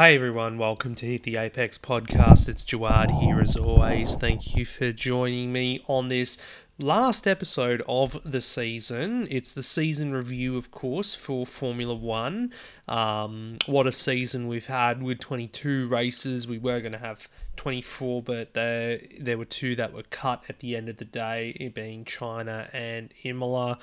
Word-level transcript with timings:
Hey 0.00 0.14
everyone, 0.14 0.56
welcome 0.56 0.94
to 0.94 1.04
Hit 1.04 1.24
the 1.24 1.36
Apex 1.36 1.76
podcast. 1.76 2.48
It's 2.48 2.64
Jawad 2.64 3.20
here 3.20 3.38
as 3.38 3.54
always. 3.54 4.16
Thank 4.16 4.56
you 4.56 4.64
for 4.64 4.92
joining 4.92 5.52
me 5.52 5.84
on 5.88 6.08
this 6.08 6.38
last 6.78 7.28
episode 7.28 7.82
of 7.86 8.18
the 8.24 8.40
season. 8.40 9.28
It's 9.30 9.52
the 9.52 9.62
season 9.62 10.12
review, 10.12 10.56
of 10.56 10.70
course, 10.70 11.14
for 11.14 11.44
Formula 11.44 11.94
One. 11.94 12.50
Um, 12.88 13.58
what 13.66 13.86
a 13.86 13.92
season 13.92 14.48
we've 14.48 14.68
had 14.68 15.02
with 15.02 15.20
22 15.20 15.86
races. 15.88 16.48
We 16.48 16.56
were 16.56 16.80
going 16.80 16.92
to 16.92 16.98
have 16.98 17.28
24, 17.56 18.22
but 18.22 18.54
there, 18.54 19.02
there 19.20 19.36
were 19.36 19.44
two 19.44 19.76
that 19.76 19.92
were 19.92 20.04
cut 20.04 20.44
at 20.48 20.60
the 20.60 20.76
end 20.76 20.88
of 20.88 20.96
the 20.96 21.04
day, 21.04 21.70
being 21.74 22.06
China 22.06 22.70
and 22.72 23.12
Imola. 23.22 23.78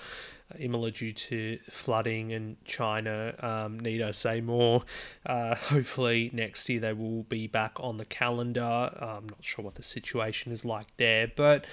Imola 0.60 0.92
due 0.92 1.14
to 1.14 1.60
flooding 1.70 2.32
and 2.32 2.64
China. 2.66 3.36
Um, 3.40 3.80
need 3.80 4.02
I 4.02 4.12
say 4.12 4.42
more? 4.42 4.84
Uh, 5.26 5.56
hopefully 5.56 6.30
next 6.34 6.68
year 6.70 6.80
they 6.80 6.94
will 6.94 7.24
be 7.24 7.48
back 7.48 7.74
on 7.78 7.98
the 7.98 8.06
calendar. 8.06 8.62
I'm 8.62 9.28
not 9.28 9.44
sure 9.44 9.66
what 9.66 9.76
the 9.76 9.84
situation 9.84 10.52
is 10.52 10.64
like 10.64 10.88
there, 10.98 11.32
but 11.36 11.66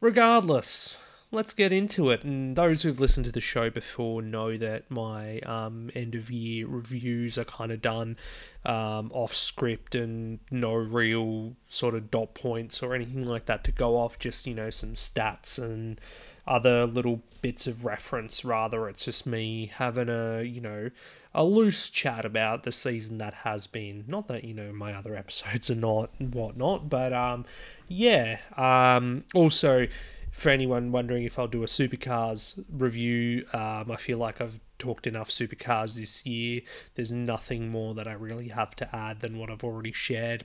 regardless, 0.00 0.96
let's 1.34 1.52
get 1.52 1.72
into 1.72 2.10
it. 2.10 2.22
And 2.22 2.56
those 2.56 2.82
who've 2.82 3.00
listened 3.00 3.26
to 3.26 3.32
the 3.32 3.40
show 3.40 3.68
before 3.68 4.22
know 4.22 4.56
that 4.56 4.90
my 4.90 5.40
um, 5.40 5.90
end 5.94 6.14
of 6.14 6.30
year 6.30 6.66
reviews 6.66 7.36
are 7.36 7.44
kind 7.44 7.72
of 7.72 7.82
done 7.82 8.16
um, 8.64 9.10
off 9.12 9.34
script 9.34 9.94
and 9.94 10.38
no 10.50 10.72
real 10.72 11.56
sort 11.66 11.94
of 11.94 12.10
dot 12.10 12.34
points 12.34 12.82
or 12.82 12.94
anything 12.94 13.26
like 13.26 13.46
that 13.46 13.64
to 13.64 13.72
go 13.72 13.98
off. 13.98 14.18
Just 14.18 14.46
you 14.46 14.54
know 14.54 14.70
some 14.70 14.94
stats 14.94 15.58
and 15.58 16.00
other 16.46 16.86
little 16.86 17.22
bits 17.42 17.66
of 17.66 17.84
reference. 17.84 18.44
Rather, 18.44 18.88
it's 18.88 19.04
just 19.04 19.26
me 19.26 19.70
having 19.74 20.08
a 20.08 20.42
you 20.42 20.60
know 20.60 20.90
a 21.34 21.44
loose 21.44 21.88
chat 21.88 22.24
about 22.24 22.62
the 22.62 22.72
season 22.72 23.18
that 23.18 23.34
has 23.34 23.66
been. 23.66 24.04
Not 24.06 24.28
that 24.28 24.44
you 24.44 24.54
know 24.54 24.72
my 24.72 24.92
other 24.92 25.16
episodes 25.16 25.70
are 25.70 25.74
not 25.74 26.10
and 26.18 26.34
whatnot, 26.34 26.88
but 26.88 27.12
um, 27.12 27.44
yeah. 27.88 28.38
Um, 28.56 29.24
also, 29.34 29.86
for 30.30 30.50
anyone 30.50 30.92
wondering 30.92 31.24
if 31.24 31.38
I'll 31.38 31.46
do 31.48 31.62
a 31.62 31.66
supercars 31.66 32.62
review, 32.70 33.46
um, 33.52 33.90
I 33.90 33.96
feel 33.96 34.18
like 34.18 34.40
I've 34.40 34.60
talked 34.78 35.06
enough 35.06 35.30
supercars 35.30 35.96
this 35.96 36.26
year. 36.26 36.60
There's 36.94 37.12
nothing 37.12 37.68
more 37.68 37.94
that 37.94 38.08
I 38.08 38.12
really 38.12 38.48
have 38.48 38.74
to 38.76 38.96
add 38.96 39.20
than 39.20 39.38
what 39.38 39.50
I've 39.50 39.64
already 39.64 39.92
shared 39.92 40.44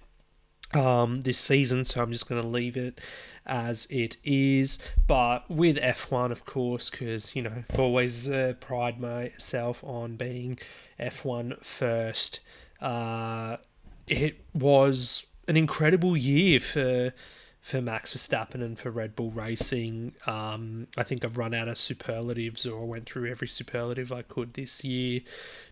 um, 0.73 1.21
this 1.21 1.37
season, 1.39 1.85
so 1.85 2.01
I'm 2.01 2.11
just 2.11 2.27
going 2.27 2.41
to 2.41 2.47
leave 2.47 2.77
it 2.77 2.99
as 3.45 3.87
it 3.89 4.17
is. 4.23 4.79
But 5.07 5.49
with 5.49 5.77
F1, 5.77 6.31
of 6.31 6.45
course, 6.45 6.89
because 6.89 7.35
you 7.35 7.41
know 7.41 7.63
I've 7.69 7.79
always 7.79 8.27
uh, 8.27 8.53
pride 8.59 8.99
myself 8.99 9.83
on 9.83 10.15
being 10.15 10.59
F1 10.99 11.63
first. 11.63 12.39
Uh, 12.81 13.57
it 14.07 14.43
was 14.53 15.25
an 15.47 15.57
incredible 15.57 16.15
year 16.15 16.59
for 16.59 17.13
for 17.61 17.81
Max 17.81 18.13
Verstappen 18.13 18.63
and 18.63 18.79
for 18.79 18.89
Red 18.89 19.15
Bull 19.15 19.31
Racing. 19.31 20.13
Um, 20.25 20.87
I 20.97 21.03
think 21.03 21.25
I've 21.25 21.37
run 21.37 21.53
out 21.53 21.67
of 21.67 21.77
superlatives, 21.77 22.65
or 22.65 22.85
went 22.85 23.05
through 23.05 23.29
every 23.29 23.47
superlative 23.47 24.11
I 24.11 24.21
could 24.21 24.53
this 24.53 24.83
year, 24.83 25.21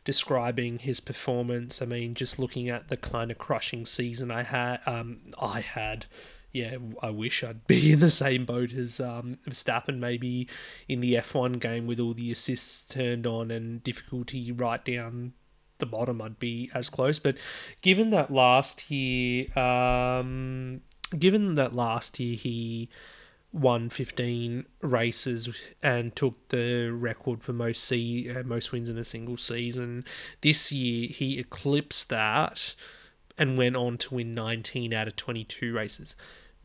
describing 0.04 0.80
his 0.80 1.00
performance. 1.00 1.82
I 1.82 1.86
mean, 1.86 2.14
just 2.14 2.40
looking 2.40 2.70
at 2.70 2.90
the 2.90 2.98
kind 2.98 3.32
of 3.32 3.38
crushing 3.38 3.86
season 3.86 4.32
I 4.32 4.44
had, 4.44 4.80
um, 4.86 5.20
I 5.40 5.62
had. 5.62 6.06
Yeah, 6.54 6.78
I 7.04 7.12
wish 7.12 7.44
I'd 7.44 7.68
be 7.68 7.92
in 7.92 8.00
the 8.00 8.10
same 8.10 8.46
boat 8.46 8.74
as 8.74 9.00
um, 9.00 9.36
Verstappen, 9.48 10.00
maybe 10.00 10.48
in 10.88 11.02
the 11.02 11.16
F1 11.16 11.60
game 11.60 11.86
with 11.86 12.00
all 12.00 12.14
the 12.14 12.32
assists 12.32 12.84
turned 12.86 13.28
on 13.28 13.52
and 13.52 13.84
difficulty 13.84 14.52
right 14.52 14.84
down 14.84 15.34
the 15.80 15.86
bottom, 15.86 16.22
I'd 16.22 16.40
be 16.40 16.72
as 16.74 16.90
close. 16.90 17.20
But 17.20 17.38
given 17.82 18.10
that 18.12 18.32
last 18.32 18.90
year, 18.90 19.48
um, 19.58 20.82
given 21.18 21.56
that 21.56 21.74
last 21.74 22.20
year 22.20 22.36
he 22.36 22.90
won 23.54 23.90
15 23.90 24.66
races 24.82 25.50
and 25.82 26.16
took 26.16 26.50
the 26.50 26.90
record 26.90 27.42
for 27.42 27.54
most 27.54 27.84
see 27.84 28.30
uh, 28.30 28.44
most 28.44 28.72
wins 28.72 28.90
in 28.90 28.98
a 28.98 29.06
single 29.06 29.38
season 29.38 30.04
this 30.42 30.72
year 30.72 31.08
he 31.08 31.40
eclipsed 31.40 32.10
that 32.10 32.76
and 33.38 33.58
went 33.58 33.76
on 33.76 33.98
to 33.98 34.16
win 34.16 34.36
19 34.36 34.94
out 34.94 35.08
of 35.08 35.16
22 35.16 35.74
races 35.74 36.16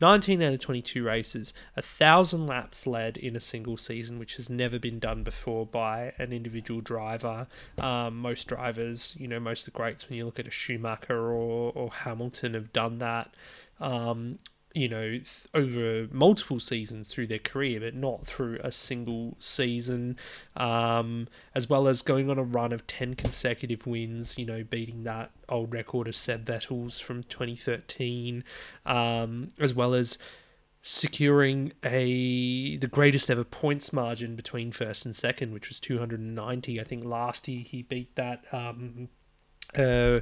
19 0.03 0.41
out 0.41 0.53
of 0.53 0.59
22 0.59 1.01
races, 1.05 1.53
a 1.77 1.81
thousand 1.81 2.45
laps 2.45 2.85
led 2.85 3.15
in 3.15 3.37
a 3.37 3.39
single 3.39 3.77
season, 3.77 4.19
which 4.19 4.35
has 4.35 4.49
never 4.49 4.77
been 4.77 4.99
done 4.99 5.23
before 5.23 5.65
by 5.65 6.11
an 6.17 6.33
individual 6.33 6.81
driver. 6.81 7.47
Um, 7.77 8.17
most 8.17 8.49
drivers, 8.49 9.15
you 9.17 9.29
know, 9.29 9.39
most 9.39 9.65
of 9.65 9.73
the 9.73 9.77
greats, 9.77 10.09
when 10.09 10.17
you 10.17 10.25
look 10.25 10.39
at 10.39 10.47
a 10.47 10.51
Schumacher 10.51 11.31
or, 11.31 11.71
or 11.73 11.89
Hamilton, 11.89 12.53
have 12.53 12.73
done 12.73 12.97
that. 12.99 13.33
Um, 13.79 14.37
you 14.73 14.89
know, 14.89 15.09
th- 15.09 15.45
over 15.53 16.07
multiple 16.11 16.59
seasons 16.59 17.13
through 17.13 17.27
their 17.27 17.39
career, 17.39 17.79
but 17.79 17.93
not 17.93 18.25
through 18.25 18.59
a 18.63 18.71
single 18.71 19.37
season, 19.39 20.17
um, 20.57 21.27
as 21.53 21.69
well 21.69 21.87
as 21.87 22.01
going 22.01 22.29
on 22.29 22.39
a 22.39 22.43
run 22.43 22.73
of 22.73 22.87
10 22.87 23.13
consecutive 23.13 23.85
wins, 23.85 24.37
you 24.37 24.45
know, 24.45 24.63
beating 24.63 25.03
that 25.03 25.31
old 25.47 25.73
record 25.73 26.07
of 26.07 26.15
Seb 26.15 26.45
Vettel's 26.45 26.99
from 26.99 27.23
2013, 27.23 28.43
um, 28.85 29.49
as 29.59 29.73
well 29.73 29.93
as 29.93 30.17
securing 30.85 31.71
a 31.85 32.75
the 32.75 32.87
greatest 32.87 33.29
ever 33.29 33.45
points 33.45 33.93
margin 33.93 34.35
between 34.35 34.71
first 34.71 35.05
and 35.05 35.15
second, 35.15 35.53
which 35.53 35.69
was 35.69 35.79
290. 35.79 36.81
I 36.81 36.83
think 36.83 37.05
last 37.05 37.47
year 37.47 37.61
he 37.61 37.83
beat 37.83 38.15
that 38.15 38.43
um, 38.51 39.07
uh, 39.75 40.21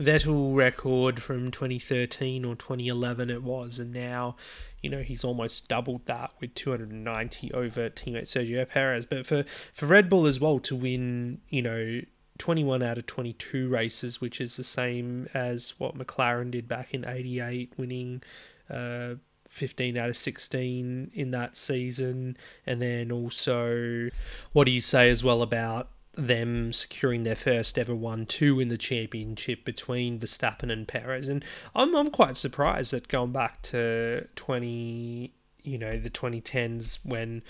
Vettel 0.00 0.54
record 0.54 1.22
from 1.22 1.50
2013 1.50 2.44
or 2.44 2.54
2011 2.54 3.30
it 3.30 3.42
was, 3.42 3.78
and 3.78 3.92
now, 3.92 4.36
you 4.82 4.90
know, 4.90 5.02
he's 5.02 5.24
almost 5.24 5.68
doubled 5.68 6.06
that 6.06 6.32
with 6.40 6.54
290 6.54 7.52
over 7.52 7.90
teammate 7.90 8.22
Sergio 8.22 8.68
Perez. 8.68 9.06
But 9.06 9.26
for, 9.26 9.44
for 9.74 9.86
Red 9.86 10.08
Bull 10.08 10.26
as 10.26 10.40
well 10.40 10.58
to 10.60 10.76
win, 10.76 11.40
you 11.48 11.62
know, 11.62 12.00
21 12.38 12.82
out 12.82 12.98
of 12.98 13.06
22 13.06 13.68
races, 13.68 14.20
which 14.20 14.40
is 14.40 14.56
the 14.56 14.64
same 14.64 15.28
as 15.34 15.74
what 15.78 15.96
McLaren 15.96 16.50
did 16.50 16.66
back 16.66 16.94
in 16.94 17.04
88, 17.04 17.74
winning 17.76 18.22
uh, 18.70 19.14
15 19.50 19.98
out 19.98 20.08
of 20.08 20.16
16 20.16 21.10
in 21.12 21.30
that 21.32 21.56
season. 21.56 22.36
And 22.66 22.80
then 22.80 23.12
also, 23.12 24.08
what 24.52 24.64
do 24.64 24.70
you 24.70 24.80
say 24.80 25.10
as 25.10 25.22
well 25.22 25.42
about 25.42 25.90
them 26.14 26.72
securing 26.72 27.22
their 27.22 27.36
first 27.36 27.78
ever 27.78 27.94
one 27.94 28.26
two 28.26 28.60
in 28.60 28.68
the 28.68 28.76
championship 28.76 29.64
between 29.64 30.18
Verstappen 30.18 30.70
and 30.70 30.86
Perez. 30.86 31.28
And 31.28 31.44
I'm 31.74 31.94
I'm 31.94 32.10
quite 32.10 32.36
surprised 32.36 32.92
that 32.92 33.08
going 33.08 33.32
back 33.32 33.62
to 33.62 34.26
twenty 34.36 35.34
you 35.62 35.78
know, 35.78 35.98
the 35.98 36.10
twenty 36.10 36.40
tens 36.40 36.98
when 37.04 37.42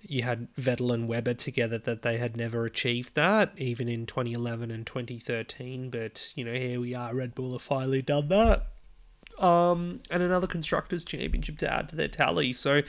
you 0.00 0.22
had 0.22 0.52
Vettel 0.56 0.92
and 0.92 1.06
Webber 1.08 1.34
together 1.34 1.78
that 1.78 2.02
they 2.02 2.16
had 2.16 2.36
never 2.36 2.64
achieved 2.64 3.14
that, 3.14 3.52
even 3.56 3.88
in 3.88 4.04
2011 4.04 4.72
and 4.72 4.84
2013. 4.84 5.90
But, 5.90 6.32
you 6.34 6.44
know, 6.44 6.54
here 6.54 6.80
we 6.80 6.92
are, 6.92 7.14
Red 7.14 7.36
Bull 7.36 7.52
have 7.52 7.62
finally 7.62 8.02
done 8.02 8.26
that 8.28 8.71
um, 9.38 10.00
and 10.10 10.22
another 10.22 10.46
constructors 10.46 11.04
championship 11.04 11.58
to 11.58 11.72
add 11.72 11.88
to 11.90 11.96
their 11.96 12.08
tally. 12.08 12.52
So, 12.52 12.82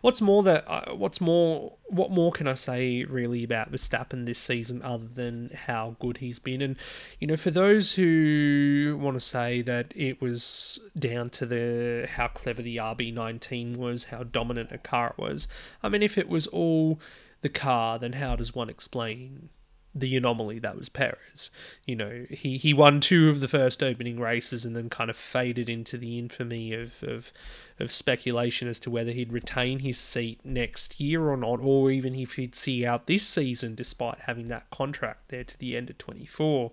what's 0.00 0.20
more 0.20 0.42
that 0.42 0.64
uh, 0.66 0.94
what's 0.94 1.20
more 1.20 1.74
what 1.84 2.10
more 2.10 2.32
can 2.32 2.48
I 2.48 2.54
say 2.54 3.04
really 3.04 3.44
about 3.44 3.72
Verstappen 3.72 4.26
this 4.26 4.38
season 4.38 4.82
other 4.82 5.06
than 5.06 5.50
how 5.66 5.96
good 5.98 6.18
he's 6.18 6.38
been? 6.38 6.62
And 6.62 6.76
you 7.18 7.26
know, 7.26 7.36
for 7.36 7.50
those 7.50 7.92
who 7.92 8.98
want 9.00 9.16
to 9.16 9.20
say 9.20 9.62
that 9.62 9.92
it 9.96 10.20
was 10.20 10.80
down 10.98 11.30
to 11.30 11.46
the 11.46 12.08
how 12.10 12.28
clever 12.28 12.62
the 12.62 12.76
RB19 12.76 13.76
was, 13.76 14.04
how 14.04 14.22
dominant 14.22 14.72
a 14.72 14.78
car 14.78 15.14
it 15.16 15.22
was. 15.22 15.48
I 15.82 15.88
mean, 15.88 16.02
if 16.02 16.18
it 16.18 16.28
was 16.28 16.46
all 16.48 17.00
the 17.42 17.48
car, 17.48 17.98
then 17.98 18.14
how 18.14 18.36
does 18.36 18.54
one 18.54 18.70
explain 18.70 19.50
the 19.98 20.16
anomaly 20.16 20.58
that 20.58 20.76
was 20.76 20.88
Perez. 20.88 21.50
You 21.86 21.96
know, 21.96 22.26
he, 22.30 22.58
he 22.58 22.74
won 22.74 23.00
two 23.00 23.28
of 23.30 23.40
the 23.40 23.48
first 23.48 23.82
opening 23.82 24.20
races 24.20 24.64
and 24.64 24.76
then 24.76 24.90
kind 24.90 25.08
of 25.08 25.16
faded 25.16 25.68
into 25.68 25.96
the 25.96 26.18
infamy 26.18 26.74
of, 26.74 27.02
of 27.02 27.32
of 27.78 27.92
speculation 27.92 28.68
as 28.68 28.80
to 28.80 28.90
whether 28.90 29.10
he'd 29.10 29.32
retain 29.32 29.80
his 29.80 29.98
seat 29.98 30.40
next 30.44 30.98
year 30.98 31.28
or 31.28 31.36
not, 31.36 31.60
or 31.60 31.90
even 31.90 32.14
if 32.14 32.34
he'd 32.34 32.54
see 32.54 32.86
out 32.86 33.06
this 33.06 33.26
season 33.26 33.74
despite 33.74 34.20
having 34.20 34.48
that 34.48 34.70
contract 34.70 35.28
there 35.28 35.44
to 35.44 35.58
the 35.58 35.76
end 35.76 35.90
of 35.90 35.98
24. 35.98 36.70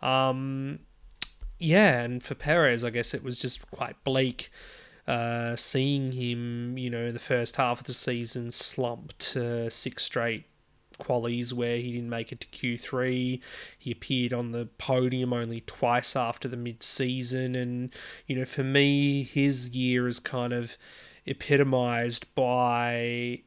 Um, 0.00 0.78
yeah, 1.58 2.00
and 2.00 2.22
for 2.22 2.34
Perez, 2.34 2.84
I 2.84 2.90
guess 2.90 3.12
it 3.12 3.22
was 3.22 3.38
just 3.38 3.70
quite 3.70 4.02
bleak. 4.02 4.50
Uh, 5.06 5.54
seeing 5.54 6.12
him, 6.12 6.76
you 6.76 6.90
know, 6.90 7.06
in 7.06 7.12
the 7.12 7.20
first 7.20 7.56
half 7.56 7.80
of 7.80 7.86
the 7.86 7.94
season 7.94 8.50
slumped 8.50 9.36
uh, 9.36 9.70
six 9.70 10.04
straight 10.04 10.46
qualies 10.98 11.52
where 11.52 11.76
he 11.76 11.92
didn't 11.92 12.10
make 12.10 12.32
it 12.32 12.40
to 12.40 12.46
Q3. 12.48 13.40
He 13.78 13.92
appeared 13.92 14.32
on 14.32 14.52
the 14.52 14.66
podium 14.78 15.32
only 15.32 15.62
twice 15.62 16.16
after 16.16 16.48
the 16.48 16.56
mid 16.56 16.82
season. 16.82 17.54
And, 17.54 17.90
you 18.26 18.36
know, 18.36 18.44
for 18.44 18.64
me, 18.64 19.22
his 19.22 19.70
year 19.70 20.08
is 20.08 20.18
kind 20.20 20.52
of 20.52 20.76
epitomized 21.26 22.32
by 22.34 23.40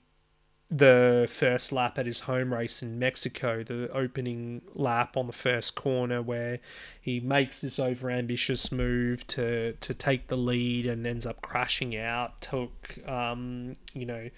the 0.72 1.28
first 1.30 1.72
lap 1.72 1.98
at 1.98 2.06
his 2.06 2.22
home 2.22 2.54
race 2.54 2.84
in 2.84 3.00
Mexico, 3.00 3.64
the 3.64 3.90
opening 3.92 4.62
lap 4.76 5.18
on 5.18 5.26
the 5.26 5.34
first 5.34 5.74
corner, 5.74 6.22
where 6.22 6.60
he 7.02 7.20
makes 7.20 7.62
this 7.62 7.80
overambitious 7.80 8.72
move 8.72 9.26
to 9.28 9.74
to 9.74 9.94
take 9.94 10.28
the 10.28 10.36
lead 10.36 10.86
and 10.86 11.08
ends 11.08 11.26
up 11.26 11.42
crashing 11.42 11.98
out. 11.98 12.40
Took 12.42 13.00
um, 13.08 13.74
you 13.94 14.06
know 14.06 14.30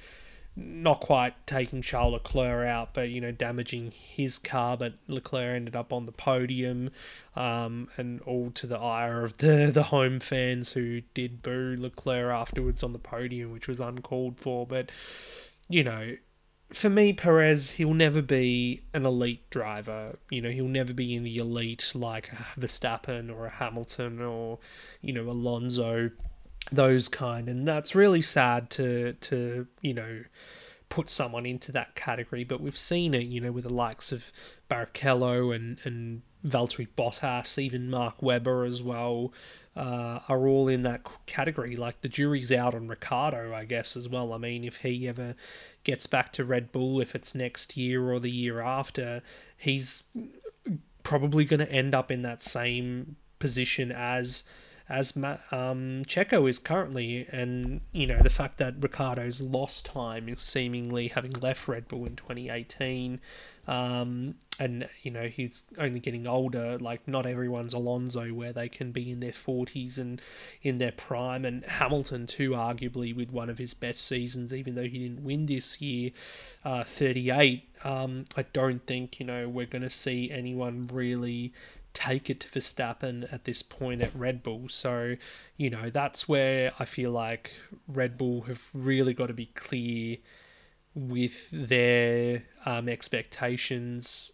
not 0.56 1.00
quite 1.00 1.48
taking 1.48 1.82
Charles 1.82 2.14
Leclerc 2.14 2.68
out, 2.68 2.94
but 2.94 3.10
you 3.10 3.22
know 3.22 3.32
damaging 3.32 3.92
his 3.92 4.38
car. 4.38 4.76
But 4.76 4.94
Leclerc 5.08 5.56
ended 5.56 5.76
up 5.76 5.94
on 5.94 6.06
the 6.06 6.12
podium, 6.12 6.92
um, 7.36 7.90
and 7.98 8.22
all 8.22 8.52
to 8.52 8.68
the 8.68 8.78
ire 8.78 9.24
of 9.24 9.38
the 9.38 9.72
the 9.74 9.84
home 9.84 10.20
fans 10.20 10.74
who 10.74 11.02
did 11.14 11.42
boo 11.42 11.76
Leclerc 11.78 12.34
afterwards 12.34 12.84
on 12.84 12.94
the 12.94 13.00
podium, 13.00 13.52
which 13.52 13.68
was 13.68 13.80
uncalled 13.80 14.40
for. 14.40 14.68
But 14.68 14.92
you 15.70 15.84
know, 15.84 16.18
for 16.74 16.90
me, 16.90 17.14
Perez, 17.14 17.72
he'll 17.72 17.94
never 17.94 18.22
be 18.22 18.84
an 18.94 19.06
elite 19.06 19.50
driver. 19.50 20.18
You 20.30 20.42
know, 20.42 20.50
he'll 20.50 20.66
never 20.68 20.94
be 20.94 21.16
in 21.16 21.24
the 21.24 21.38
elite 21.38 21.92
like 21.96 22.30
Verstappen 22.58 23.34
or 23.34 23.46
a 23.46 23.50
Hamilton 23.50 24.22
or 24.22 24.60
you 25.02 25.14
know 25.14 25.30
Alonso 25.30 26.12
those 26.72 27.08
kind, 27.08 27.48
and 27.48 27.68
that's 27.68 27.96
really 27.96 28.22
sad 28.22 28.70
to 28.72 29.14
to 29.14 29.68
you 29.82 29.94
know 29.94 30.24
put 30.90 31.10
someone 31.10 31.46
into 31.46 31.72
that 31.72 31.96
category. 31.96 32.44
But 32.44 32.62
we've 32.62 32.78
seen 32.78 33.14
it, 33.14 33.24
you 33.24 33.40
know, 33.42 33.52
with 33.52 33.64
the 33.64 33.74
likes 33.74 34.12
of 34.12 34.32
Barrichello 34.70 35.56
and 35.56 35.80
and 35.84 36.22
Valtteri 36.46 36.88
Bottas, 36.98 37.58
even 37.58 37.90
Mark 37.90 38.22
Webber 38.22 38.66
as 38.66 38.82
well, 38.82 39.32
uh, 39.76 40.20
are 40.28 40.48
all 40.48 40.68
in 40.68 40.84
that 40.84 41.02
category. 41.26 41.76
Like 41.76 42.02
the 42.02 42.10
jury's 42.10 42.52
out 42.52 42.76
on 42.76 42.88
Ricciardo 42.88 43.54
I 43.54 43.66
guess, 43.66 43.96
as 43.96 44.08
well. 44.08 44.34
I 44.34 44.38
mean, 44.38 44.64
if 44.64 44.78
he 44.78 45.08
ever 45.08 45.36
gets 45.84 46.08
back 46.08 46.32
to 46.34 46.44
Red 46.46 46.72
Bull, 46.72 47.02
if 47.02 47.16
it's 47.16 47.34
next 47.34 47.78
year 47.78 48.12
or 48.12 48.20
the 48.20 48.32
year 48.32 48.62
after, 48.62 49.22
he's 49.58 50.04
probably 51.04 51.46
going 51.46 51.60
to 51.60 51.72
end 51.72 51.96
up 51.96 52.12
in 52.12 52.22
that 52.22 52.44
same 52.44 53.16
position 53.40 53.92
as 53.92 54.44
as 54.92 55.16
um, 55.16 56.04
Checo 56.06 56.50
is 56.50 56.60
currently, 56.60 57.26
and 57.32 57.80
you 57.94 58.06
know 58.06 58.20
the 58.22 58.30
fact 58.30 58.58
that 58.58 58.76
Ricciardo's 58.82 59.40
lost 59.40 59.86
time 59.86 60.28
is 60.28 60.42
seemingly 60.42 61.08
having 61.08 61.32
left 61.32 61.66
Red 61.70 61.88
Bull 61.88 62.06
in 62.06 62.18
2018, 62.18 63.22
um, 63.68 64.36
and 64.60 64.90
you 65.02 65.10
know 65.10 65.28
he's 65.28 65.70
only 65.78 66.02
getting 66.02 66.28
older. 66.28 66.78
Like 66.78 67.08
not 67.08 67.26
everyone's 67.26 67.74
Alonso, 67.74 68.34
where 68.34 68.52
they 68.52 68.68
can 68.68 68.92
be 68.92 69.10
in 69.10 69.22
their 69.22 69.32
40s 69.32 69.98
and 69.98 70.22
in 70.62 70.78
their 70.78 70.92
prime, 70.92 71.46
and 71.46 71.64
Hamilton 71.64 72.28
too, 72.28 72.52
arguably 72.52 73.16
with 73.16 73.32
one 73.32 73.50
of 73.50 73.60
his 73.60 73.74
best 73.74 74.06
seasons, 74.06 74.54
even 74.54 74.76
though 74.76 74.84
he 74.84 75.00
didn't 75.00 75.24
win 75.24 75.46
this 75.46 75.80
year, 75.80 76.12
uh, 76.66 76.84
38. 76.84 77.64
Um, 77.86 78.26
I 78.36 78.44
don't 78.52 78.86
think 78.86 79.22
you 79.22 79.26
know 79.26 79.48
we're 79.48 79.66
going 79.66 79.84
to 79.84 79.90
see 79.90 80.30
anyone 80.30 80.86
really 80.92 81.54
take 81.94 82.30
it 82.30 82.40
to 82.42 82.48
Verstappen 82.48 83.32
at 83.34 83.44
this 83.44 83.62
point 83.62 84.02
at 84.02 84.16
Red 84.16 84.44
Bull. 84.44 84.70
So, 84.70 85.16
you 85.58 85.70
know, 85.70 85.90
that's 85.90 86.28
where 86.28 86.72
I 86.80 86.86
feel 86.86 87.12
like 87.12 87.52
Red 87.88 88.18
Bull 88.18 88.42
have 88.42 88.70
really 88.74 89.14
got 89.14 89.28
to 89.28 89.34
be 89.34 89.48
clear 89.48 90.18
with 90.94 91.50
their 91.52 92.44
um, 92.66 92.90
expectations 92.90 94.32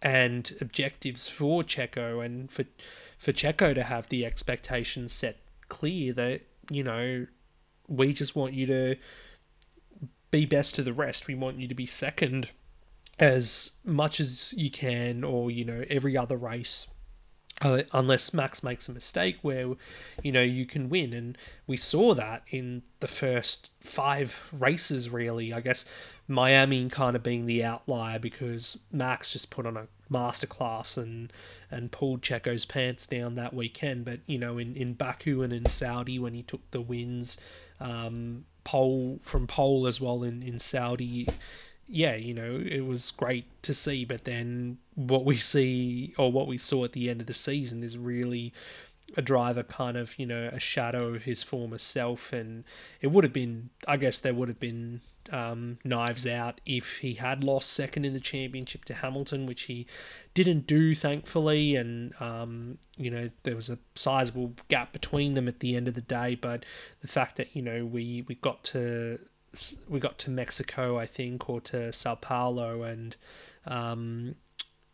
and 0.00 0.52
objectives 0.60 1.28
for 1.28 1.62
Checo 1.62 2.24
and 2.24 2.50
for 2.50 2.64
for 3.18 3.32
Checo 3.32 3.72
to 3.72 3.84
have 3.84 4.08
the 4.08 4.26
expectations 4.26 5.12
set 5.12 5.38
clear 5.68 6.12
that, 6.12 6.42
you 6.70 6.82
know, 6.82 7.26
we 7.86 8.12
just 8.12 8.34
want 8.34 8.52
you 8.52 8.66
to 8.66 8.96
be 10.32 10.44
best 10.44 10.74
to 10.74 10.82
the 10.82 10.92
rest. 10.92 11.28
We 11.28 11.36
want 11.36 11.60
you 11.60 11.68
to 11.68 11.74
be 11.74 11.86
second 11.86 12.50
as 13.18 13.72
much 13.84 14.20
as 14.20 14.52
you 14.56 14.70
can, 14.70 15.24
or 15.24 15.50
you 15.50 15.64
know, 15.64 15.84
every 15.88 16.16
other 16.16 16.36
race. 16.36 16.86
Uh, 17.60 17.82
unless 17.92 18.34
Max 18.34 18.64
makes 18.64 18.88
a 18.88 18.92
mistake 18.92 19.38
where, 19.42 19.74
you 20.22 20.32
know, 20.32 20.42
you 20.42 20.66
can 20.66 20.88
win. 20.88 21.12
And 21.12 21.38
we 21.64 21.76
saw 21.76 22.12
that 22.12 22.42
in 22.48 22.82
the 22.98 23.06
first 23.06 23.70
five 23.78 24.50
races, 24.52 25.10
really. 25.10 25.52
I 25.52 25.60
guess 25.60 25.84
Miami 26.26 26.88
kind 26.88 27.14
of 27.14 27.22
being 27.22 27.46
the 27.46 27.62
outlier 27.62 28.18
because 28.18 28.80
Max 28.90 29.32
just 29.32 29.50
put 29.50 29.64
on 29.64 29.76
a 29.76 29.86
masterclass 30.10 30.98
and 30.98 31.32
and 31.70 31.92
pulled 31.92 32.22
Checo's 32.22 32.64
pants 32.64 33.06
down 33.06 33.36
that 33.36 33.54
weekend. 33.54 34.06
But, 34.06 34.20
you 34.26 34.38
know, 34.38 34.58
in, 34.58 34.74
in 34.74 34.94
Baku 34.94 35.42
and 35.42 35.52
in 35.52 35.66
Saudi 35.66 36.18
when 36.18 36.34
he 36.34 36.42
took 36.42 36.68
the 36.72 36.80
wins, 36.80 37.36
um, 37.78 38.44
pole 38.64 39.20
from 39.22 39.46
pole 39.46 39.86
as 39.86 40.00
well 40.00 40.24
in, 40.24 40.42
in 40.42 40.58
Saudi, 40.58 41.28
yeah, 41.92 42.16
you 42.16 42.32
know, 42.32 42.58
it 42.64 42.86
was 42.86 43.10
great 43.10 43.44
to 43.62 43.74
see. 43.74 44.06
But 44.06 44.24
then 44.24 44.78
what 44.94 45.26
we 45.26 45.36
see, 45.36 46.14
or 46.16 46.32
what 46.32 46.46
we 46.46 46.56
saw 46.56 46.84
at 46.86 46.92
the 46.92 47.10
end 47.10 47.20
of 47.20 47.26
the 47.26 47.34
season, 47.34 47.84
is 47.84 47.98
really 47.98 48.52
a 49.14 49.20
driver 49.20 49.62
kind 49.62 49.98
of, 49.98 50.18
you 50.18 50.24
know, 50.24 50.48
a 50.50 50.58
shadow 50.58 51.14
of 51.14 51.24
his 51.24 51.42
former 51.42 51.76
self. 51.76 52.32
And 52.32 52.64
it 53.02 53.08
would 53.08 53.24
have 53.24 53.32
been, 53.32 53.68
I 53.86 53.98
guess, 53.98 54.20
there 54.20 54.32
would 54.32 54.48
have 54.48 54.58
been 54.58 55.02
um, 55.30 55.78
knives 55.84 56.26
out 56.26 56.62
if 56.64 56.98
he 56.98 57.14
had 57.14 57.44
lost 57.44 57.70
second 57.70 58.06
in 58.06 58.14
the 58.14 58.20
championship 58.20 58.86
to 58.86 58.94
Hamilton, 58.94 59.44
which 59.44 59.64
he 59.64 59.86
didn't 60.32 60.66
do, 60.66 60.94
thankfully. 60.94 61.76
And, 61.76 62.14
um, 62.20 62.78
you 62.96 63.10
know, 63.10 63.28
there 63.42 63.54
was 63.54 63.68
a 63.68 63.78
sizable 63.96 64.54
gap 64.68 64.94
between 64.94 65.34
them 65.34 65.46
at 65.46 65.60
the 65.60 65.76
end 65.76 65.88
of 65.88 65.94
the 65.94 66.00
day. 66.00 66.36
But 66.36 66.64
the 67.02 67.08
fact 67.08 67.36
that, 67.36 67.54
you 67.54 67.60
know, 67.60 67.84
we, 67.84 68.24
we 68.26 68.36
got 68.36 68.64
to 68.64 69.18
we 69.88 70.00
got 70.00 70.18
to 70.20 70.30
Mexico, 70.30 70.98
I 70.98 71.06
think, 71.06 71.48
or 71.48 71.60
to 71.62 71.92
Sao 71.92 72.14
Paulo, 72.14 72.82
and 72.82 73.16
um, 73.66 74.36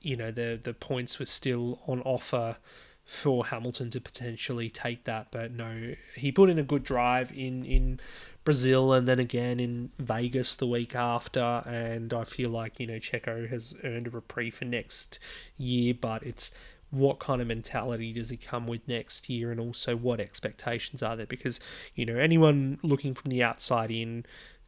you 0.01 0.17
know 0.17 0.31
the 0.31 0.59
the 0.63 0.75
points 0.75 1.19
were 1.19 1.27
still 1.27 1.81
on 1.87 2.01
offer 2.03 2.57
for 3.05 3.47
Hamilton 3.47 3.89
to 3.89 4.01
potentially 4.03 4.69
take 4.69 5.05
that, 5.05 5.29
but 5.31 5.51
no, 5.51 5.95
he 6.15 6.31
put 6.31 6.51
in 6.51 6.59
a 6.59 6.63
good 6.63 6.85
drive 6.85 7.33
in 7.33 7.65
in 7.65 8.01
Brazil 8.45 8.93
and 8.93 9.09
then 9.09 9.19
again 9.19 9.59
in 9.59 9.91
Vegas 9.99 10.57
the 10.57 10.67
week 10.67 10.95
after, 10.95 11.63
and 11.65 12.13
I 12.13 12.25
feel 12.25 12.51
like 12.51 12.79
you 12.79 12.87
know 12.87 12.97
Checo 12.99 13.49
has 13.49 13.75
earned 13.83 14.09
a 14.09 14.11
reprieve 14.11 14.57
for 14.57 14.67
next 14.67 15.19
year, 15.57 15.95
but 15.95 16.23
it's 16.23 16.51
what 16.91 17.19
kind 17.19 17.41
of 17.41 17.49
mentality 17.49 18.13
does 18.13 18.31
he 18.31 18.37
come 18.37 18.67
with 18.67 18.87
next 18.89 19.29
year 19.29 19.51
and 19.51 19.61
also 19.61 19.97
what 19.97 20.21
expectations 20.21 21.03
are 21.03 21.17
there? 21.17 21.27
Because 21.27 21.61
you 21.95 22.07
know 22.07 22.17
anyone 22.17 22.79
looking 22.83 23.15
from 23.15 23.31
the 23.31 23.43
outside 23.43 23.91
in 23.91 24.25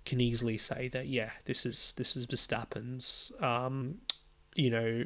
can 0.06 0.20
easily 0.20 0.56
say 0.56 0.88
that 0.88 1.08
yeah 1.08 1.30
this 1.44 1.66
is 1.66 1.92
this 1.98 2.16
is 2.16 2.26
Verstappen's 2.26 3.32
um 3.40 3.98
you 4.54 4.70
know 4.70 5.04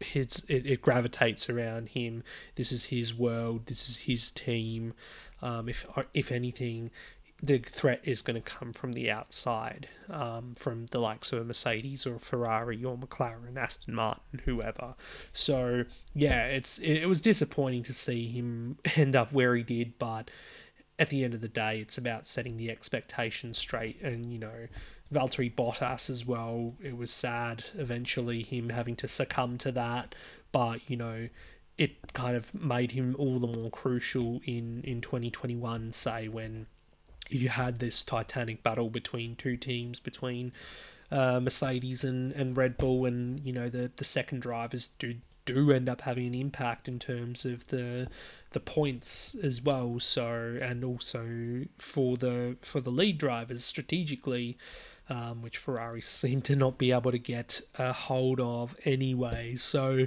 his 0.00 0.44
it, 0.48 0.64
it 0.66 0.82
gravitates 0.82 1.50
around 1.50 1.90
him. 1.90 2.22
This 2.54 2.70
is 2.70 2.84
his 2.84 3.14
world. 3.14 3.66
This 3.66 3.88
is 3.88 4.00
his 4.00 4.30
team. 4.30 4.94
Um 5.42 5.68
if 5.68 5.86
if 6.14 6.30
anything 6.30 6.90
the 7.40 7.58
threat 7.58 8.00
is 8.02 8.20
going 8.20 8.40
to 8.40 8.50
come 8.50 8.72
from 8.72 8.92
the 8.92 9.10
outside, 9.10 9.88
um, 10.10 10.54
from 10.54 10.86
the 10.86 10.98
likes 10.98 11.32
of 11.32 11.40
a 11.40 11.44
Mercedes 11.44 12.06
or 12.06 12.16
a 12.16 12.20
Ferrari 12.20 12.84
or 12.84 12.96
McLaren, 12.96 13.56
Aston 13.56 13.94
Martin, 13.94 14.40
whoever. 14.44 14.94
So 15.32 15.84
yeah, 16.14 16.46
it's 16.46 16.78
it, 16.78 17.06
was 17.06 17.22
disappointing 17.22 17.84
to 17.84 17.94
see 17.94 18.28
him 18.28 18.78
end 18.96 19.14
up 19.14 19.32
where 19.32 19.54
he 19.54 19.62
did, 19.62 19.98
but 19.98 20.30
at 20.98 21.10
the 21.10 21.22
end 21.22 21.32
of 21.32 21.40
the 21.40 21.48
day, 21.48 21.78
it's 21.80 21.96
about 21.96 22.26
setting 22.26 22.56
the 22.56 22.70
expectations 22.70 23.56
straight. 23.56 24.00
And 24.02 24.32
you 24.32 24.38
know, 24.40 24.66
Valtteri 25.12 25.54
Bottas 25.54 26.10
as 26.10 26.26
well. 26.26 26.74
It 26.82 26.96
was 26.96 27.12
sad 27.12 27.64
eventually 27.76 28.42
him 28.42 28.70
having 28.70 28.96
to 28.96 29.06
succumb 29.06 29.58
to 29.58 29.70
that, 29.72 30.16
but 30.50 30.80
you 30.90 30.96
know, 30.96 31.28
it 31.76 32.12
kind 32.14 32.36
of 32.36 32.52
made 32.52 32.90
him 32.90 33.14
all 33.16 33.38
the 33.38 33.46
more 33.46 33.70
crucial 33.70 34.40
in 34.44 34.82
in 34.82 35.00
2021. 35.00 35.92
Say 35.92 36.26
when 36.26 36.66
you 37.28 37.48
had 37.48 37.78
this 37.78 38.02
titanic 38.02 38.62
battle 38.62 38.90
between 38.90 39.36
two 39.36 39.56
teams, 39.56 40.00
between 40.00 40.52
uh, 41.10 41.40
Mercedes 41.40 42.04
and, 42.04 42.32
and 42.32 42.56
Red 42.56 42.76
Bull, 42.76 43.06
and 43.06 43.40
you 43.40 43.52
know 43.52 43.68
the 43.68 43.90
the 43.96 44.04
second 44.04 44.40
drivers 44.40 44.88
do 44.98 45.14
do 45.44 45.72
end 45.72 45.88
up 45.88 46.02
having 46.02 46.26
an 46.26 46.34
impact 46.34 46.88
in 46.88 46.98
terms 46.98 47.44
of 47.44 47.66
the 47.68 48.08
the 48.50 48.60
points 48.60 49.34
as 49.42 49.62
well. 49.62 49.98
So 50.00 50.58
and 50.60 50.84
also 50.84 51.64
for 51.78 52.16
the 52.16 52.56
for 52.60 52.80
the 52.80 52.90
lead 52.90 53.18
drivers 53.18 53.64
strategically. 53.64 54.58
Um, 55.10 55.40
which 55.40 55.56
Ferrari 55.56 56.00
seem 56.02 56.42
to 56.42 56.54
not 56.54 56.76
be 56.76 56.92
able 56.92 57.12
to 57.12 57.18
get 57.18 57.62
a 57.78 57.94
hold 57.94 58.40
of 58.40 58.76
anyway. 58.84 59.56
So, 59.56 60.06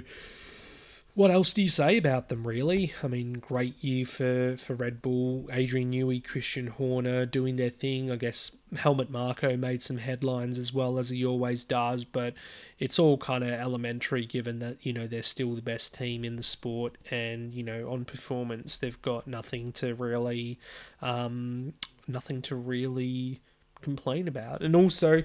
what 1.14 1.30
else 1.30 1.52
do 1.52 1.60
you 1.60 1.68
say 1.68 1.98
about 1.98 2.30
them, 2.30 2.46
really? 2.46 2.94
I 3.02 3.06
mean, 3.06 3.34
great 3.34 3.82
year 3.84 4.06
for, 4.06 4.56
for 4.56 4.74
Red 4.74 5.02
Bull. 5.02 5.46
Adrian 5.52 5.92
Newey, 5.92 6.24
Christian 6.24 6.68
Horner 6.68 7.26
doing 7.26 7.56
their 7.56 7.68
thing. 7.68 8.10
I 8.10 8.16
guess 8.16 8.52
Helmut 8.76 9.10
Marko 9.10 9.54
made 9.56 9.82
some 9.82 9.98
headlines 9.98 10.58
as 10.58 10.72
well, 10.72 10.98
as 10.98 11.10
he 11.10 11.22
always 11.22 11.64
does, 11.64 12.04
but 12.04 12.32
it's 12.78 12.98
all 12.98 13.18
kind 13.18 13.44
of 13.44 13.50
elementary 13.50 14.24
given 14.24 14.58
that, 14.60 14.78
you 14.86 14.94
know, 14.94 15.06
they're 15.06 15.22
still 15.22 15.54
the 15.54 15.60
best 15.60 15.92
team 15.92 16.24
in 16.24 16.36
the 16.36 16.42
sport 16.42 16.96
and, 17.10 17.52
you 17.52 17.62
know, 17.62 17.90
on 17.90 18.06
performance, 18.06 18.78
they've 18.78 19.02
got 19.02 19.26
nothing 19.26 19.70
to 19.72 19.94
really, 19.94 20.58
um, 21.02 21.74
nothing 22.08 22.40
to 22.40 22.56
really 22.56 23.42
complain 23.82 24.28
about. 24.28 24.62
And 24.62 24.74
also, 24.74 25.24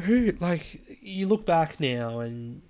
who 0.00 0.32
like 0.40 0.98
you 1.02 1.28
look 1.28 1.46
back 1.46 1.78
now 1.78 2.20
and 2.20 2.62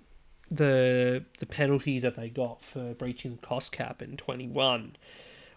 the 0.51 1.23
the 1.39 1.45
penalty 1.45 1.97
that 1.99 2.17
they 2.17 2.29
got 2.29 2.61
for 2.61 2.93
breaching 2.93 3.31
the 3.31 3.47
cost 3.47 3.71
cap 3.71 4.01
in 4.01 4.17
21 4.17 4.97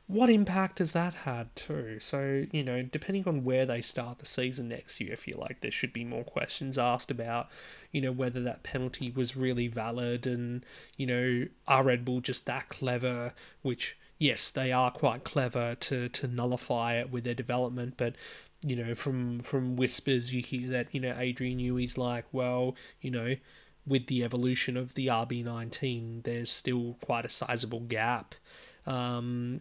what 0.07 0.29
impact 0.29 0.81
has 0.81 0.93
that 0.93 1.15
had 1.15 1.55
too? 1.57 1.99
So, 1.99 2.45
you 2.53 2.63
know, 2.63 2.83
depending 2.83 3.27
on 3.27 3.43
where 3.43 3.65
they 3.65 3.81
start 3.81 4.19
the 4.19 4.27
season 4.27 4.69
next 4.69 5.01
year, 5.01 5.15
I 5.15 5.17
feel 5.17 5.39
like 5.41 5.61
there 5.61 5.71
should 5.71 5.95
be 5.95 6.05
more 6.05 6.25
questions 6.25 6.77
asked 6.77 7.11
about, 7.11 7.49
you 7.91 8.03
know, 8.03 8.13
whether 8.13 8.43
that 8.43 8.63
penalty 8.63 9.11
was 9.11 9.35
really 9.35 9.67
valid 9.67 10.27
and, 10.27 10.65
you 10.99 11.07
know, 11.07 11.47
are 11.67 11.83
Red 11.83 12.05
Bull 12.05 12.21
just 12.21 12.45
that 12.45 12.69
clever, 12.69 13.33
which 13.63 13.97
yes, 14.19 14.51
they 14.51 14.73
are 14.73 14.91
quite 14.91 15.25
clever 15.25 15.75
to, 15.77 16.11
to 16.11 16.29
nullify 16.29 16.95
it 16.95 17.11
with 17.11 17.25
their 17.25 17.35
development, 17.35 17.95
but 17.97 18.15
you 18.67 18.77
know, 18.77 18.95
from 18.95 19.41
from 19.41 19.77
whispers 19.77 20.33
you 20.33 20.43
hear 20.43 20.71
that, 20.71 20.89
you 20.95 21.01
know, 21.01 21.15
Adrian 21.19 21.59
Newey's 21.59 21.99
like, 21.99 22.25
well, 22.33 22.75
you 23.03 23.11
know, 23.11 23.37
with 23.87 24.07
the 24.07 24.25
evolution 24.25 24.76
of 24.76 24.95
the 24.95 25.09
RB19, 25.09 26.23
there's 26.25 26.50
still 26.50 26.97
quite 27.05 27.25
a 27.25 27.29
sizable 27.29 27.81
gap. 27.81 28.35
Um, 28.87 29.61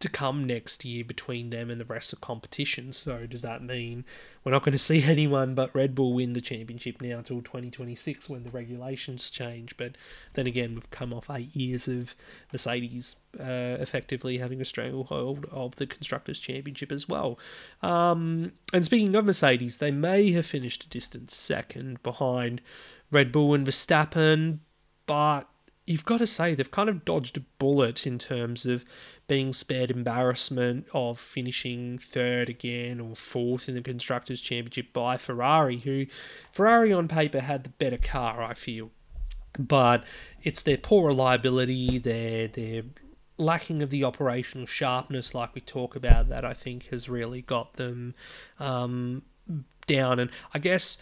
to 0.00 0.08
come 0.08 0.46
next 0.46 0.82
year 0.84 1.04
between 1.04 1.50
them 1.50 1.70
and 1.70 1.78
the 1.78 1.84
rest 1.84 2.12
of 2.12 2.22
competition. 2.22 2.90
So 2.90 3.26
does 3.26 3.42
that 3.42 3.62
mean 3.62 4.04
we're 4.42 4.52
not 4.52 4.64
going 4.64 4.72
to 4.72 4.78
see 4.78 5.04
anyone 5.04 5.54
but 5.54 5.74
Red 5.74 5.94
Bull 5.94 6.14
win 6.14 6.32
the 6.32 6.40
championship 6.40 7.00
now 7.00 7.18
until 7.18 7.42
2026 7.42 8.28
when 8.28 8.42
the 8.42 8.50
regulations 8.50 9.30
change? 9.30 9.76
But 9.76 9.96
then 10.34 10.46
again, 10.46 10.74
we've 10.74 10.90
come 10.90 11.12
off 11.12 11.30
eight 11.30 11.54
years 11.54 11.86
of 11.86 12.14
Mercedes 12.50 13.16
uh, 13.38 13.76
effectively 13.78 14.38
having 14.38 14.60
a 14.60 14.64
stranglehold 14.64 15.46
of 15.52 15.76
the 15.76 15.86
constructors' 15.86 16.40
championship 16.40 16.90
as 16.90 17.06
well. 17.06 17.38
Um, 17.82 18.52
and 18.72 18.84
speaking 18.84 19.14
of 19.14 19.26
Mercedes, 19.26 19.78
they 19.78 19.90
may 19.90 20.32
have 20.32 20.46
finished 20.46 20.84
a 20.84 20.88
distant 20.88 21.30
second 21.30 22.02
behind 22.02 22.62
Red 23.12 23.32
Bull 23.32 23.52
and 23.52 23.66
Verstappen, 23.66 24.60
but 25.06 25.46
you've 25.90 26.04
got 26.04 26.18
to 26.18 26.26
say 26.26 26.54
they've 26.54 26.70
kind 26.70 26.88
of 26.88 27.04
dodged 27.04 27.36
a 27.36 27.40
bullet 27.58 28.06
in 28.06 28.18
terms 28.18 28.64
of 28.64 28.84
being 29.30 29.52
spared 29.52 29.92
embarrassment 29.92 30.84
of 30.92 31.16
finishing 31.16 31.96
third 31.98 32.48
again 32.48 32.98
or 32.98 33.14
fourth 33.14 33.68
in 33.68 33.76
the 33.76 33.80
constructors 33.80 34.40
championship 34.40 34.92
by 34.92 35.16
Ferrari 35.16 35.76
who 35.76 36.04
Ferrari 36.50 36.92
on 36.92 37.06
paper 37.06 37.38
had 37.38 37.62
the 37.62 37.70
better 37.70 37.96
car 37.96 38.42
I 38.42 38.54
feel. 38.54 38.90
But 39.56 40.02
it's 40.42 40.64
their 40.64 40.76
poor 40.76 41.06
reliability 41.06 41.96
their 41.98 42.48
their 42.48 42.82
lacking 43.38 43.84
of 43.84 43.90
the 43.90 44.02
operational 44.02 44.66
sharpness 44.66 45.32
like 45.32 45.54
we 45.54 45.60
talk 45.60 45.94
about 45.94 46.28
that 46.28 46.44
I 46.44 46.52
think 46.52 46.88
has 46.88 47.08
really 47.08 47.40
got 47.40 47.74
them 47.74 48.14
um, 48.58 49.22
down. 49.86 50.18
And 50.18 50.32
I 50.52 50.58
guess 50.58 50.98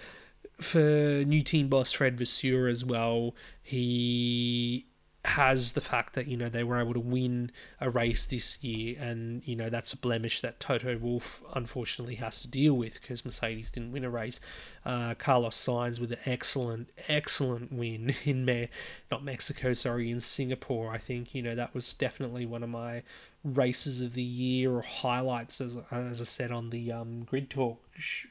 for 0.61 0.79
new 1.25 1.41
team 1.43 1.69
boss 1.69 1.93
Fred 1.93 2.19
Vasseur 2.19 2.69
as 2.69 2.85
well, 2.85 3.35
he 3.63 4.85
has 5.29 5.73
the 5.73 5.81
fact 5.81 6.15
that 6.15 6.27
you 6.27 6.37
know 6.37 6.49
they 6.49 6.65
were 6.65 6.81
able 6.81 6.95
to 6.95 7.01
win 7.01 7.51
a 7.81 7.91
race 7.91 8.27
this 8.27 8.63
year, 8.63 8.97
and 9.01 9.47
you 9.47 9.57
know 9.57 9.69
that's 9.69 9.93
a 9.93 9.97
blemish 9.97 10.41
that 10.41 10.61
Toto 10.61 10.97
Wolff 10.99 11.43
unfortunately 11.55 12.17
has 12.17 12.41
to 12.41 12.49
deal 12.49 12.75
with 12.75 13.01
because 13.01 13.25
Mercedes 13.25 13.71
didn't 13.71 13.93
win 13.93 14.05
a 14.05 14.11
race. 14.11 14.41
Uh, 14.85 15.15
Carlos 15.15 15.57
Sainz 15.57 16.01
with 16.01 16.13
an 16.13 16.19
excellent, 16.25 16.89
excellent 17.09 17.73
win 17.73 18.15
in 18.25 18.45
Me- 18.45 18.69
not 19.11 19.23
Mexico, 19.25 19.75
sorry, 19.75 20.11
in 20.11 20.21
Singapore. 20.21 20.93
I 20.93 20.99
think 20.99 21.35
you 21.35 21.43
know 21.43 21.55
that 21.55 21.75
was 21.75 21.95
definitely 21.95 22.47
one 22.47 22.63
of 22.63 22.71
my 22.71 23.03
races 23.45 24.01
of 24.01 24.15
the 24.15 24.23
year 24.23 24.73
or 24.73 24.83
highlights, 24.83 25.61
as 25.61 25.77
as 25.91 26.21
I 26.21 26.25
said 26.25 26.51
on 26.51 26.71
the 26.71 26.93
um, 26.93 27.25
Grid 27.25 27.51
Talk 27.51 27.83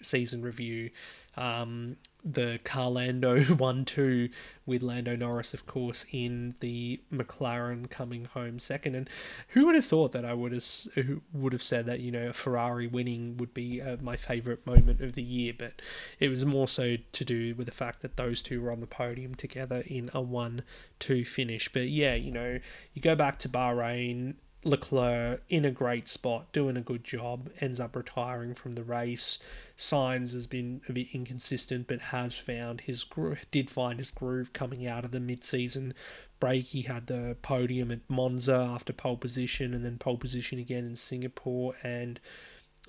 season 0.02 0.42
review. 0.42 0.90
Um, 1.38 1.98
the 2.34 2.60
Carlando 2.66 3.50
1 3.58 3.86
2 3.86 4.30
with 4.66 4.82
Lando 4.82 5.16
Norris, 5.16 5.54
of 5.54 5.66
course, 5.66 6.06
in 6.12 6.56
the 6.60 7.00
McLaren 7.14 7.90
coming 7.90 8.26
home 8.26 8.60
second. 8.60 8.96
And 8.96 9.10
who 9.50 9.66
would 9.66 9.76
have 9.76 9.86
thought 9.86 10.12
that 10.12 10.26
I 10.26 10.34
would 10.34 10.52
have, 10.52 10.66
who 10.96 11.22
would 11.34 11.54
have 11.54 11.64
said 11.64 11.86
that, 11.86 12.00
you 12.00 12.12
know, 12.12 12.30
a 12.30 12.34
Ferrari 12.34 12.88
winning 12.88 13.38
would 13.38 13.54
be 13.54 13.82
uh, 13.82 13.98
my 14.02 14.18
favourite 14.18 14.66
moment 14.66 15.02
of 15.02 15.14
the 15.14 15.24
year? 15.24 15.54
But 15.58 15.82
it 16.20 16.30
was 16.30 16.46
more 16.46 16.68
so 16.68 16.98
to 17.12 17.26
do 17.26 17.56
with 17.56 17.68
the 17.68 17.72
fact 17.72 18.02
that 18.02 18.18
those 18.18 18.42
two 18.42 18.62
were 18.62 18.72
on 18.72 18.82
the 18.82 18.88
podium 18.88 19.36
together 19.36 19.84
in 19.88 20.10
a 20.14 20.22
1 20.22 20.64
2 21.00 21.24
finish. 21.24 21.72
But 21.72 21.88
yeah, 21.90 22.16
you 22.16 22.32
know, 22.32 22.60
you 22.94 23.02
go 23.02 23.16
back 23.16 23.40
to 23.40 23.50
Bahrain, 23.50 24.36
Leclerc 24.64 25.44
in 25.50 25.64
a 25.64 25.72
great 25.72 26.10
spot, 26.10 26.52
doing 26.52 26.76
a 26.76 26.82
good 26.82 27.04
job, 27.04 27.50
ends 27.62 27.80
up 27.80 27.96
retiring 27.96 28.54
from 28.54 28.74
the 28.74 28.84
race. 28.84 29.40
Sainz 29.78 30.34
has 30.34 30.48
been 30.48 30.82
a 30.90 30.94
bit 30.94 31.08
inconsistent, 31.14 31.88
but 31.88 32.02
has 32.02 32.38
found 32.38 32.82
his 32.82 33.04
groove, 33.04 33.46
did 33.52 33.70
find 33.70 34.00
his 34.00 34.12
groove 34.12 34.54
coming 34.54 34.86
out 34.86 35.06
of 35.06 35.12
the 35.12 35.20
mid-season 35.20 35.94
break. 36.40 36.66
He 36.66 36.82
had 36.82 37.08
the 37.08 37.38
podium 37.42 37.92
at 37.92 38.02
Monza 38.10 38.56
after 38.56 38.94
pole 38.94 39.18
position, 39.18 39.74
and 39.74 39.86
then 39.86 39.98
pole 39.98 40.18
position 40.18 40.60
again 40.60 40.86
in 40.86 40.96
Singapore, 40.96 41.76
and 41.84 42.20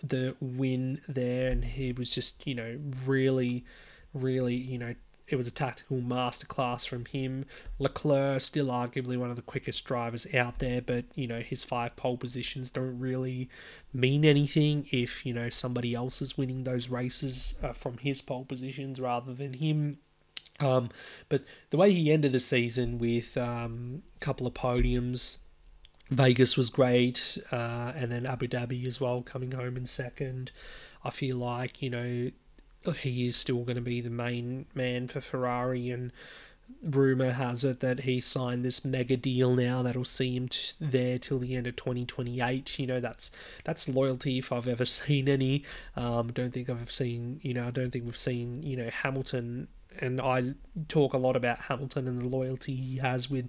the 0.03 0.37
win 0.41 1.01
there. 1.07 1.51
And 1.51 1.65
he 1.65 1.93
was 1.93 2.15
just, 2.15 2.47
you 2.47 2.55
know, 2.55 2.79
really, 3.05 3.65
really, 4.15 4.57
you 4.57 4.79
know, 4.79 4.95
it 5.29 5.37
was 5.37 5.47
a 5.47 5.53
tactical 5.53 5.99
masterclass 5.99 6.89
from 6.89 7.05
him. 7.05 7.45
Leclerc, 7.79 8.41
still 8.41 8.69
arguably 8.69 9.19
one 9.19 9.31
of 9.31 9.37
the 9.37 9.43
quickest 9.43 9.85
drivers 9.85 10.27
out 10.35 10.59
there, 10.59 10.81
but 10.81 11.05
you 11.15 11.27
know 11.27 11.41
his 11.41 11.65
five 11.65 11.97
pole 11.97 12.17
positions 12.17 12.71
don't 12.71 12.99
really 12.99 13.49
mean 13.93 14.25
anything 14.25 14.87
if 14.91 15.27
you 15.27 15.35
know 15.35 15.49
somebody 15.49 15.95
else 15.95 16.23
is 16.23 16.39
winning 16.39 16.65
those 16.65 16.89
races 16.89 17.55
uh, 17.63 17.73
from 17.73 17.99
his 17.99 18.23
pole 18.23 18.45
positions 18.45 19.01
rather 19.01 19.35
than 19.35 19.55
him. 19.55 19.99
Um, 20.61 20.91
but 21.29 21.45
the 21.71 21.77
way 21.77 21.93
he 21.93 22.13
ended 22.13 22.33
the 22.33 22.41
season 22.41 22.99
with 22.99 23.37
um, 23.37 24.03
a 24.17 24.19
couple 24.19 24.47
of 24.47 24.55
podiums, 24.55 25.39
Vegas 26.11 26.57
was 26.57 26.69
great, 26.71 27.39
uh, 27.53 27.93
and 27.95 28.11
then 28.11 28.27
Abu 28.27 28.49
Dhabi 28.49 28.87
as 28.87 29.01
well, 29.01 29.23
coming 29.23 29.53
home 29.53 29.77
in 29.77 29.87
second. 29.87 30.51
I 31.05 31.11
feel 31.11 31.37
like 31.37 31.81
you 31.81 31.91
know 31.91 32.31
he 32.97 33.27
is 33.27 33.37
still 33.37 33.65
going 33.65 33.77
to 33.77 33.83
be 33.83 34.01
the 34.01 34.11
main 34.11 34.67
man 34.75 35.09
for 35.09 35.21
Ferrari, 35.21 35.91
and 35.91 36.13
rumor 36.83 37.33
has 37.33 37.65
it 37.65 37.81
that 37.81 38.01
he 38.01 38.21
signed 38.21 38.65
this 38.65 38.85
mega 38.85 39.17
deal 39.17 39.55
now 39.55 39.83
that'll 39.83 40.05
see 40.05 40.37
him 40.37 40.49
t- 40.49 40.75
there 40.81 41.19
till 41.19 41.39
the 41.39 41.57
end 41.57 41.67
of 41.67 41.77
2028. 41.77 42.79
You 42.79 42.87
know, 42.87 43.01
that's 43.01 43.31
that's 43.65 43.89
loyalty 43.89 44.39
if 44.39 44.53
I've 44.53 44.69
ever 44.69 44.85
seen 44.85 45.29
any. 45.29 45.65
Um, 45.97 46.33
don't 46.33 46.53
think 46.53 46.69
I've 46.69 46.93
seen. 46.93 47.41
You 47.43 47.55
know, 47.55 47.67
I 47.67 47.71
don't 47.71 47.91
think 47.91 48.05
we've 48.05 48.17
seen. 48.17 48.63
You 48.63 48.77
know, 48.77 48.91
Hamilton, 48.91 49.69
and 50.01 50.21
I 50.21 50.55
talk 50.89 51.15
a 51.15 51.19
lot 51.19 51.37
about 51.37 51.61
Hamilton 51.61 52.07
and 52.07 52.21
the 52.21 52.29
loyalty 52.29 52.75
he 52.75 52.97
has 52.99 53.31
with. 53.31 53.49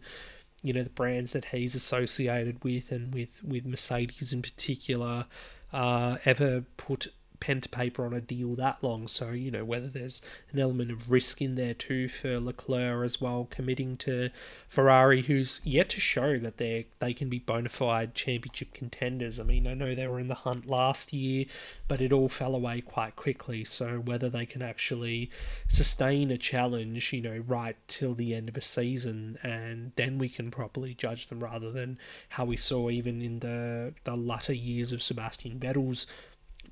You 0.61 0.73
know 0.73 0.83
the 0.83 0.89
brands 0.89 1.31
that 1.31 1.45
he's 1.45 1.73
associated 1.73 2.65
with, 2.65 2.91
and 2.91 3.13
with 3.13 3.41
with 3.45 3.65
Mercedes 3.65 4.33
in 4.33 4.41
particular, 4.41 5.25
uh, 5.71 6.17
ever 6.25 6.65
put 6.75 7.07
pen 7.39 7.61
to 7.61 7.69
paper 7.69 8.05
on 8.05 8.13
a 8.13 8.21
deal 8.21 8.55
that 8.55 8.83
long. 8.83 9.07
So, 9.07 9.31
you 9.31 9.51
know, 9.51 9.65
whether 9.65 9.87
there's 9.87 10.21
an 10.51 10.59
element 10.59 10.91
of 10.91 11.11
risk 11.11 11.41
in 11.41 11.55
there 11.55 11.73
too 11.73 12.07
for 12.07 12.39
Leclerc 12.39 13.05
as 13.05 13.21
well, 13.21 13.47
committing 13.49 13.97
to 13.97 14.29
Ferrari, 14.67 15.21
who's 15.21 15.61
yet 15.63 15.89
to 15.89 15.99
show 15.99 16.37
that 16.37 16.57
they 16.57 16.87
they 16.99 17.13
can 17.13 17.29
be 17.29 17.39
bona 17.39 17.69
fide 17.69 18.13
championship 18.15 18.73
contenders. 18.73 19.39
I 19.39 19.43
mean, 19.43 19.67
I 19.67 19.73
know 19.73 19.95
they 19.95 20.07
were 20.07 20.19
in 20.19 20.27
the 20.27 20.35
hunt 20.35 20.67
last 20.67 21.13
year, 21.13 21.45
but 21.87 22.01
it 22.01 22.13
all 22.13 22.29
fell 22.29 22.55
away 22.55 22.81
quite 22.81 23.15
quickly. 23.15 23.63
So, 23.63 23.99
whether 23.99 24.29
they 24.29 24.45
can 24.45 24.61
actually 24.61 25.29
sustain 25.67 26.31
a 26.31 26.37
challenge, 26.37 27.13
you 27.13 27.21
know, 27.21 27.43
right 27.47 27.75
till 27.87 28.13
the 28.13 28.35
end 28.35 28.49
of 28.49 28.57
a 28.57 28.61
season, 28.61 29.37
and 29.43 29.91
then 29.95 30.17
we 30.17 30.29
can 30.29 30.51
properly 30.51 30.93
judge 30.93 31.27
them 31.27 31.43
rather 31.43 31.71
than 31.71 31.97
how 32.29 32.45
we 32.45 32.57
saw 32.57 32.89
even 32.89 33.21
in 33.21 33.39
the, 33.39 33.93
the 34.03 34.15
latter 34.15 34.53
years 34.53 34.91
of 34.91 35.01
Sebastian 35.01 35.59
Vettel's 35.59 36.05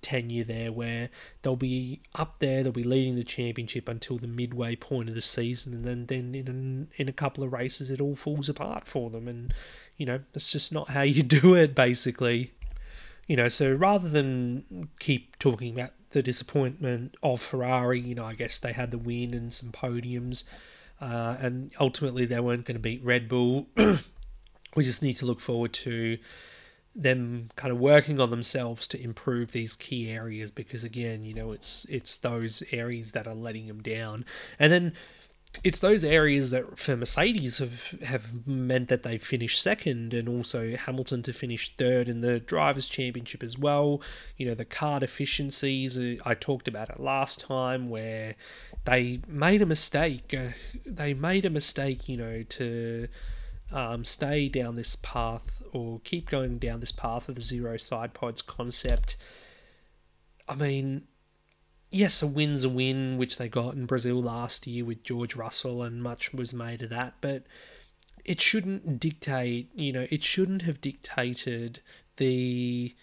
tenure 0.02 0.44
there 0.44 0.72
where 0.72 1.10
they'll 1.42 1.56
be 1.56 2.02
up 2.16 2.40
there, 2.40 2.64
they'll 2.64 2.72
be 2.72 2.84
leading 2.84 3.16
the 3.16 3.24
championship 3.24 3.88
until 3.88 4.18
the 4.18 4.28
midway 4.28 4.76
point 4.76 5.10
of 5.10 5.16
the 5.16 5.22
season, 5.22 5.74
and 5.74 5.86
then, 5.86 6.06
then 6.06 6.36
in, 6.36 6.88
a, 6.98 7.02
in 7.02 7.10
a 7.10 7.14
couple 7.14 7.44
of 7.44 7.54
races 7.54 7.92
it 7.92 8.02
all 8.02 8.16
falls 8.16 8.50
apart 8.50 8.88
for 8.88 9.10
them. 9.10 9.28
And, 9.28 9.54
you 9.98 10.06
know, 10.06 10.22
that's 10.34 10.52
just 10.52 10.72
not 10.72 10.90
how 10.90 11.02
you 11.02 11.24
do 11.42 11.56
it, 11.56 11.76
basically. 11.76 12.54
You 13.28 13.36
know, 13.36 13.50
so 13.50 13.74
rather 13.74 14.08
than 14.08 14.90
keep 15.00 15.38
talking 15.38 15.74
about 15.74 15.92
the 16.12 16.24
disappointment 16.24 17.16
of 17.22 17.42
Ferrari, 17.42 18.00
you 18.00 18.16
know, 18.16 18.26
I 18.26 18.34
guess 18.34 18.58
they 18.60 18.74
had 18.74 18.92
the 18.92 18.98
win 18.98 19.34
and 19.34 19.54
some 19.54 19.72
podiums, 19.72 20.46
uh, 21.02 21.38
and 21.40 21.72
ultimately 21.80 22.26
they 22.26 22.40
weren't 22.40 22.66
going 22.66 22.78
to 22.78 22.82
beat 22.82 23.04
Red 23.04 23.28
Bull. 23.28 23.68
we 24.76 24.84
just 24.84 25.04
need 25.04 25.16
to 25.16 25.26
look 25.26 25.42
forward 25.42 25.74
to 25.74 26.18
them 26.98 27.50
kind 27.56 27.72
of 27.72 27.78
working 27.78 28.20
on 28.20 28.32
themselves 28.32 28.88
to 28.88 29.02
improve 29.02 29.52
these 29.52 29.76
key 29.76 30.10
areas 30.10 30.50
because 30.50 30.84
again 30.84 31.24
you 31.24 31.34
know 31.34 31.52
it's 31.52 31.86
it's 31.90 32.18
those 32.18 32.64
areas 32.72 33.12
that 33.12 33.28
are 33.28 33.36
letting 33.36 33.68
them 33.68 33.82
down 33.82 34.26
and 34.58 34.74
then 34.74 34.94
it's 35.64 35.80
those 35.80 36.04
areas 36.04 36.52
that 36.52 36.78
for 36.78 36.96
Mercedes 36.96 37.58
have 37.58 37.92
have 38.04 38.46
meant 38.48 38.90
that 38.90 39.04
they 39.04 39.18
finished 39.18 39.62
second, 39.62 40.14
and 40.14 40.28
also 40.30 40.76
Hamilton 40.76 41.22
to 41.24 41.34
finish 41.34 41.74
third 41.78 42.08
in 42.08 42.22
the 42.22 42.40
drivers' 42.40 42.88
championship 42.88 43.42
as 43.42 43.58
well. 43.58 44.02
You 44.36 44.48
know 44.48 44.54
the 44.54 44.66
car 44.66 45.00
deficiencies. 45.00 45.98
Uh, 45.98 46.18
I 46.26 46.34
talked 46.34 46.68
about 46.68 46.90
it 46.90 47.00
last 47.00 47.40
time 47.40 47.90
where 47.90 48.36
they 48.86 49.22
made 49.28 49.62
a 49.62 49.66
mistake. 49.66 50.34
Uh, 50.38 50.50
they 50.86 51.14
made 51.14 51.46
a 51.46 51.50
mistake. 51.50 52.08
You 52.08 52.18
know 52.18 52.44
to 52.44 53.08
um, 53.72 54.06
stay 54.06 54.50
down 54.50 54.76
this 54.76 54.96
path 54.98 55.57
or 55.78 56.02
keep 56.04 56.30
going 56.30 56.58
down 56.58 56.80
this 56.80 56.92
path 56.92 57.30
of 57.30 57.36
the 57.36 57.42
zero 57.42 57.78
side 57.78 58.14
pods 58.14 58.42
concept. 58.42 59.16
I 60.50 60.56
mean, 60.56 61.04
yes, 61.92 62.22
a 62.22 62.28
win's 62.28 62.64
a 62.64 62.70
win, 62.70 63.18
which 63.18 63.38
they 63.38 63.48
got 63.48 63.76
in 63.76 63.86
Brazil 63.86 64.22
last 64.22 64.68
year 64.68 64.84
with 64.84 65.04
George 65.04 65.36
Russell, 65.36 65.84
and 65.84 66.02
much 66.02 66.34
was 66.34 66.54
made 66.54 66.82
of 66.82 66.90
that. 66.90 67.16
But 67.22 67.44
it 68.26 68.42
shouldn't 68.42 69.00
dictate, 69.00 69.72
you 69.76 69.94
know, 69.94 70.08
it 70.10 70.24
shouldn't 70.24 70.64
have 70.64 70.82
dictated 70.82 71.80
the 72.18 72.96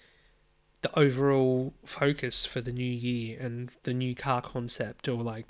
the 0.85 0.99
overall 0.99 1.75
focus 1.85 2.47
for 2.47 2.61
the 2.61 2.73
new 2.73 2.85
year 2.85 3.39
and 3.41 3.71
the 3.83 3.95
new 3.95 4.15
car 4.15 4.41
concept 4.41 5.09
or 5.09 5.23
like 5.23 5.47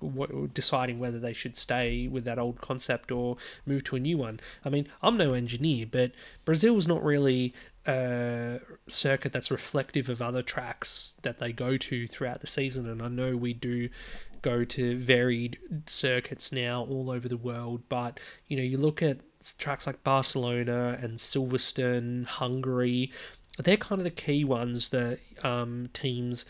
deciding 0.53 0.99
whether 0.99 1.19
they 1.19 1.33
should 1.33 1.57
stay 1.57 2.09
with 2.09 2.25
that 2.25 2.39
old 2.39 2.61
concept 2.61 3.11
or 3.13 3.37
move 3.67 3.85
to 3.85 3.97
a 3.97 4.01
new 4.01 4.17
one. 4.17 4.41
I 4.65 4.71
mean, 4.71 4.89
I'm 5.03 5.17
no 5.17 5.35
engineer, 5.35 5.87
but 5.91 6.13
Brazil 6.45 6.65
Brazil's 6.65 6.89
not 6.89 7.05
really 7.05 7.53
a 7.87 8.59
circuit 8.89 9.35
that's 9.35 9.51
reflective 9.51 10.09
of 10.09 10.23
other 10.23 10.41
tracks 10.41 11.15
that 11.21 11.41
they 11.41 11.53
go 11.53 11.77
to 11.77 12.07
throughout 12.07 12.41
the 12.41 12.47
season 12.47 12.89
and 12.89 13.03
I 13.03 13.09
know 13.09 13.37
we 13.37 13.53
do 13.53 13.91
go 14.41 14.65
to 14.65 14.97
varied 14.99 15.59
circuits 15.87 16.53
now 16.53 16.87
all 16.89 17.11
over 17.11 17.29
the 17.29 17.37
world, 17.37 17.83
but 17.91 18.19
you 18.47 18.57
know, 18.57 18.63
you 18.63 18.79
look 18.79 19.03
at 19.03 19.19
tracks 19.59 19.87
like 19.87 20.03
Barcelona 20.03 20.99
and 21.03 21.19
Silverstone, 21.19 22.25
Hungary, 22.25 23.13
they're 23.59 23.77
kind 23.77 24.01
of 24.01 24.05
the 24.05 24.11
key 24.11 24.45
ones 24.45 24.89
that 24.91 25.19
um, 25.43 25.89
teams 25.93 26.45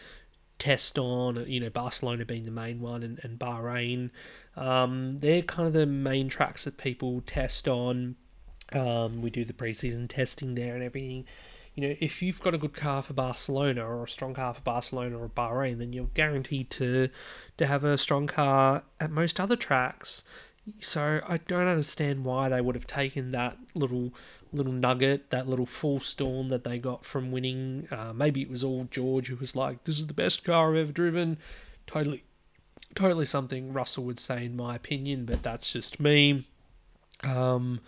test 0.59 0.99
on. 0.99 1.45
You 1.47 1.61
know, 1.61 1.71
Barcelona 1.71 2.25
being 2.25 2.45
the 2.45 2.51
main 2.51 2.81
one, 2.81 3.03
and, 3.03 3.21
and 3.23 3.39
Bahrain. 3.39 4.11
Um, 4.57 5.19
they're 5.19 5.43
kind 5.43 5.67
of 5.67 5.75
the 5.75 5.87
main 5.87 6.29
tracks 6.29 6.65
that 6.65 6.79
people 6.79 7.23
test 7.27 7.69
on. 7.69 8.17
Um, 8.73 9.21
we 9.21 9.31
do 9.31 9.45
the 9.45 9.53
preseason 9.53 10.09
testing 10.09 10.55
there 10.55 10.75
and 10.75 10.83
everything. 10.83 11.27
You 11.75 11.89
know, 11.89 11.97
if 11.99 12.23
you've 12.23 12.41
got 12.41 12.55
a 12.55 12.59
good 12.59 12.75
car 12.75 13.03
for 13.03 13.15
Barcelona 13.15 13.85
or 13.85 14.05
a 14.05 14.09
strong 14.09 14.35
car 14.35 14.55
for 14.55 14.61
Barcelona 14.61 15.19
or 15.19 15.29
Bahrain, 15.29 15.79
then 15.79 15.93
you're 15.93 16.11
guaranteed 16.15 16.71
to 16.71 17.09
to 17.57 17.67
have 17.67 17.85
a 17.85 17.99
strong 17.99 18.27
car 18.27 18.85
at 19.01 19.11
most 19.11 19.41
other 19.41 19.57
tracks. 19.57 20.25
So 20.79 21.21
I 21.29 21.39
don't 21.39 21.67
understand 21.67 22.25
why 22.25 22.49
they 22.49 22.61
would 22.61 22.75
have 22.75 22.87
taken 22.87 23.33
that 23.33 23.59
little 23.75 24.15
little 24.55 24.73
nugget, 24.73 25.31
that 25.31 25.49
little 25.49 25.67
full 25.67 26.01
storm 26.01 26.49
that 26.49 26.65
they 26.65 26.79
got 26.79 27.05
from 27.05 27.33
winning. 27.33 27.89
Uh, 27.91 28.13
maybe 28.13 28.43
it 28.43 28.51
was 28.51 28.65
all 28.65 28.87
George 28.91 29.29
who 29.29 29.37
was 29.37 29.57
like, 29.57 29.85
"This 29.85 29.99
is 29.99 30.07
the 30.07 30.15
best 30.15 30.45
car 30.45 30.71
I've 30.71 30.83
ever 30.83 30.93
driven." 30.93 31.39
Totally, 31.87 32.25
totally 32.95 33.27
something 33.27 33.73
Russell 33.73 34.05
would 34.05 34.19
say 34.19 34.45
in 34.45 34.57
my 34.57 34.77
opinion, 34.77 35.25
but 35.25 35.43
that's 35.43 35.73
just 35.73 36.01
me. 36.01 36.47
Um, 37.23 37.81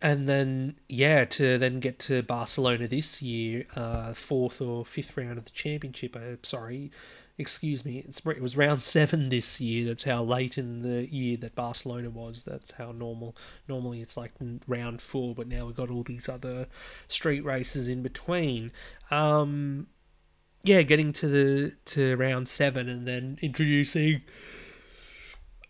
and 0.00 0.28
then 0.28 0.76
yeah, 0.88 1.24
to 1.24 1.58
then 1.58 1.80
get 1.80 1.98
to 2.00 2.22
Barcelona 2.22 2.88
this 2.88 3.22
year, 3.22 3.66
uh, 3.76 4.12
fourth 4.12 4.60
or 4.60 4.84
fifth 4.84 5.16
round 5.16 5.38
of 5.38 5.44
the 5.44 5.50
championship. 5.50 6.16
Uh, 6.16 6.36
sorry, 6.42 6.90
excuse 7.38 7.84
me, 7.84 7.98
it 7.98 8.42
was 8.42 8.56
round 8.56 8.82
seven 8.82 9.28
this 9.28 9.60
year. 9.60 9.86
That's 9.86 10.04
how 10.04 10.22
late 10.22 10.58
in 10.58 10.82
the 10.82 11.12
year 11.12 11.36
that 11.38 11.54
Barcelona 11.54 12.10
was. 12.10 12.44
That's 12.44 12.72
how 12.72 12.92
normal. 12.92 13.36
Normally 13.68 14.00
it's 14.00 14.16
like 14.16 14.32
round 14.66 15.00
four, 15.00 15.34
but 15.34 15.48
now 15.48 15.66
we've 15.66 15.76
got 15.76 15.90
all 15.90 16.02
these 16.02 16.28
other 16.28 16.66
street 17.08 17.44
races 17.44 17.88
in 17.88 18.02
between. 18.02 18.72
Um, 19.10 19.88
yeah, 20.62 20.82
getting 20.82 21.12
to 21.14 21.28
the 21.28 21.76
to 21.86 22.16
round 22.16 22.48
seven 22.48 22.88
and 22.88 23.06
then 23.06 23.38
introducing 23.42 24.22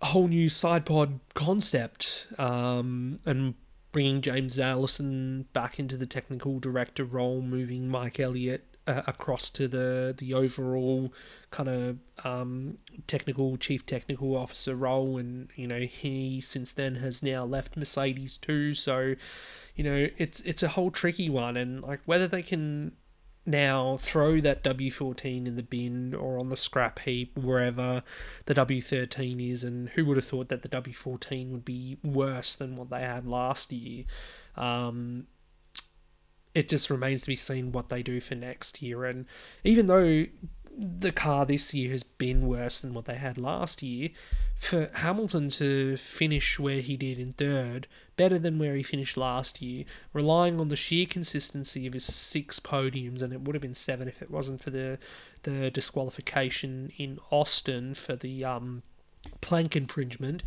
a 0.01 0.07
whole 0.07 0.29
new 0.29 0.49
side 0.49 0.85
pod 0.85 1.21
concept 1.35 2.27
um, 2.39 3.21
and 3.25 3.55
bringing 3.93 4.21
James 4.21 4.59
Allison 4.59 5.47
back 5.53 5.79
into 5.79 5.97
the 5.97 6.07
technical 6.07 6.59
director 6.59 7.05
role, 7.05 7.41
moving 7.41 7.89
Mike 7.89 8.19
Elliott 8.19 8.72
uh, 8.87 9.03
across 9.07 9.51
to 9.51 9.69
the 9.69 10.15
the 10.17 10.35
overall 10.35 11.13
kind 11.51 11.69
of 11.69 11.99
um, 12.25 12.77
technical 13.07 13.57
chief 13.57 13.87
technical 13.87 14.37
officer 14.37 14.75
role, 14.75 15.19
and 15.19 15.49
you 15.55 15.67
know 15.67 15.81
he 15.81 16.41
since 16.41 16.73
then 16.73 16.97
has 16.97 17.23
now 17.23 17.45
left 17.45 17.77
Mercedes 17.77 18.37
too. 18.37 18.75
So 18.75 19.15
you 19.77 19.85
know 19.85 20.09
it's 20.17 20.41
it's 20.41 20.63
a 20.63 20.69
whole 20.69 20.91
tricky 20.91 21.31
one, 21.31 21.57
and 21.57 21.83
like 21.83 22.01
whether 22.07 22.27
they 22.27 22.43
can 22.43 22.93
now 23.45 23.97
throw 23.97 24.41
that 24.41 24.63
W14 24.63 25.47
in 25.47 25.57
the 25.57 25.63
bin 25.63 26.15
or 26.15 26.39
on 26.39 26.49
the 26.49 26.57
scrap 26.57 27.01
heap 27.01 27.37
wherever 27.37 28.05
the 28.47 28.55
W13 28.55 29.51
is 29.51 29.65
and 29.65 29.89
who 29.91 30.05
would 30.05 30.17
have 30.17 30.25
thought 30.25 30.49
that 30.49 30.63
the 30.63 30.69
W14 30.69 31.51
would 31.51 31.65
be 31.65 31.99
worse 32.05 32.55
than 32.55 32.77
what 32.77 32.91
they 32.91 33.01
had 33.01 33.27
last 33.27 33.73
year? 33.73 34.05
Um, 34.57 35.27
it 36.55 36.69
just 36.69 36.91
remains 36.91 37.23
to 37.23 37.29
be 37.29 37.37
seen 37.37 37.73
what 37.73 37.89
they 37.89 38.03
do 38.03 38.21
for 38.21 38.35
next 38.35 38.83
year. 38.83 39.05
And 39.05 39.27
even 39.65 39.87
though 39.87 40.27
the 40.77 41.13
car 41.13 41.45
this 41.45 41.75
year 41.75 41.91
has 41.91 42.03
been 42.03 42.47
worse 42.47 42.81
than 42.81 42.95
what 42.95 43.05
they 43.05 43.15
had 43.15 43.39
last 43.39 43.83
year, 43.83 44.11
for 44.57 44.91
Hamilton 44.95 45.49
to 45.51 45.97
finish 45.97 46.59
where 46.59 46.81
he 46.81 46.97
did 46.97 47.19
in 47.19 47.33
third, 47.33 47.87
better 48.17 48.39
than 48.39 48.59
where 48.59 48.75
he 48.75 48.83
finished 48.83 49.17
last 49.17 49.61
year, 49.61 49.85
relying 50.13 50.61
on 50.61 50.69
the 50.69 50.77
sheer 50.77 51.07
consistency 51.07 51.87
of 51.87 51.95
his 51.95 52.05
six 52.05 52.61
podiums, 52.61 53.23
and 53.23 53.33
it 53.33 53.43
would 53.43 53.55
have 53.55 53.63
been 53.63 53.75
seven 53.75 54.09
if 54.09 54.23
it 54.23 54.31
wasn't 54.31 54.63
for 54.63 54.71
the 54.71 54.99
the 55.43 55.71
disqualification 55.73 56.93
in 56.97 57.19
Austin 57.31 57.95
for 57.95 58.15
the 58.15 58.45
um, 58.45 58.83
plank 59.41 59.75
infringement. 59.75 60.45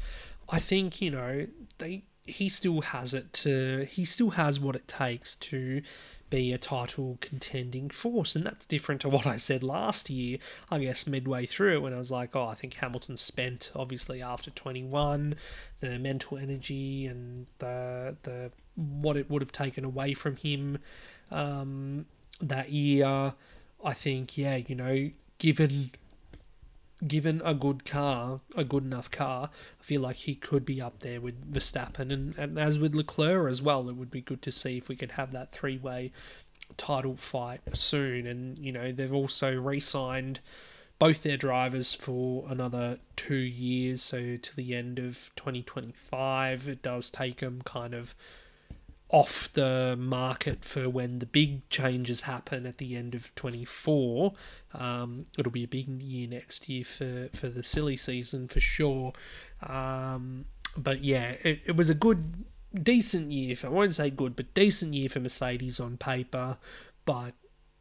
I 0.47 0.59
think 0.59 1.01
you 1.01 1.11
know 1.11 1.45
they 1.79 2.03
he 2.25 2.49
still 2.49 2.81
has 2.81 3.13
it 3.13 3.31
to 3.31 3.85
he 3.89 4.03
still 4.03 4.31
has 4.31 4.59
what 4.59 4.75
it 4.75 4.87
takes 4.87 5.35
to 5.35 5.81
be 6.29 6.51
a 6.51 6.57
title 6.57 7.17
contending 7.21 7.89
force 7.89 8.35
and 8.35 8.45
that's 8.45 8.65
different 8.65 8.99
to 9.01 9.09
what 9.15 9.27
I 9.27 9.37
said 9.37 9.63
last 9.63 10.09
year 10.09 10.39
I 10.71 10.79
guess 10.79 11.05
midway 11.05 11.45
through 11.45 11.75
it 11.75 11.81
when 11.81 11.93
I 11.93 11.97
was 11.97 12.11
like 12.11 12.35
oh 12.35 12.47
I 12.47 12.55
think 12.55 12.75
Hamilton 12.75 13.17
spent 13.17 13.71
obviously 13.75 14.21
after 14.21 14.49
21 14.51 15.35
the 15.81 15.99
mental 15.99 16.37
energy 16.37 17.05
and 17.05 17.47
the 17.59 18.17
the 18.23 18.51
what 18.75 19.17
it 19.17 19.29
would 19.29 19.41
have 19.41 19.51
taken 19.51 19.85
away 19.85 20.13
from 20.13 20.35
him 20.35 20.77
um, 21.31 22.05
that 22.41 22.69
year. 22.71 23.33
I 23.83 23.93
think 23.93 24.37
yeah 24.37 24.57
you 24.57 24.75
know 24.75 25.11
given 25.37 25.91
given 27.05 27.41
a 27.43 27.53
good 27.53 27.85
car, 27.85 28.41
a 28.55 28.63
good 28.63 28.83
enough 28.83 29.11
car, 29.11 29.49
I 29.79 29.83
feel 29.83 30.01
like 30.01 30.17
he 30.17 30.35
could 30.35 30.65
be 30.65 30.81
up 30.81 30.99
there 30.99 31.19
with 31.19 31.51
Verstappen 31.53 32.11
and, 32.11 32.37
and 32.37 32.57
as 32.57 32.79
with 32.79 32.95
Leclerc 32.95 33.49
as 33.49 33.61
well. 33.61 33.89
It 33.89 33.95
would 33.95 34.11
be 34.11 34.21
good 34.21 34.41
to 34.43 34.51
see 34.51 34.77
if 34.77 34.87
we 34.87 34.95
could 34.95 35.11
have 35.11 35.31
that 35.31 35.51
three 35.51 35.77
way 35.77 36.11
title 36.77 37.15
fight 37.17 37.61
soon. 37.73 38.25
And, 38.25 38.57
you 38.57 38.71
know, 38.71 38.91
they've 38.91 39.13
also 39.13 39.55
re 39.55 39.79
signed 39.79 40.39
both 40.97 41.23
their 41.23 41.37
drivers 41.37 41.93
for 41.93 42.45
another 42.49 42.99
two 43.17 43.35
years, 43.35 44.01
so 44.01 44.37
to 44.37 44.55
the 44.55 44.73
end 44.73 44.97
of 44.97 45.31
2025. 45.35 46.67
It 46.67 46.81
does 46.81 47.09
take 47.09 47.41
them 47.41 47.61
kind 47.65 47.93
of 47.93 48.15
off 49.09 49.53
the 49.53 49.95
market 49.97 50.65
for 50.65 50.89
when 50.89 51.19
the 51.19 51.25
big 51.25 51.67
changes 51.69 52.21
happen 52.21 52.65
at 52.65 52.79
the 52.79 52.95
end 52.95 53.13
of 53.13 53.33
24. 53.35 54.33
Um, 54.73 55.25
it'll 55.37 55.51
be 55.51 55.63
a 55.63 55.67
big 55.67 56.01
year 56.01 56.27
next 56.27 56.67
year 56.67 56.83
for, 56.83 57.29
for 57.33 57.49
the 57.49 57.63
silly 57.63 57.97
season 57.97 58.47
for 58.47 58.59
sure. 58.59 59.13
Um, 59.61 60.45
but 60.75 61.03
yeah, 61.03 61.35
it, 61.43 61.61
it 61.65 61.75
was 61.75 61.89
a 61.89 61.95
good, 61.95 62.45
decent 62.73 63.31
year. 63.31 63.55
For, 63.55 63.67
I 63.67 63.69
won't 63.69 63.95
say 63.95 64.09
good, 64.09 64.35
but 64.35 64.53
decent 64.53 64.93
year 64.93 65.09
for 65.09 65.19
Mercedes 65.19 65.79
on 65.79 65.97
paper. 65.97 66.57
But 67.05 67.35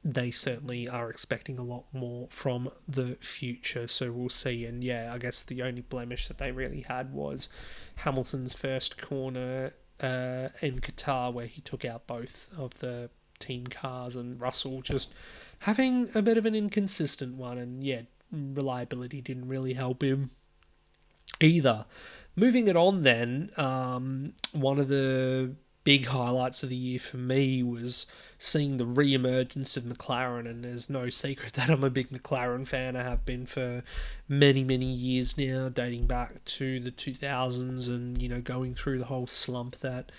they 0.05 0.31
certainly 0.31 0.87
are 0.87 1.09
expecting 1.09 1.59
a 1.59 1.63
lot 1.63 1.85
more 1.95 2.29
from 2.29 2.71
the 2.87 3.17
future. 3.21 3.89
So 3.89 4.13
we'll 4.13 4.29
see. 4.29 4.67
And 4.67 4.85
yeah, 4.85 5.11
I 5.13 5.17
guess 5.17 5.43
the 5.43 5.63
only 5.63 5.81
blemish 5.81 6.29
that 6.29 6.37
they 6.37 6.53
really 6.53 6.83
had 6.83 7.15
was 7.15 7.49
Hamilton's 7.97 8.53
first 8.53 9.01
corner 9.01 9.73
uh, 10.01 10.49
in 10.61 10.81
Qatar, 10.81 11.33
where 11.33 11.47
he 11.47 11.61
took 11.61 11.85
out 11.85 12.07
both 12.07 12.49
of 12.59 12.79
the 12.79 13.11
team 13.39 13.67
cars, 13.67 14.17
and 14.17 14.41
Russell 14.41 14.83
just 14.83 15.13
having 15.61 16.11
a 16.15 16.23
bit 16.23 16.37
of 16.39 16.47
an 16.47 16.55
inconsistent 16.55 17.37
one, 17.37 17.59
and 17.59 17.83
yeah, 17.85 18.03
reliability 18.31 19.21
didn't 19.21 19.49
really 19.49 19.75
help 19.75 20.03
him 20.03 20.31
either. 21.41 21.87
Moving 22.37 22.67
it 22.67 22.77
on, 22.77 23.03
then, 23.03 23.51
um, 23.57 24.33
one 24.53 24.79
of 24.79 24.89
the 24.89 25.55
big 25.85 26.07
highlights 26.07 26.63
of 26.63 26.71
the 26.71 26.77
year 26.77 26.99
for 26.99 27.19
me 27.19 27.63
was 27.63 28.07
seeing 28.39 28.79
the 28.79 28.87
re-emergence 28.87 29.77
of 29.77 29.85
McLaren, 29.85 30.49
and 30.49 30.65
there's 30.65 30.91
no 30.91 31.11
secret 31.11 31.53
that 31.55 31.71
I'm 31.71 31.85
a 31.85 31.91
big 31.91 32.11
McLaren 32.11 32.67
fan. 32.67 32.97
I 32.97 33.03
have 33.03 33.25
been 33.25 33.47
for 33.47 33.83
many, 34.29 34.65
many 34.65 34.87
years 34.87 35.39
now, 35.39 35.69
dating 35.69 36.07
back 36.07 36.45
to 36.45 36.81
the 36.81 36.91
2000s, 36.91 37.89
and 37.89 38.21
you 38.21 38.29
know, 38.29 38.41
going 38.41 38.75
through 38.75 38.99
the 38.99 39.05
whole 39.05 39.27
slump 39.27 39.77
that 39.81 40.11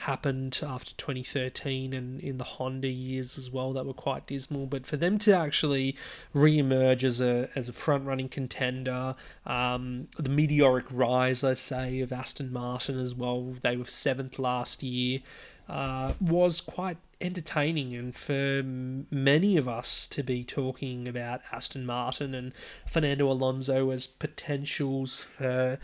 happened 0.00 0.60
after 0.62 0.94
2013 0.94 1.92
and 1.92 2.20
in 2.20 2.38
the 2.38 2.44
Honda 2.44 2.88
years 2.88 3.36
as 3.36 3.50
well 3.50 3.74
that 3.74 3.84
were 3.84 3.92
quite 3.92 4.26
dismal. 4.26 4.66
But 4.66 4.86
for 4.86 4.96
them 4.96 5.18
to 5.20 5.32
actually 5.36 5.94
re-emerge 6.32 7.04
as 7.04 7.20
a 7.20 7.50
as 7.54 7.68
a 7.68 7.72
front 7.72 8.06
running 8.06 8.28
contender, 8.28 9.14
um, 9.44 10.08
the 10.16 10.30
meteoric 10.30 10.86
rise, 10.90 11.44
I 11.44 11.54
say, 11.54 12.00
of 12.00 12.12
Aston 12.12 12.52
Martin 12.52 12.98
as 12.98 13.14
well. 13.14 13.54
They 13.60 13.76
were 13.76 13.84
seventh 13.84 14.38
last 14.38 14.82
year. 14.82 15.20
Uh, 15.68 16.14
was 16.20 16.60
quite 16.60 16.96
entertaining 17.20 17.94
and 17.94 18.16
for 18.16 18.62
many 18.64 19.56
of 19.56 19.68
us 19.68 20.08
to 20.08 20.22
be 20.24 20.42
talking 20.42 21.06
about 21.06 21.42
Aston 21.52 21.86
Martin 21.86 22.34
and 22.34 22.52
Fernando 22.86 23.30
Alonso 23.30 23.90
as 23.90 24.06
potentials 24.08 25.26
for 25.38 25.78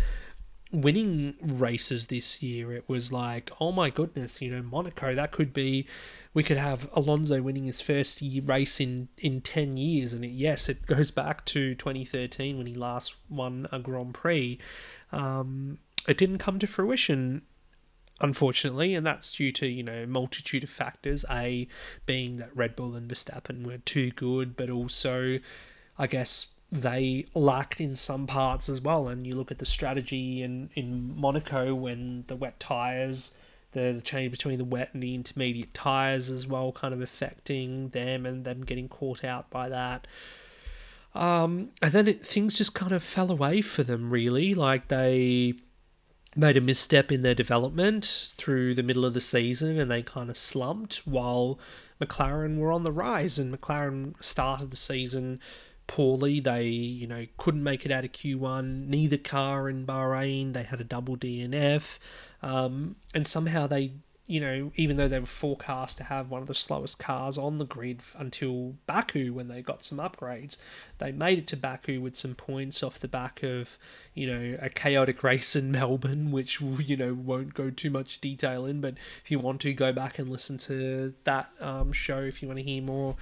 winning 0.83 1.35
races 1.41 2.09
this 2.09 2.43
year. 2.43 2.73
It 2.73 2.85
was 2.87 3.13
like, 3.13 3.51
oh 3.61 3.73
my 3.73 3.91
goodness, 3.91 4.43
you 4.43 4.51
know, 4.51 4.63
Monaco, 4.63 5.15
that 5.15 5.33
could 5.33 5.53
be, 5.53 5.87
we 6.35 6.43
could 6.43 6.59
have 6.59 6.89
Alonso 6.93 7.41
winning 7.41 7.65
his 7.65 7.81
first 7.81 8.23
race 8.45 8.79
in, 8.79 9.09
in 9.19 9.41
10 9.41 9.77
years. 9.77 10.13
And 10.13 10.25
it, 10.25 10.29
yes, 10.29 10.69
it 10.69 10.87
goes 10.87 11.11
back 11.11 11.45
to 11.47 11.75
2013 11.75 12.59
when 12.59 12.67
he 12.67 12.75
last 12.75 13.15
won 13.29 13.67
a 13.73 13.79
Grand 13.79 14.15
Prix. 14.15 14.59
Um, 15.13 15.79
it 16.07 16.19
didn't 16.19 16.39
come 16.39 16.59
to 16.59 16.67
fruition 16.67 17.43
unfortunately, 18.21 18.95
and 18.95 19.07
that's 19.07 19.31
due 19.31 19.53
to 19.53 19.67
you 19.67 19.83
know 19.83 20.07
multitude 20.07 20.65
of 20.65 20.71
factors. 20.71 21.25
A 21.31 21.69
being 22.07 22.39
that 22.39 22.57
Red 22.57 22.75
Bull 22.75 22.95
and 22.95 23.07
Verstappen 23.09 23.67
were 23.67 23.79
too 23.79 24.11
good, 24.11 24.57
but 24.57 24.71
also, 24.71 25.39
I 25.99 26.07
guess 26.07 26.47
they 26.71 27.27
lacked 27.35 27.81
in 27.81 27.97
some 27.97 28.27
parts 28.27 28.69
as 28.69 28.81
well. 28.81 29.09
And 29.09 29.27
you 29.27 29.35
look 29.35 29.51
at 29.51 29.59
the 29.59 29.67
strategy 29.67 30.43
in, 30.43 30.71
in 30.75 31.17
Monaco 31.17 31.75
when 31.75 32.25
the 32.27 32.37
wet 32.37 32.59
tyres, 32.59 33.35
the, 33.73 33.93
the 33.93 34.03
change 34.03 34.31
between 34.31 34.59
the 34.59 34.65
wet 34.65 34.91
and 34.93 35.03
the 35.03 35.15
intermediate 35.15 35.75
tyres 35.75 36.31
as 36.31 36.47
well, 36.47 36.73
kind 36.73 36.93
of 36.93 37.01
affecting 37.01 37.91
them 37.91 38.27
and 38.27 38.45
them 38.45 38.65
getting 38.65 38.89
caught 38.89 39.25
out 39.25 39.49
by 39.51 39.69
that. 39.69 40.07
Um, 41.15 41.71
and 41.81 41.93
then 41.93 42.09
it, 42.09 42.25
things 42.25 42.59
just 42.59 42.75
kind 42.75 42.93
of 42.93 43.03
fell 43.03 43.31
away 43.31 43.63
for 43.63 43.83
them, 43.83 44.11
really. 44.11 44.53
Like 44.55 44.89
they 44.89 45.55
made 46.35 46.57
a 46.57 46.61
misstep 46.61 47.11
in 47.11 47.23
their 47.23 47.35
development 47.35 48.33
through 48.35 48.75
the 48.75 48.83
middle 48.83 49.07
of 49.07 49.15
the 49.15 49.21
season 49.21 49.81
and 49.81 49.91
they 49.91 50.03
kind 50.03 50.29
of 50.29 50.37
slumped 50.37 50.97
while 51.07 51.59
McLaren 51.99 52.59
were 52.59 52.71
on 52.71 52.83
the 52.83 52.93
rise. 52.93 53.39
And 53.39 53.57
McLaren 53.57 54.15
started 54.23 54.71
the 54.71 54.77
season 54.77 55.41
poorly. 55.87 56.41
They, 56.41 56.65
you 56.65 57.07
know, 57.07 57.27
couldn't 57.37 57.63
make 57.63 57.85
it 57.85 57.93
out 57.93 58.05
of 58.05 58.13
Q1. 58.13 58.89
Neither 58.89 59.19
car 59.19 59.69
in 59.69 59.87
Bahrain. 59.87 60.53
They 60.53 60.65
had 60.65 60.81
a 60.81 60.85
double 60.85 61.17
DNF, 61.17 61.99
um, 62.43 62.97
and 63.15 63.27
somehow 63.27 63.67
they, 63.67 63.93
you 64.27 64.41
know, 64.41 64.73
even 64.75 64.97
though 64.97 65.09
they 65.09 65.21
were 65.21 65.27
forecast 65.27 65.99
to 65.99 66.05
have 66.05 66.31
one 66.31 66.43
of 66.43 66.49
the 66.49 66.55
slowest 66.55 66.99
cars 66.99 67.39
on 67.39 67.59
the 67.59 67.65
grid 67.65 68.03
until 68.19 68.75
Baku 68.87 69.33
when 69.33 69.49
they 69.49 69.63
got 69.63 69.85
some 69.85 69.99
upgrades, 69.99 70.57
they 70.99 71.13
made 71.13 71.39
it 71.39 71.47
to 71.49 71.57
Baku 71.57 72.01
with 72.01 72.17
some 72.17 72.35
points 72.35 72.83
off 72.83 72.99
the 72.99 73.09
back 73.09 73.43
of, 73.43 73.79
you 74.15 74.27
know, 74.27 74.59
a 74.61 74.69
chaotic 74.69 75.23
race 75.23 75.55
in 75.55 75.71
Melbourne, 75.71 76.33
which 76.33 76.61
you 76.61 76.97
know 76.97 77.15
won't 77.15 77.55
go 77.55 77.71
too 77.71 77.91
much 77.91 78.21
detail 78.21 78.67
in. 78.67 78.81
But 78.81 78.95
if 79.25 79.31
you 79.31 79.39
want 79.39 79.61
to, 79.63 79.73
go 79.73 79.93
back 79.93 80.19
and 80.19 80.31
listen 80.31 80.59
to 80.59 81.15
that 81.25 81.51
um, 81.61 81.93
show 81.93 82.21
if 82.21 82.43
you 82.43 82.49
want 82.49 82.59
to 82.59 82.65
hear 82.65 82.83
more 82.83 83.17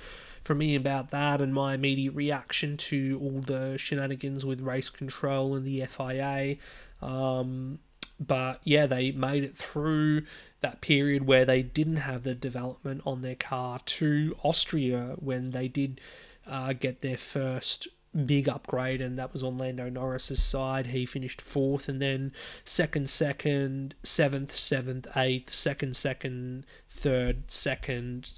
for 0.45 0.55
me 0.55 0.77
about 0.77 1.11
that 1.11 1.41
and 1.41 1.53
my 1.53 1.75
immediate 1.75 2.15
reaction 2.15 2.77
to 2.77 3.19
all 3.23 3.41
the 3.41 3.77
shenanigans 3.79 4.45
with 4.45 4.61
race 4.61 4.91
control 4.91 5.57
and 5.57 5.67
the 5.67 5.85
FIA. 5.87 6.57
Um, 7.03 7.79
but 8.21 8.61
yeah, 8.65 8.87
they 8.87 9.11
made 9.11 9.43
it 9.43 9.57
through 9.57 10.23
that 10.61 10.81
period 10.81 11.27
where 11.27 11.45
they 11.45 11.63
didn't 11.63 11.97
have 11.97 12.23
the 12.23 12.35
development 12.35 13.03
on 13.05 13.23
their 13.23 13.35
car 13.35 13.81
to 13.85 14.37
Austria 14.43 15.17
when 15.19 15.51
they 15.51 15.69
did 15.69 16.01
uh, 16.47 16.73
get 16.75 17.01
their 17.01 17.19
first 17.19 17.89
big 18.27 18.49
upgrade, 18.49 19.01
and 19.01 19.19
that 19.19 19.33
was 19.33 19.43
on 19.43 19.59
Lando 19.59 19.91
Norris's 19.91 20.43
side. 20.43 20.89
He 20.89 21.05
finished 21.05 21.41
fourth, 21.41 21.89
and 21.89 22.01
then 22.01 22.33
second, 22.65 23.11
second, 23.11 23.95
seventh, 24.03 24.53
seventh, 24.53 25.07
eighth, 25.17 25.53
second, 25.53 25.97
second, 25.97 26.65
third, 26.89 27.51
second 27.51 28.31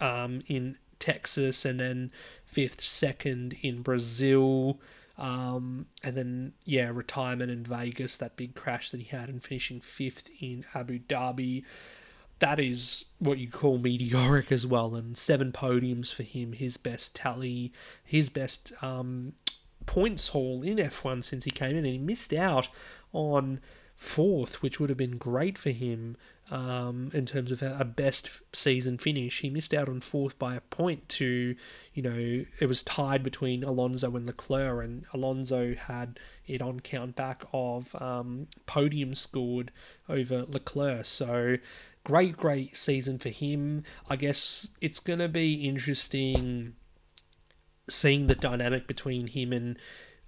um, 0.00 0.42
in 0.46 0.76
Texas, 1.04 1.66
and 1.66 1.78
then 1.78 2.10
fifth, 2.46 2.80
second 2.80 3.54
in 3.60 3.82
Brazil. 3.82 4.80
Um, 5.18 5.86
and 6.02 6.16
then, 6.16 6.52
yeah, 6.64 6.90
retirement 6.92 7.50
in 7.50 7.62
Vegas, 7.62 8.16
that 8.16 8.36
big 8.36 8.54
crash 8.54 8.90
that 8.90 9.00
he 9.00 9.16
had, 9.16 9.28
and 9.28 9.42
finishing 9.42 9.80
fifth 9.80 10.30
in 10.40 10.64
Abu 10.74 10.98
Dhabi. 10.98 11.64
That 12.38 12.58
is 12.58 13.06
what 13.18 13.38
you 13.38 13.48
call 13.48 13.76
meteoric 13.78 14.50
as 14.50 14.66
well, 14.66 14.94
and 14.94 15.16
seven 15.16 15.52
podiums 15.52 16.12
for 16.12 16.22
him, 16.22 16.52
his 16.52 16.78
best 16.78 17.14
tally, 17.14 17.70
his 18.02 18.30
best 18.30 18.72
um, 18.82 19.34
points 19.84 20.28
haul 20.28 20.62
in 20.62 20.78
F1 20.78 21.22
since 21.22 21.44
he 21.44 21.50
came 21.50 21.72
in, 21.72 21.76
and 21.84 21.86
he 21.86 21.98
missed 21.98 22.32
out 22.32 22.68
on 23.12 23.60
fourth, 23.94 24.62
which 24.62 24.80
would 24.80 24.88
have 24.88 24.98
been 24.98 25.18
great 25.18 25.58
for 25.58 25.70
him 25.70 26.16
um, 26.54 27.10
in 27.12 27.26
terms 27.26 27.50
of 27.50 27.62
a 27.62 27.84
best 27.84 28.30
season 28.52 28.96
finish. 28.96 29.40
He 29.40 29.50
missed 29.50 29.74
out 29.74 29.88
on 29.88 30.00
fourth 30.00 30.38
by 30.38 30.54
a 30.54 30.60
point 30.60 31.08
to, 31.10 31.56
you 31.92 32.02
know, 32.02 32.44
it 32.60 32.66
was 32.66 32.84
tied 32.84 33.24
between 33.24 33.64
Alonso 33.64 34.14
and 34.14 34.24
Leclerc, 34.24 34.84
and 34.84 35.04
Alonso 35.12 35.74
had 35.74 36.20
it 36.46 36.62
on 36.62 36.78
count 36.78 37.16
back 37.16 37.42
of 37.52 38.00
um, 38.00 38.46
podium 38.66 39.16
scored 39.16 39.72
over 40.08 40.44
Leclerc. 40.44 41.06
So 41.06 41.56
great, 42.04 42.36
great 42.36 42.76
season 42.76 43.18
for 43.18 43.30
him. 43.30 43.82
I 44.08 44.14
guess 44.14 44.70
it's 44.80 45.00
going 45.00 45.18
to 45.18 45.28
be 45.28 45.66
interesting 45.66 46.76
seeing 47.90 48.28
the 48.28 48.36
dynamic 48.36 48.86
between 48.86 49.26
him 49.26 49.52
and 49.52 49.76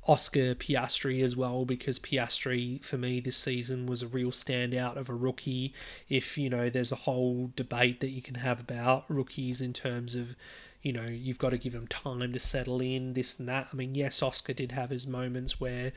Oscar 0.06 0.54
Piastri 0.54 1.22
as 1.22 1.36
well 1.36 1.64
because 1.64 1.98
Piastri 1.98 2.82
for 2.82 2.96
me 2.96 3.20
this 3.20 3.36
season 3.36 3.86
was 3.86 4.02
a 4.02 4.06
real 4.06 4.30
standout 4.30 4.96
of 4.96 5.08
a 5.08 5.14
rookie. 5.14 5.74
If 6.08 6.38
you 6.38 6.48
know, 6.48 6.70
there's 6.70 6.92
a 6.92 6.96
whole 6.96 7.50
debate 7.56 8.00
that 8.00 8.10
you 8.10 8.22
can 8.22 8.36
have 8.36 8.60
about 8.60 9.04
rookies 9.08 9.60
in 9.60 9.72
terms 9.72 10.14
of 10.14 10.36
you 10.82 10.92
know 10.92 11.06
you've 11.06 11.38
got 11.38 11.50
to 11.50 11.58
give 11.58 11.72
them 11.72 11.88
time 11.88 12.32
to 12.32 12.38
settle 12.38 12.80
in 12.80 13.14
this 13.14 13.38
and 13.38 13.48
that. 13.48 13.68
I 13.72 13.76
mean, 13.76 13.94
yes, 13.94 14.22
Oscar 14.22 14.52
did 14.52 14.72
have 14.72 14.90
his 14.90 15.06
moments 15.06 15.60
where 15.60 15.92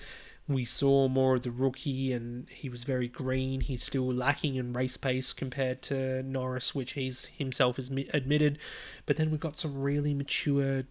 we 0.48 0.66
saw 0.66 1.08
more 1.08 1.36
of 1.36 1.44
the 1.44 1.52
rookie 1.52 2.12
and 2.12 2.50
he 2.50 2.70
was 2.70 2.84
very 2.84 3.08
green. 3.08 3.62
He's 3.62 3.84
still 3.84 4.12
lacking 4.12 4.56
in 4.56 4.74
race 4.74 4.98
pace 4.98 5.32
compared 5.32 5.84
to 5.84 6.24
Norris, 6.24 6.74
which 6.74 6.94
he's 6.94 7.26
himself 7.28 7.76
has 7.76 7.90
admitted. 7.90 8.58
But 9.06 9.18
then 9.18 9.30
we've 9.30 9.40
got 9.40 9.60
some 9.60 9.80
really 9.80 10.16
mature 10.16 10.86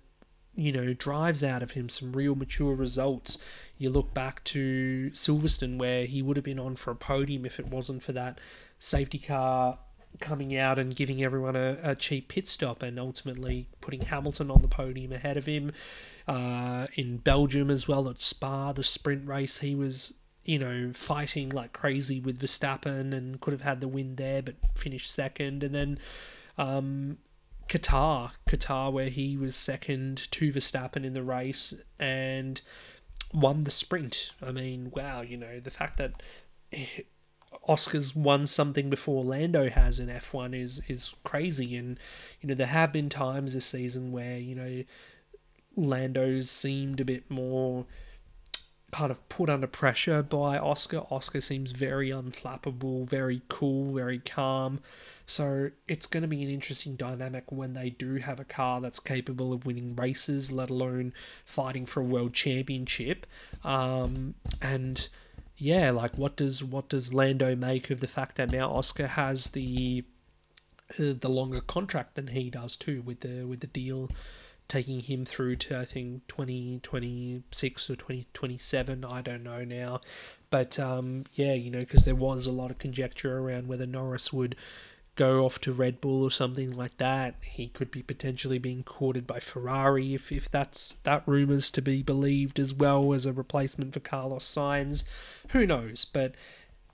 you 0.55 0.73
know, 0.73 0.93
drives 0.93 1.45
out 1.45 1.63
of 1.63 1.73
him 1.73 1.89
some 1.89 2.13
real 2.13 2.35
mature 2.35 2.75
results. 2.75 3.39
You 3.77 3.91
look 3.91 4.13
back 4.13 4.43
to 4.45 5.11
Silverstone, 5.13 5.79
where 5.79 6.05
he 6.05 6.23
would 6.23 6.37
have 6.37 6.45
been 6.45 6.59
on 6.59 6.77
for 6.77 6.91
a 6.91 6.97
podium 6.97 7.47
if 7.47 7.61
it 7.61 7.69
wasn't 7.69 8.03
for 8.03 8.13
that 8.13 8.41
safety 8.79 9.19
car 9.19 9.79
coming 10.21 10.57
out 10.57 10.79
and 10.79 10.97
giving 10.97 11.23
everyone 11.23 11.55
a, 11.55 11.79
a 11.83 11.95
cheap 11.95 12.29
pit 12.29 12.49
stop 12.49 12.83
and 12.83 12.99
ultimately 12.99 13.69
putting 13.81 14.01
Hamilton 14.01 14.51
on 14.51 14.63
the 14.63 14.69
podium 14.69 15.13
ahead 15.13 15.37
of 15.37 15.47
him. 15.47 15.73
Uh, 16.27 16.87
in 16.95 17.19
Belgium 17.19 17.71
as 17.71 17.87
well 17.87 18.09
at 18.09 18.21
Spa, 18.21 18.73
the 18.73 18.83
sprint 18.83 19.27
race, 19.27 19.59
he 19.59 19.75
was 19.75 20.15
you 20.49 20.59
know, 20.59 20.91
fighting 20.95 21.51
like 21.51 21.75
crazy 21.75 22.21
with 22.21 22.41
Verstappen 22.41 23.13
and 23.13 23.39
could 23.39 23.53
have 23.53 23.61
had 23.61 23.83
the 23.83 23.87
win 23.87 24.17
there, 24.17 24.41
but 24.41 24.55
finished 24.75 25.11
second. 25.11 25.63
And 25.63 25.75
then 25.75 25.99
um, 26.57 27.19
Qatar, 27.69 28.33
Qatar, 28.49 28.93
where 28.93 29.11
he 29.11 29.37
was 29.37 29.55
second 29.55 30.31
to 30.33 30.53
Verstappen 30.53 31.05
in 31.05 31.13
the 31.13 31.23
race 31.23 31.75
and 31.99 32.61
won 33.33 33.65
the 33.65 33.71
sprint. 33.71 34.33
I 34.43 34.53
mean, 34.53 34.91
wow, 34.95 35.21
you 35.21 35.37
know, 35.37 35.61
the 35.61 35.71
fact 35.71 35.99
that 35.99 36.23
Oscar's 37.69 38.17
won 38.17 38.47
something 38.47 38.89
before 38.89 39.23
Lando 39.23 39.69
has 39.69 39.99
in 39.99 40.09
F1 40.09 40.59
is 40.59 40.81
is 40.89 41.15
crazy. 41.25 41.77
And 41.77 41.99
you 42.41 42.49
know, 42.49 42.55
there 42.55 42.67
have 42.67 42.93
been 42.93 43.09
times 43.09 43.55
this 43.55 43.67
season 43.67 44.13
where 44.13 44.39
you 44.39 44.55
know 44.55 44.85
Lando's 45.77 46.51
seemed 46.51 47.01
a 47.01 47.05
bit 47.05 47.31
more 47.31 47.87
kind 48.91 49.11
of 49.11 49.29
put 49.29 49.51
under 49.51 49.67
pressure 49.67 50.23
by 50.23 50.59
Oscar. 50.59 51.03
Oscar 51.11 51.41
seems 51.41 51.73
very 51.73 52.09
unflappable, 52.09 53.07
very 53.09 53.43
cool, 53.49 53.95
very 53.95 54.19
calm. 54.19 54.81
So 55.27 55.71
it's 55.87 56.07
going 56.07 56.23
to 56.23 56.29
be 56.29 56.43
an 56.43 56.49
interesting 56.49 56.97
dynamic 56.97 57.53
when 57.53 57.75
they 57.75 57.91
do 57.91 58.17
have 58.17 58.41
a 58.41 58.45
car 58.45 58.81
that's 58.81 58.99
capable 58.99 59.53
of 59.53 59.67
winning 59.67 59.95
races, 59.95 60.51
let 60.51 60.71
alone 60.71 61.13
fighting 61.45 61.85
for 61.85 62.01
a 62.01 62.05
world 62.05 62.33
championship. 62.33 63.27
Um, 63.63 64.37
and 64.63 65.07
yeah, 65.59 65.91
like 65.91 66.17
what 66.17 66.37
does 66.37 66.65
what 66.65 66.89
does 66.89 67.13
Lando 67.13 67.55
make 67.55 67.91
of 67.91 68.01
the 68.01 68.07
fact 68.07 68.37
that 68.37 68.51
now 68.51 68.71
Oscar 68.71 69.07
has 69.07 69.51
the 69.51 70.05
uh, 70.99 71.13
the 71.21 71.29
longer 71.29 71.61
contract 71.61 72.15
than 72.15 72.29
he 72.29 72.49
does 72.49 72.77
too, 72.77 73.03
with 73.03 73.21
the 73.21 73.45
with 73.45 73.61
the 73.61 73.67
deal 73.67 74.09
taking 74.69 75.01
him 75.01 75.25
through 75.25 75.57
to 75.57 75.79
I 75.79 75.85
think 75.85 76.27
twenty 76.27 76.81
twenty 76.83 77.43
six 77.51 77.89
or 77.91 77.97
twenty 77.97 78.27
twenty 78.35 78.59
seven. 78.59 79.05
I 79.05 79.23
don't 79.23 79.43
know 79.43 79.65
now, 79.65 80.01
but 80.51 80.79
um, 80.79 81.25
yeah, 81.35 81.55
you 81.55 81.71
know, 81.71 81.81
because 81.81 82.05
there 82.05 82.15
was 82.15 82.47
a 82.47 82.53
lot 82.53 82.71
of 82.71 82.79
conjecture 82.79 83.39
around 83.39 83.69
whether 83.69 83.87
Norris 83.87 84.33
would 84.33 84.57
go 85.19 85.45
off 85.45 85.61
to 85.61 85.73
Red 85.73 86.01
Bull 86.01 86.23
or 86.23 86.31
something 86.31 86.77
like 86.77 86.97
that. 86.99 87.35
He 87.43 87.67
could 87.67 87.91
be 87.91 88.03
potentially 88.03 88.59
being 88.59 88.85
courted 88.85 89.27
by 89.27 89.41
Ferrari 89.41 90.15
if, 90.15 90.31
if 90.31 90.49
that's 90.49 90.97
that 91.03 91.25
rumours 91.27 91.73
to 91.73 91.83
be 91.83 92.05
believed 92.05 92.61
as 92.61 92.73
well 92.73 93.13
as 93.13 93.27
a 93.27 93.33
replacement 93.33 93.93
for 93.95 94.01
Carlos 94.01 94.45
Sainz. 94.45 95.03
Who 95.49 95.67
knows? 95.67 96.05
But 96.05 96.37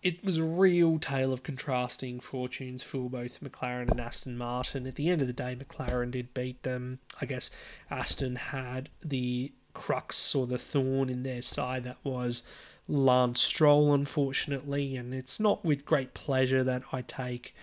it 0.05 0.23
was 0.23 0.37
a 0.37 0.45
real 0.45 0.99
tale 0.99 1.33
of 1.33 1.43
contrasting 1.43 2.21
fortunes 2.21 2.83
for 2.83 3.09
both 3.09 3.41
McLaren 3.41 3.91
and 3.91 3.99
Aston 3.99 4.37
Martin. 4.37 4.87
At 4.87 4.97
the 4.97 5.09
end 5.09 5.23
of 5.23 5.27
the 5.27 5.33
day, 5.33 5.57
McLaren 5.57 6.11
did 6.11 6.35
beat 6.35 6.63
them. 6.63 6.99
I 7.23 7.27
guess 7.27 7.51
Aston 7.91 8.37
had 8.37 8.91
the 9.03 9.53
crux 9.73 10.35
or 10.35 10.47
the 10.47 10.59
thorn 10.59 11.09
in 11.09 11.23
their 11.23 11.41
side 11.41 11.85
that 11.85 11.97
was 12.05 12.43
Lance 12.87 13.41
Stroll, 13.41 13.95
unfortunately, 13.95 14.95
and 14.95 15.15
it's 15.15 15.41
not 15.41 15.65
with 15.65 15.87
great 15.87 16.13
pleasure 16.13 16.63
that 16.63 16.83
I 16.93 17.01
take 17.01 17.55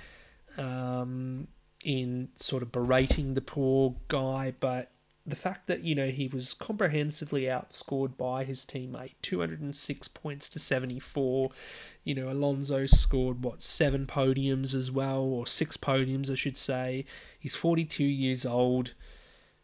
um, 0.57 1.47
in 1.85 2.29
sort 2.35 2.63
of 2.63 2.71
berating 2.71 3.35
the 3.35 3.41
poor 3.41 3.95
guy, 4.07 4.55
but 4.59 4.89
the 5.25 5.35
fact 5.35 5.67
that 5.67 5.83
you 5.83 5.93
know 5.93 6.07
he 6.07 6.27
was 6.27 6.53
comprehensively 6.53 7.43
outscored 7.43 8.17
by 8.17 8.43
his 8.43 8.65
teammate 8.65 9.13
206 9.21 10.07
points 10.09 10.49
to 10.49 10.57
74 10.57 11.51
you 12.03 12.15
know 12.15 12.29
alonso 12.29 12.85
scored 12.87 13.43
what 13.43 13.61
seven 13.61 14.07
podiums 14.07 14.73
as 14.73 14.89
well 14.89 15.21
or 15.21 15.45
six 15.45 15.77
podiums 15.77 16.31
i 16.31 16.35
should 16.35 16.57
say. 16.57 17.05
He's 17.39 17.55
42 17.55 18.03
years 18.03 18.45
old. 18.45 18.93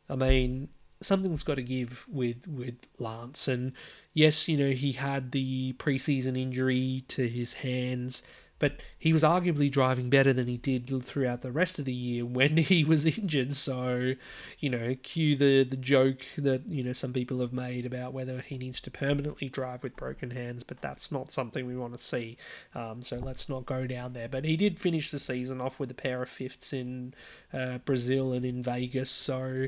I 0.10 0.16
mean 0.16 0.70
something's 1.00 1.44
got 1.44 1.56
to 1.56 1.64
give 1.64 2.06
with 2.08 2.48
with 2.48 2.88
lance. 3.00 3.48
And 3.48 3.74
yes 4.14 4.48
you 4.48 4.58
know 4.58 4.72
he 4.72 4.94
had 4.94 5.32
the 5.32 5.74
preseason 5.74 6.40
injury 6.40 7.04
to 7.08 7.28
his 7.28 7.54
hands 7.54 8.22
but 8.60 8.82
he 8.98 9.14
was 9.14 9.24
arguably 9.24 9.70
driving 9.70 10.10
better 10.10 10.34
than 10.34 10.48
he 10.48 10.58
did 10.58 11.04
throughout 11.04 11.42
the 11.42 11.52
rest 11.52 11.78
of 11.78 11.86
the 11.86 11.94
year 11.94 12.26
when 12.26 12.58
he 12.58 12.84
was 12.84 13.06
injured. 13.06 13.56
So, 13.56 14.14
you 14.60 14.70
know, 14.70 14.96
cue 15.04 15.36
the, 15.36 15.64
the 15.64 15.78
joke 15.78 16.22
that, 16.38 16.68
you 16.68 16.84
know, 16.84 16.94
some 16.94 17.14
people 17.14 17.40
have 17.42 17.54
made 17.54 17.86
about 17.86 18.14
whether 18.14 18.42
he 18.42 18.58
needs 18.58 18.82
to 18.82 18.92
permanently 18.92 19.50
drive 19.50 19.84
with 19.84 19.96
broken 19.96 20.32
hands, 20.32 20.64
but 20.64 20.82
that's 20.82 21.12
not 21.12 21.32
something 21.32 21.66
we 21.66 21.78
want 21.78 21.98
to 21.98 22.04
see. 22.04 22.38
Um, 22.74 23.02
so 23.02 23.18
let's 23.18 23.48
not 23.48 23.66
go 23.66 23.86
down 23.86 24.14
there. 24.14 24.28
But 24.28 24.46
he 24.46 24.58
did 24.58 24.80
finish 24.80 25.12
the 25.12 25.20
season 25.20 25.62
off 25.62 25.80
with 25.80 25.92
a 25.92 25.96
pair 25.96 26.24
of 26.24 26.30
fifths 26.30 26.74
in 26.74 27.14
uh, 27.54 27.78
Brazil 27.80 28.34
and 28.34 28.46
in 28.46 28.64
Vegas. 28.64 29.12
So 29.12 29.68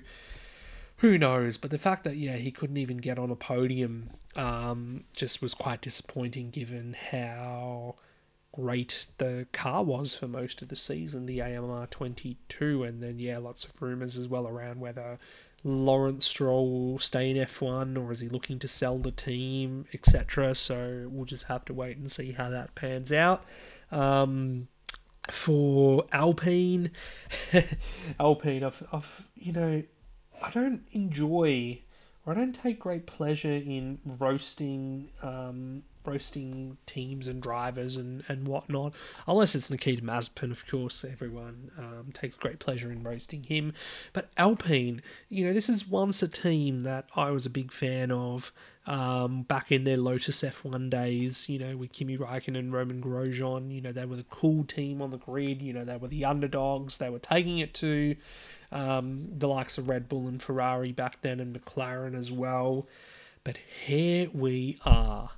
who 0.97 1.17
knows? 1.17 1.57
But 1.57 1.71
the 1.71 1.77
fact 1.77 2.03
that, 2.05 2.15
yeah, 2.15 2.37
he 2.37 2.51
couldn't 2.51 2.77
even 2.77 2.97
get 2.97 3.19
on 3.19 3.29
a 3.29 3.35
podium 3.35 4.09
um, 4.35 5.03
just 5.15 5.41
was 5.41 5.53
quite 5.53 5.81
disappointing 5.81 6.49
given 6.49 6.95
how 7.11 7.95
great 8.59 9.07
the 9.17 9.47
car 9.51 9.83
was 9.83 10.15
for 10.15 10.27
most 10.27 10.61
of 10.61 10.67
the 10.67 10.75
season, 10.75 11.25
the 11.25 11.41
AMR 11.41 11.87
22, 11.87 12.83
and 12.83 13.01
then, 13.01 13.19
yeah, 13.19 13.37
lots 13.37 13.65
of 13.65 13.81
rumours 13.81 14.17
as 14.17 14.27
well 14.27 14.47
around 14.47 14.79
whether 14.79 15.17
Lawrence 15.63 16.25
Stroll 16.25 16.91
will 16.91 16.99
stay 16.99 17.29
in 17.29 17.37
F1 17.37 17.97
or 17.97 18.11
is 18.11 18.19
he 18.19 18.29
looking 18.29 18.59
to 18.59 18.67
sell 18.67 18.97
the 18.97 19.11
team, 19.11 19.85
etc. 19.93 20.55
So 20.55 21.07
we'll 21.09 21.25
just 21.25 21.45
have 21.45 21.65
to 21.65 21.73
wait 21.73 21.97
and 21.97 22.11
see 22.11 22.31
how 22.31 22.49
that 22.49 22.75
pans 22.75 23.11
out. 23.11 23.43
Um, 23.91 24.67
for 25.29 26.05
Alpine, 26.11 26.91
Alpine, 28.19 28.63
I've, 28.63 28.83
I've, 28.91 29.27
you 29.35 29.53
know, 29.53 29.83
I 30.41 30.49
don't 30.49 30.83
enjoy 30.91 31.81
or 32.25 32.33
I 32.33 32.35
don't 32.35 32.53
take 32.53 32.79
great 32.79 33.05
pleasure 33.05 33.49
in 33.49 33.99
roasting 34.05 35.09
um, 35.21 35.83
roasting 36.05 36.77
teams 36.85 37.27
and 37.27 37.41
drivers 37.41 37.95
and, 37.95 38.23
and 38.27 38.47
whatnot. 38.47 38.93
Unless 39.27 39.55
it's 39.55 39.69
Nikita 39.69 40.01
Mazepin, 40.01 40.51
of 40.51 40.67
course, 40.67 41.03
everyone 41.03 41.71
um, 41.77 42.11
takes 42.13 42.35
great 42.35 42.59
pleasure 42.59 42.91
in 42.91 43.03
roasting 43.03 43.43
him. 43.43 43.73
But 44.13 44.29
Alpine, 44.37 45.01
you 45.29 45.45
know, 45.45 45.53
this 45.53 45.69
is 45.69 45.87
once 45.87 46.21
a 46.21 46.27
team 46.27 46.81
that 46.81 47.05
I 47.15 47.31
was 47.31 47.45
a 47.45 47.49
big 47.49 47.71
fan 47.71 48.11
of 48.11 48.51
um, 48.87 49.43
back 49.43 49.71
in 49.71 49.83
their 49.83 49.97
Lotus 49.97 50.41
F1 50.41 50.89
days, 50.89 51.47
you 51.47 51.59
know, 51.59 51.77
with 51.77 51.91
Kimi 51.91 52.17
Raikkonen 52.17 52.57
and 52.57 52.73
Romain 52.73 53.01
Grosjean. 53.01 53.71
You 53.71 53.81
know, 53.81 53.91
they 53.91 54.05
were 54.05 54.15
the 54.15 54.23
cool 54.23 54.63
team 54.63 55.01
on 55.01 55.11
the 55.11 55.17
grid. 55.17 55.61
You 55.61 55.73
know, 55.73 55.83
they 55.83 55.97
were 55.97 56.07
the 56.07 56.25
underdogs. 56.25 56.97
They 56.97 57.09
were 57.09 57.19
taking 57.19 57.59
it 57.59 57.73
to 57.75 58.15
um, 58.71 59.27
the 59.37 59.47
likes 59.47 59.77
of 59.77 59.89
Red 59.89 60.09
Bull 60.09 60.27
and 60.27 60.41
Ferrari 60.41 60.91
back 60.91 61.21
then 61.21 61.39
and 61.39 61.53
McLaren 61.53 62.17
as 62.17 62.31
well. 62.31 62.87
But 63.43 63.57
here 63.57 64.29
we 64.33 64.79
are 64.85 65.31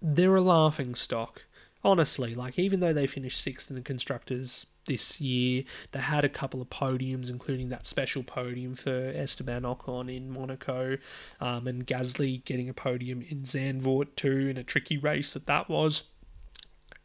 they're 0.00 0.36
a 0.36 0.40
laughing 0.40 0.94
stock. 0.94 1.42
Honestly, 1.84 2.34
like 2.34 2.58
even 2.58 2.80
though 2.80 2.92
they 2.92 3.06
finished 3.06 3.40
sixth 3.40 3.70
in 3.70 3.76
the 3.76 3.82
constructors 3.82 4.66
this 4.86 5.20
year, 5.20 5.62
they 5.92 6.00
had 6.00 6.24
a 6.24 6.28
couple 6.28 6.60
of 6.60 6.68
podiums, 6.68 7.30
including 7.30 7.68
that 7.68 7.86
special 7.86 8.24
podium 8.24 8.74
for 8.74 9.12
Esteban 9.14 9.62
Ocon 9.62 10.14
in 10.14 10.28
Monaco, 10.28 10.98
um, 11.40 11.68
and 11.68 11.86
Gasly 11.86 12.44
getting 12.44 12.68
a 12.68 12.74
podium 12.74 13.22
in 13.22 13.42
Zandvoort 13.42 14.16
too, 14.16 14.48
in 14.48 14.56
a 14.56 14.64
tricky 14.64 14.98
race 14.98 15.34
that 15.34 15.46
that 15.46 15.68
was. 15.68 16.02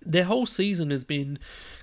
Their 0.02 0.26
whole 0.26 0.48
season 0.48 0.90
has 0.90 1.06
been 1.06 1.38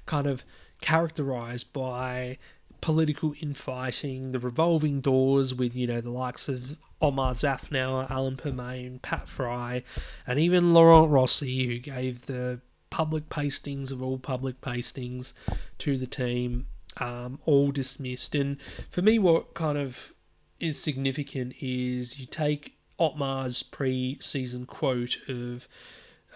kind 0.04 0.26
of 0.26 0.44
characterized 0.80 1.72
by 1.72 2.38
political 2.80 3.34
infighting, 3.40 4.32
the 4.32 4.38
revolving 4.38 5.00
doors 5.00 5.54
with, 5.54 5.74
you 5.74 5.86
know, 5.86 6.00
the 6.00 6.10
likes 6.10 6.48
of 6.48 6.78
Otmar 7.00 7.32
Szafnauer, 7.32 8.10
Alan 8.10 8.36
Permane, 8.36 9.00
Pat 9.02 9.28
Fry, 9.28 9.82
and 10.26 10.38
even 10.38 10.74
Laurent 10.74 11.10
Rossi, 11.10 11.66
who 11.66 11.78
gave 11.78 12.26
the 12.26 12.60
public 12.90 13.28
pastings 13.28 13.92
of 13.92 14.02
all 14.02 14.18
public 14.18 14.60
pastings 14.60 15.32
to 15.78 15.96
the 15.96 16.06
team, 16.06 16.66
um, 16.98 17.38
all 17.46 17.70
dismissed. 17.70 18.34
And 18.34 18.58
for 18.90 19.02
me, 19.02 19.18
what 19.18 19.54
kind 19.54 19.78
of 19.78 20.14
is 20.58 20.80
significant 20.80 21.54
is 21.60 22.18
you 22.20 22.26
take 22.26 22.76
Otmar's 22.98 23.62
pre 23.62 24.18
season 24.20 24.66
quote 24.66 25.18
of 25.28 25.68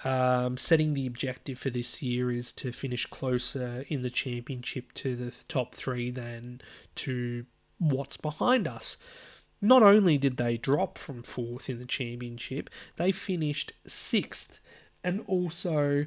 um, 0.05 0.57
setting 0.57 0.95
the 0.95 1.07
objective 1.07 1.59
for 1.59 1.71
this 1.71 2.03
year 2.03 2.31
is 2.31 2.53
to 2.53 2.73
finish 2.73 3.07
closer 3.07 3.85
in 3.89 4.03
the 4.03 4.11
championship 4.11 4.93
to 4.95 5.17
the 5.17 5.33
top 5.49 5.75
three 5.75 6.11
than 6.11 6.61
to 6.97 7.47
what's 7.79 8.17
behind 8.17 8.69
us. 8.69 8.97
Not 9.61 9.83
only 9.83 10.19
did 10.19 10.37
they 10.37 10.59
drop 10.59 10.99
from 10.99 11.23
fourth 11.23 11.71
in 11.71 11.79
the 11.79 11.87
championship, 11.87 12.69
they 12.97 13.13
finished 13.13 13.73
sixth 13.87 14.61
and 15.03 15.23
also 15.27 16.07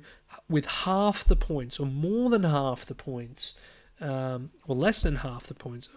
with 0.50 0.66
half 0.66 1.24
the 1.24 1.36
points, 1.36 1.80
or 1.80 1.86
more 1.86 2.30
than 2.30 2.44
half 2.44 2.86
the 2.86 2.96
points, 2.96 3.54
um, 4.00 4.52
or 4.68 4.76
less 4.76 5.02
than 5.02 5.18
half 5.18 5.44
the 5.48 5.54
points. 5.54 5.90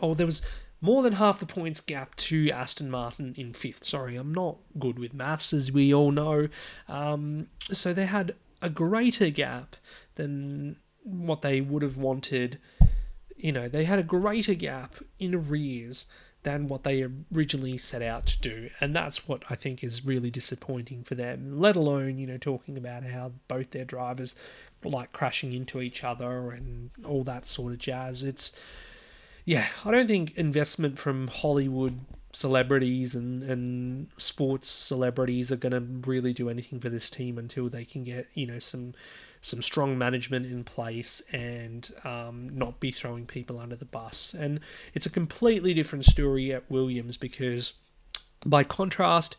Oh, 0.00 0.14
there 0.14 0.26
was 0.26 0.42
more 0.80 1.02
than 1.02 1.14
half 1.14 1.40
the 1.40 1.46
points 1.46 1.80
gap 1.80 2.14
to 2.16 2.50
Aston 2.50 2.90
Martin 2.90 3.34
in 3.36 3.52
fifth. 3.52 3.84
Sorry, 3.84 4.16
I'm 4.16 4.34
not 4.34 4.58
good 4.78 4.98
with 4.98 5.14
maths, 5.14 5.52
as 5.52 5.72
we 5.72 5.92
all 5.92 6.12
know. 6.12 6.48
Um, 6.88 7.48
so 7.60 7.92
they 7.92 8.06
had 8.06 8.34
a 8.62 8.70
greater 8.70 9.30
gap 9.30 9.76
than 10.16 10.76
what 11.02 11.42
they 11.42 11.60
would 11.60 11.82
have 11.82 11.96
wanted. 11.96 12.58
You 13.36 13.52
know, 13.52 13.68
they 13.68 13.84
had 13.84 13.98
a 13.98 14.04
greater 14.04 14.54
gap 14.54 14.96
in 15.18 15.34
arrears 15.34 16.06
than 16.46 16.68
what 16.68 16.84
they 16.84 17.04
originally 17.34 17.76
set 17.76 18.02
out 18.02 18.24
to 18.24 18.38
do. 18.38 18.70
And 18.80 18.94
that's 18.94 19.26
what 19.26 19.42
I 19.50 19.56
think 19.56 19.82
is 19.82 20.04
really 20.04 20.30
disappointing 20.30 21.02
for 21.02 21.16
them, 21.16 21.58
let 21.58 21.74
alone, 21.74 22.18
you 22.18 22.26
know, 22.28 22.38
talking 22.38 22.76
about 22.76 23.02
how 23.02 23.32
both 23.48 23.72
their 23.72 23.84
drivers 23.84 24.32
like 24.84 25.12
crashing 25.12 25.52
into 25.52 25.80
each 25.80 26.04
other 26.04 26.52
and 26.52 26.90
all 27.04 27.24
that 27.24 27.46
sort 27.46 27.72
of 27.72 27.78
jazz. 27.78 28.22
It's 28.22 28.52
yeah, 29.46 29.66
I 29.84 29.92
don't 29.92 30.08
think 30.08 30.36
investment 30.36 30.98
from 30.98 31.28
Hollywood 31.28 32.00
celebrities 32.32 33.14
and, 33.14 33.42
and 33.44 34.08
sports 34.18 34.68
celebrities 34.68 35.50
are 35.50 35.56
going 35.56 35.72
to 35.72 36.10
really 36.10 36.34
do 36.34 36.50
anything 36.50 36.80
for 36.80 36.90
this 36.90 37.08
team 37.08 37.38
until 37.38 37.70
they 37.70 37.82
can 37.82 38.04
get 38.04 38.26
you 38.34 38.46
know 38.46 38.58
some 38.58 38.92
some 39.40 39.62
strong 39.62 39.96
management 39.96 40.44
in 40.44 40.64
place 40.64 41.22
and 41.32 41.92
um, 42.04 42.50
not 42.58 42.80
be 42.80 42.90
throwing 42.90 43.24
people 43.24 43.60
under 43.60 43.76
the 43.76 43.84
bus. 43.84 44.34
And 44.34 44.58
it's 44.92 45.06
a 45.06 45.10
completely 45.10 45.72
different 45.72 46.04
story 46.04 46.52
at 46.52 46.68
Williams 46.68 47.16
because, 47.16 47.72
by 48.44 48.64
contrast, 48.64 49.36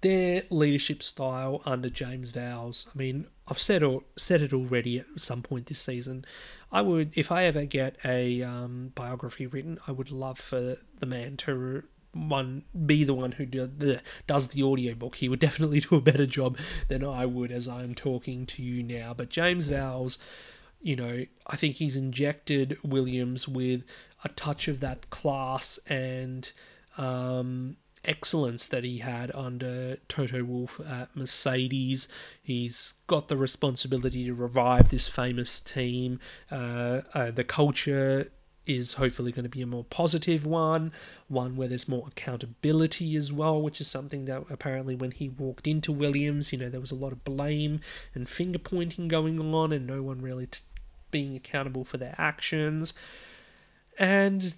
their 0.00 0.42
leadership 0.50 1.02
style 1.02 1.62
under 1.64 1.90
James 1.90 2.32
Vowles. 2.32 2.86
I 2.94 2.98
mean, 2.98 3.26
I've 3.46 3.58
said 3.58 3.82
or 3.82 4.02
said 4.16 4.42
it 4.42 4.52
already 4.52 5.00
at 5.00 5.06
some 5.16 5.42
point 5.42 5.66
this 5.66 5.80
season. 5.80 6.24
I 6.70 6.82
would, 6.82 7.16
if 7.16 7.32
I 7.32 7.44
ever 7.44 7.64
get 7.64 7.96
a 8.04 8.42
um, 8.42 8.92
biography 8.94 9.46
written, 9.46 9.78
I 9.86 9.92
would 9.92 10.10
love 10.10 10.38
for 10.38 10.76
the 10.98 11.06
man 11.06 11.36
to 11.38 11.82
one 12.12 12.64
be 12.86 13.04
the 13.04 13.14
one 13.14 13.32
who 13.32 13.46
do, 13.46 13.66
the, 13.66 14.02
does 14.26 14.48
the 14.48 14.62
audiobook. 14.62 15.16
He 15.16 15.28
would 15.28 15.40
definitely 15.40 15.80
do 15.80 15.96
a 15.96 16.00
better 16.00 16.26
job 16.26 16.58
than 16.88 17.04
I 17.04 17.26
would 17.26 17.50
as 17.50 17.66
I'm 17.66 17.94
talking 17.94 18.46
to 18.46 18.62
you 18.62 18.82
now. 18.82 19.14
But 19.14 19.30
James 19.30 19.68
Vowles, 19.68 20.18
you 20.80 20.96
know, 20.96 21.24
I 21.46 21.56
think 21.56 21.76
he's 21.76 21.96
injected 21.96 22.78
Williams 22.84 23.48
with 23.48 23.82
a 24.24 24.28
touch 24.28 24.68
of 24.68 24.80
that 24.80 25.10
class 25.10 25.78
and 25.86 26.50
um, 26.96 27.76
excellence 28.08 28.68
that 28.68 28.82
he 28.82 28.98
had 28.98 29.30
under 29.34 29.96
Toto 30.08 30.42
Wolff 30.42 30.80
at 30.80 31.14
Mercedes. 31.14 32.08
He's 32.42 32.94
got 33.06 33.28
the 33.28 33.36
responsibility 33.36 34.24
to 34.24 34.34
revive 34.34 34.88
this 34.88 35.08
famous 35.08 35.60
team. 35.60 36.18
Uh, 36.50 37.02
uh, 37.14 37.30
the 37.30 37.44
culture 37.44 38.32
is 38.66 38.94
hopefully 38.94 39.32
going 39.32 39.44
to 39.44 39.48
be 39.48 39.62
a 39.62 39.66
more 39.66 39.84
positive 39.84 40.44
one, 40.44 40.92
one 41.26 41.56
where 41.56 41.68
there's 41.68 41.88
more 41.88 42.06
accountability 42.08 43.16
as 43.16 43.32
well, 43.32 43.60
which 43.62 43.80
is 43.80 43.88
something 43.88 44.26
that 44.26 44.44
apparently 44.50 44.94
when 44.94 45.10
he 45.10 45.28
walked 45.28 45.66
into 45.66 45.90
Williams, 45.90 46.52
you 46.52 46.58
know, 46.58 46.68
there 46.68 46.80
was 46.80 46.90
a 46.90 46.96
lot 46.96 47.12
of 47.12 47.24
blame 47.24 47.80
and 48.14 48.28
finger 48.28 48.58
pointing 48.58 49.08
going 49.08 49.38
on, 49.54 49.72
and 49.72 49.86
no 49.86 50.02
one 50.02 50.20
really 50.20 50.46
t- 50.46 50.60
being 51.10 51.34
accountable 51.34 51.84
for 51.84 51.96
their 51.96 52.14
actions. 52.18 52.92
And, 53.98 54.54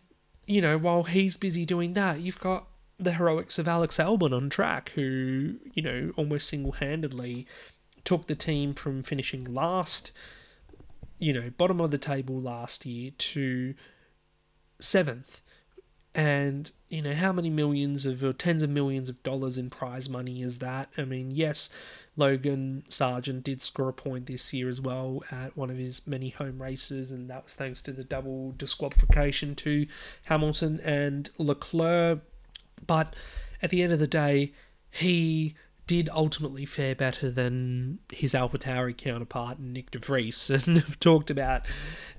you 0.46 0.60
know, 0.60 0.76
while 0.76 1.04
he's 1.04 1.36
busy 1.36 1.64
doing 1.64 1.92
that, 1.92 2.18
you've 2.18 2.40
got 2.40 2.66
the 3.00 3.14
heroics 3.14 3.58
of 3.58 3.66
Alex 3.66 3.96
Albon 3.96 4.32
on 4.32 4.50
track, 4.50 4.90
who, 4.90 5.56
you 5.74 5.82
know, 5.82 6.12
almost 6.16 6.48
single 6.48 6.72
handedly 6.72 7.46
took 8.04 8.26
the 8.26 8.34
team 8.34 8.74
from 8.74 9.02
finishing 9.02 9.44
last, 9.44 10.12
you 11.18 11.32
know, 11.32 11.50
bottom 11.56 11.80
of 11.80 11.90
the 11.90 11.98
table 11.98 12.40
last 12.40 12.84
year 12.86 13.10
to 13.18 13.74
seventh. 14.80 15.42
And, 16.12 16.72
you 16.88 17.02
know, 17.02 17.14
how 17.14 17.32
many 17.32 17.50
millions 17.50 18.04
of, 18.04 18.24
or 18.24 18.32
tens 18.32 18.62
of 18.62 18.70
millions 18.70 19.08
of 19.08 19.22
dollars 19.22 19.56
in 19.56 19.70
prize 19.70 20.08
money 20.08 20.42
is 20.42 20.58
that? 20.58 20.88
I 20.98 21.04
mean, 21.04 21.30
yes, 21.30 21.70
Logan 22.16 22.82
Sargeant 22.88 23.44
did 23.44 23.62
score 23.62 23.90
a 23.90 23.92
point 23.92 24.26
this 24.26 24.52
year 24.52 24.68
as 24.68 24.80
well 24.80 25.22
at 25.30 25.56
one 25.56 25.70
of 25.70 25.76
his 25.76 26.04
many 26.08 26.30
home 26.30 26.60
races, 26.60 27.12
and 27.12 27.30
that 27.30 27.44
was 27.44 27.54
thanks 27.54 27.80
to 27.82 27.92
the 27.92 28.02
double 28.02 28.52
disqualification 28.56 29.54
to 29.56 29.86
Hamilton 30.24 30.80
and 30.80 31.30
Leclerc. 31.38 32.20
But 32.86 33.14
at 33.62 33.70
the 33.70 33.82
end 33.82 33.92
of 33.92 33.98
the 33.98 34.06
day, 34.06 34.52
he 34.90 35.54
did 35.90 36.08
ultimately 36.14 36.64
fare 36.64 36.94
better 36.94 37.32
than 37.32 37.98
his 38.12 38.32
AlphaTauri 38.32 38.96
counterpart, 38.96 39.60
Nyck 39.60 39.90
De 39.90 39.98
Vries. 39.98 40.48
And 40.66 40.78
I've 40.78 41.00
talked 41.00 41.30
about 41.30 41.66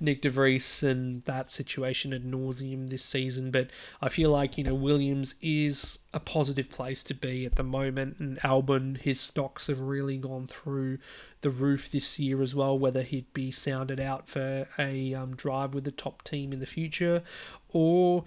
Nyck 0.02 0.20
De 0.20 0.30
Vries 0.30 0.84
and 0.84 1.24
that 1.24 1.54
situation 1.54 2.14
ad 2.14 2.26
nauseum 2.26 2.90
this 2.90 3.02
season, 3.02 3.50
but 3.50 3.70
I 4.02 4.10
feel 4.10 4.30
like, 4.30 4.58
you 4.58 4.66
know, 4.66 4.76
Williams 4.76 5.36
is 5.42 6.00
a 6.14 6.20
positive 6.20 6.70
place 6.70 7.02
to 7.04 7.14
be 7.14 7.46
at 7.46 7.56
the 7.56 7.64
moment, 7.64 8.18
and 8.20 8.38
Albon, 8.40 8.98
his 8.98 9.22
stocks 9.22 9.68
have 9.68 9.80
really 9.80 10.18
gone 10.18 10.48
through 10.48 10.98
the 11.40 11.50
roof 11.50 11.90
this 11.90 12.20
year 12.20 12.42
as 12.42 12.54
well, 12.54 12.78
whether 12.78 13.04
he'd 13.04 13.32
be 13.32 13.52
sounded 13.52 14.02
out 14.02 14.28
for 14.28 14.68
a 14.78 15.14
um, 15.14 15.34
drive 15.34 15.74
with 15.74 15.86
the 15.86 15.92
top 15.92 16.24
team 16.24 16.52
in 16.52 16.60
the 16.60 16.66
future 16.66 17.24
or 17.70 18.26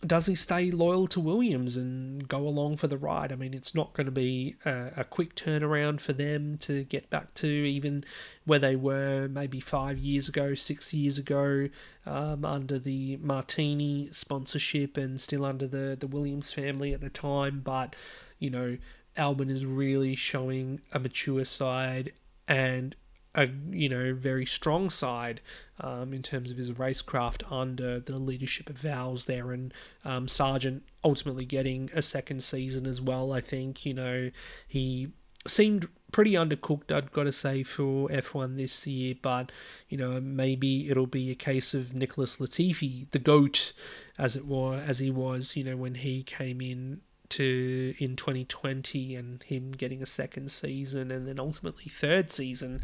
does 0.00 0.26
he 0.26 0.34
stay 0.34 0.70
loyal 0.70 1.06
to 1.08 1.20
Williams 1.20 1.76
and 1.76 2.26
go 2.28 2.38
along 2.38 2.76
for 2.76 2.86
the 2.86 2.98
ride? 2.98 3.32
I 3.32 3.36
mean, 3.36 3.54
it's 3.54 3.74
not 3.74 3.92
going 3.94 4.06
to 4.06 4.12
be 4.12 4.56
a, 4.64 4.90
a, 4.98 5.04
quick 5.04 5.34
turnaround 5.34 6.00
for 6.00 6.12
them 6.12 6.58
to 6.58 6.84
get 6.84 7.08
back 7.10 7.32
to 7.34 7.46
even 7.46 8.04
where 8.44 8.58
they 8.58 8.76
were 8.76 9.28
maybe 9.28 9.60
five 9.60 9.98
years 9.98 10.28
ago, 10.28 10.54
six 10.54 10.92
years 10.92 11.16
ago, 11.16 11.68
um, 12.06 12.44
under 12.44 12.78
the 12.78 13.18
Martini 13.18 14.08
sponsorship 14.10 14.96
and 14.96 15.20
still 15.20 15.44
under 15.44 15.66
the, 15.66 15.96
the 15.98 16.06
Williams 16.06 16.52
family 16.52 16.92
at 16.92 17.00
the 17.00 17.10
time. 17.10 17.60
But, 17.64 17.96
you 18.38 18.50
know, 18.50 18.76
Albon 19.16 19.50
is 19.50 19.64
really 19.64 20.16
showing 20.16 20.80
a 20.92 20.98
mature 20.98 21.44
side 21.44 22.12
and 22.46 22.94
a 23.34 23.48
you 23.70 23.88
know 23.88 24.14
very 24.14 24.46
strong 24.46 24.90
side 24.90 25.40
um, 25.80 26.12
in 26.12 26.22
terms 26.22 26.50
of 26.50 26.56
his 26.56 26.70
racecraft 26.72 27.50
under 27.50 27.98
the 28.00 28.18
leadership 28.18 28.70
of 28.70 28.76
Vowles 28.76 29.26
there, 29.26 29.52
and 29.52 29.72
um, 30.04 30.26
Sargeant 30.26 30.82
ultimately 31.02 31.44
getting 31.44 31.90
a 31.94 32.02
second 32.02 32.42
season 32.42 32.86
as 32.86 33.00
well. 33.00 33.32
I 33.32 33.40
think 33.40 33.84
you 33.84 33.94
know 33.94 34.30
he 34.66 35.08
seemed 35.46 35.88
pretty 36.12 36.32
undercooked, 36.32 36.92
I'd 36.92 37.12
got 37.12 37.24
to 37.24 37.32
say, 37.32 37.64
for 37.64 38.08
F1 38.08 38.56
this 38.56 38.86
year, 38.86 39.16
but 39.20 39.50
you 39.88 39.98
know 39.98 40.20
maybe 40.20 40.88
it'll 40.88 41.06
be 41.06 41.30
a 41.30 41.34
case 41.34 41.74
of 41.74 41.94
Nicholas 41.94 42.36
Latifi, 42.36 43.10
the 43.10 43.18
goat, 43.18 43.72
as 44.18 44.36
it 44.36 44.46
were, 44.46 44.76
as 44.76 45.00
he 45.00 45.10
was, 45.10 45.56
you 45.56 45.64
know, 45.64 45.76
when 45.76 45.96
he 45.96 46.22
came 46.22 46.60
in 46.60 47.00
to 47.30 47.94
in 47.98 48.16
2020 48.16 49.16
and 49.16 49.42
him 49.44 49.72
getting 49.72 50.02
a 50.02 50.06
second 50.06 50.50
season 50.50 51.10
and 51.10 51.26
then 51.26 51.40
ultimately 51.40 51.86
third 51.86 52.30
season 52.30 52.80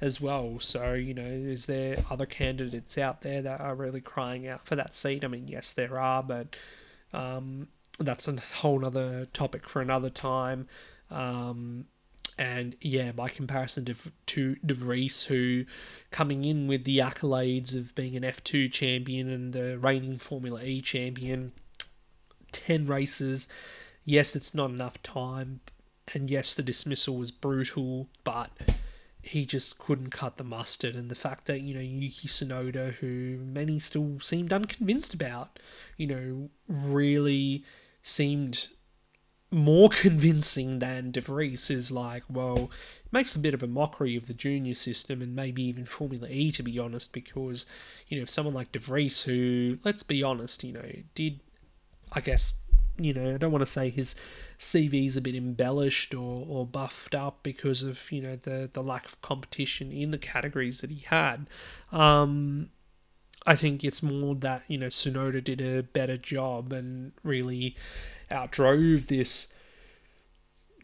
as 0.00 0.20
well. 0.20 0.58
So, 0.60 0.94
you 0.94 1.14
know, 1.14 1.22
is 1.22 1.66
there 1.66 2.04
other 2.10 2.26
candidates 2.26 2.96
out 2.96 3.22
there 3.22 3.42
that 3.42 3.60
are 3.60 3.74
really 3.74 4.00
crying 4.00 4.48
out 4.48 4.66
for 4.66 4.76
that 4.76 4.96
seat? 4.96 5.24
I 5.24 5.28
mean, 5.28 5.48
yes, 5.48 5.72
there 5.72 5.98
are, 5.98 6.22
but 6.22 6.56
um, 7.12 7.68
that's 7.98 8.26
a 8.28 8.36
whole 8.56 8.84
other 8.84 9.26
topic 9.26 9.68
for 9.68 9.82
another 9.82 10.10
time. 10.10 10.68
Um, 11.10 11.86
and 12.38 12.76
yeah, 12.80 13.12
by 13.12 13.28
comparison 13.28 13.84
to, 13.86 13.94
to 14.26 14.56
De 14.64 14.72
Vries, 14.72 15.24
who 15.24 15.66
coming 16.10 16.44
in 16.44 16.66
with 16.66 16.84
the 16.84 16.98
accolades 16.98 17.76
of 17.76 17.94
being 17.94 18.16
an 18.16 18.22
F2 18.22 18.72
champion 18.72 19.28
and 19.28 19.52
the 19.52 19.78
reigning 19.78 20.16
Formula 20.16 20.62
E 20.62 20.80
champion, 20.80 21.52
10 22.52 22.86
races. 22.86 23.46
Yes, 24.06 24.34
it's 24.34 24.54
not 24.54 24.70
enough 24.70 25.02
time. 25.02 25.60
And 26.14 26.30
yes, 26.30 26.54
the 26.54 26.62
dismissal 26.62 27.16
was 27.16 27.30
brutal, 27.30 28.08
but 28.24 28.50
he 29.22 29.44
just 29.44 29.78
couldn't 29.78 30.10
cut 30.10 30.36
the 30.36 30.44
mustard. 30.44 30.96
And 30.96 31.10
the 31.10 31.14
fact 31.14 31.46
that, 31.46 31.60
you 31.60 31.74
know, 31.74 31.80
Yuki 31.80 32.28
Tsunoda, 32.28 32.94
who 32.94 33.38
many 33.44 33.78
still 33.78 34.18
seemed 34.20 34.52
unconvinced 34.52 35.14
about, 35.14 35.58
you 35.96 36.06
know, 36.06 36.50
really 36.68 37.64
seemed 38.02 38.68
more 39.50 39.88
convincing 39.90 40.78
than 40.78 41.10
De 41.10 41.20
is 41.20 41.90
like, 41.90 42.22
well, 42.30 42.70
it 43.04 43.12
makes 43.12 43.34
a 43.34 43.40
bit 43.40 43.54
of 43.54 43.62
a 43.62 43.66
mockery 43.66 44.16
of 44.16 44.26
the 44.26 44.34
junior 44.34 44.74
system 44.74 45.20
and 45.20 45.34
maybe 45.34 45.62
even 45.62 45.84
Formula 45.84 46.28
E, 46.30 46.52
to 46.52 46.62
be 46.62 46.78
honest, 46.78 47.12
because, 47.12 47.66
you 48.08 48.16
know, 48.16 48.22
if 48.22 48.30
someone 48.30 48.54
like 48.54 48.72
De 48.72 48.78
who, 48.78 49.78
let's 49.84 50.02
be 50.02 50.22
honest, 50.22 50.64
you 50.64 50.72
know, 50.72 50.90
did, 51.14 51.40
I 52.12 52.20
guess, 52.20 52.54
you 53.04 53.12
know, 53.12 53.34
I 53.34 53.36
don't 53.36 53.52
want 53.52 53.62
to 53.64 53.70
say 53.70 53.90
his 53.90 54.14
CV's 54.58 55.16
a 55.16 55.20
bit 55.20 55.34
embellished 55.34 56.14
or, 56.14 56.46
or 56.48 56.66
buffed 56.66 57.14
up 57.14 57.42
because 57.42 57.82
of, 57.82 58.10
you 58.10 58.22
know, 58.22 58.36
the, 58.36 58.70
the 58.72 58.82
lack 58.82 59.06
of 59.06 59.20
competition 59.22 59.92
in 59.92 60.10
the 60.10 60.18
categories 60.18 60.80
that 60.80 60.90
he 60.90 61.00
had. 61.06 61.46
Um, 61.92 62.70
I 63.46 63.56
think 63.56 63.84
it's 63.84 64.02
more 64.02 64.34
that, 64.36 64.62
you 64.68 64.78
know, 64.78 64.88
Tsunoda 64.88 65.42
did 65.42 65.60
a 65.60 65.82
better 65.82 66.16
job 66.16 66.72
and 66.72 67.12
really 67.22 67.76
outdrove 68.30 69.06
this 69.06 69.48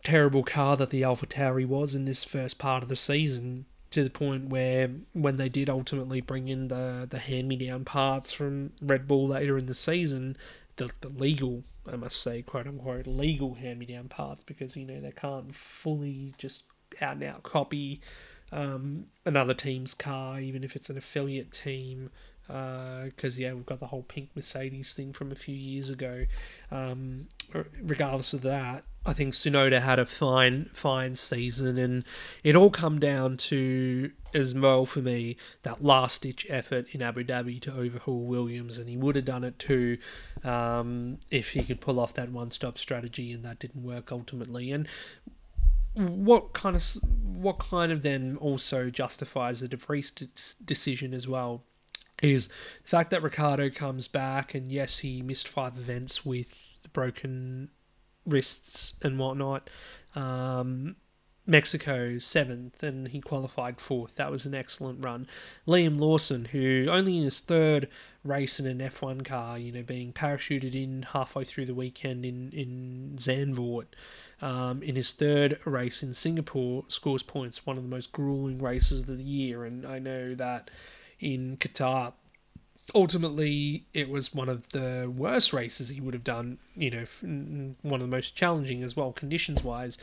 terrible 0.03 0.43
car 0.43 0.77
that 0.77 0.91
the 0.91 1.03
Alpha 1.03 1.27
AlphaTauri 1.27 1.67
was 1.67 1.95
in 1.95 2.05
this 2.05 2.25
first 2.25 2.59
part 2.59 2.83
of 2.83 2.89
the 2.89 2.97
season 2.97 3.67
to 3.91 4.05
the 4.05 4.11
point 4.11 4.49
where 4.49 4.91
when 5.13 5.37
they 5.37 5.49
did 5.49 5.71
ultimately 5.71 6.21
bring 6.21 6.49
in 6.49 6.69
the 6.69 7.07
the 7.09 7.19
hand 7.19 7.49
me 7.49 7.57
down 7.57 7.85
parts 7.85 8.33
from 8.33 8.73
Red 8.83 9.09
Bull 9.09 9.29
later 9.29 9.57
in 9.59 9.67
the 9.67 9.75
season, 9.75 10.37
the, 10.77 10.91
the 11.01 11.09
legal 11.09 11.65
I 11.93 11.97
must 11.97 12.23
say, 12.23 12.43
quote 12.43 12.67
unquote, 12.67 13.07
legal 13.07 13.55
hand 13.55 13.79
me 13.79 13.87
down 13.87 14.09
parts 14.09 14.43
because, 14.43 14.77
you 14.77 14.87
know, 14.87 15.01
they 15.01 15.13
can't 15.13 15.55
fully 15.55 16.35
just 16.39 16.65
out 17.01 17.15
and 17.15 17.25
out 17.25 17.43
copy 17.43 18.01
um, 18.53 19.07
another 19.25 19.55
team's 19.55 19.95
car, 19.95 20.41
even 20.41 20.65
if 20.65 20.77
it's 20.77 20.91
an 20.91 20.97
affiliate 20.97 21.53
team. 21.53 22.11
Because, 22.47 23.39
uh, 23.39 23.43
yeah, 23.43 23.53
we've 23.55 23.67
got 23.67 23.81
the 23.81 23.89
whole 23.89 24.05
pink 24.05 24.31
Mercedes 24.37 24.95
thing 24.95 25.13
from 25.13 25.33
a 25.33 25.35
few 25.35 25.57
years 25.57 25.91
ago. 25.91 26.27
Um, 26.71 27.27
regardless 27.83 28.33
of 28.33 28.43
that, 28.43 28.85
I 29.05 29.13
think 29.15 29.35
Tsunoda 29.35 29.83
had 29.83 29.99
a 29.99 30.07
fine, 30.07 30.67
fine 30.67 31.17
season, 31.17 31.77
and 31.77 32.05
it 32.45 32.55
all 32.55 32.71
come 32.71 33.01
down 33.01 33.37
to 33.39 34.13
as 34.37 34.55
well 34.55 34.85
for 34.85 35.01
me 35.01 35.37
that 35.63 35.83
last 35.83 36.23
ditch 36.23 36.47
effort 36.49 36.87
in 36.93 37.03
Abu 37.03 37.25
Dhabi 37.25 37.61
to 37.63 37.75
overhaul 37.75 38.25
Williams, 38.25 38.79
and 38.79 38.89
he 38.89 38.97
would 38.97 39.17
have 39.17 39.25
done 39.25 39.45
it 39.45 39.59
too 39.59 39.99
um, 40.45 41.19
if 41.31 41.51
he 41.51 41.63
could 41.63 41.81
pull 41.81 41.99
off 41.99 42.15
that 42.15 42.31
one 42.31 42.51
stop 42.51 42.79
strategy, 42.79 43.33
and 43.33 43.45
that 43.45 43.59
didn't 43.59 43.83
work 43.83 44.13
ultimately. 44.13 44.71
And 44.71 44.87
what 45.95 46.53
kind 46.53 46.77
of 46.77 46.85
what 47.03 47.59
kind 47.59 47.91
of 47.91 48.03
then 48.03 48.37
also 48.37 48.91
justifies 48.91 49.61
the 49.61 49.69
De 49.69 49.79
Vries 49.79 50.11
decision 50.65 51.15
as 51.15 51.27
well 51.27 51.65
is 52.23 52.49
the 52.83 52.89
fact 52.89 53.11
that 53.11 53.23
Ricciardo 53.23 53.71
comes 53.71 54.09
back, 54.09 54.55
and 54.55 54.71
yes, 54.71 54.99
he 54.99 55.23
missed 55.23 55.49
five 55.49 55.77
events 55.77 56.25
with 56.25 56.89
broken 56.93 57.71
wrists 58.27 58.95
and 59.03 59.19
whatnot. 59.19 59.71
Um, 60.15 60.97
Mexico 61.47 62.19
seventh, 62.19 62.83
and 62.83 63.09
he 63.09 63.21
qualified 63.21 63.81
fourth. 63.81 64.17
That 64.17 64.31
was 64.31 64.47
an 64.47 64.55
excellent 64.55 65.05
run. 65.05 65.27
Liam 65.67 66.01
Lawson, 66.01 66.47
who 66.47 66.87
only 66.91 67.19
in 67.19 67.25
his 67.25 67.41
third 67.41 67.89
race 68.25 68.59
in 68.59 68.67
an 68.67 68.79
F1 68.79 69.25
car, 69.25 69.57
you 69.57 69.71
know, 69.71 69.83
being 69.83 70.13
parachuted 70.13 70.75
in 70.75 71.03
halfway 71.13 71.45
through 71.45 71.67
the 71.67 71.75
weekend 71.75 72.27
in 72.27 72.51
in 72.51 73.13
Zandvoort, 73.17 73.87
um, 74.43 74.83
in 74.83 74.97
his 74.97 75.13
third 75.13 75.61
race 75.65 76.03
in 76.03 76.13
Singapore, 76.13 76.85
scores 76.89 77.23
points. 77.23 77.65
One 77.65 77.77
of 77.77 77.85
the 77.85 77.89
most 77.89 78.11
grueling 78.11 78.59
races 78.59 79.01
of 79.01 79.17
the 79.17 79.23
year, 79.23 79.65
and 79.65 79.87
I 79.87 80.01
know 80.01 80.35
that 80.35 80.71
in 81.21 81.57
Qatar 81.59 82.13
ultimately 82.95 83.85
it 83.93 84.09
was 84.09 84.33
one 84.33 84.49
of 84.49 84.69
the 84.69 85.13
worst 85.15 85.53
races 85.53 85.89
he 85.89 86.01
would 86.01 86.15
have 86.15 86.23
done 86.23 86.59
you 86.77 86.91
know 86.91 87.05
one 87.83 88.01
of 88.01 88.01
the 88.01 88.07
most 88.07 88.37
challenging 88.37 88.83
as 88.85 88.97
well 88.97 89.13
conditions 89.13 89.65
wise 89.65 89.99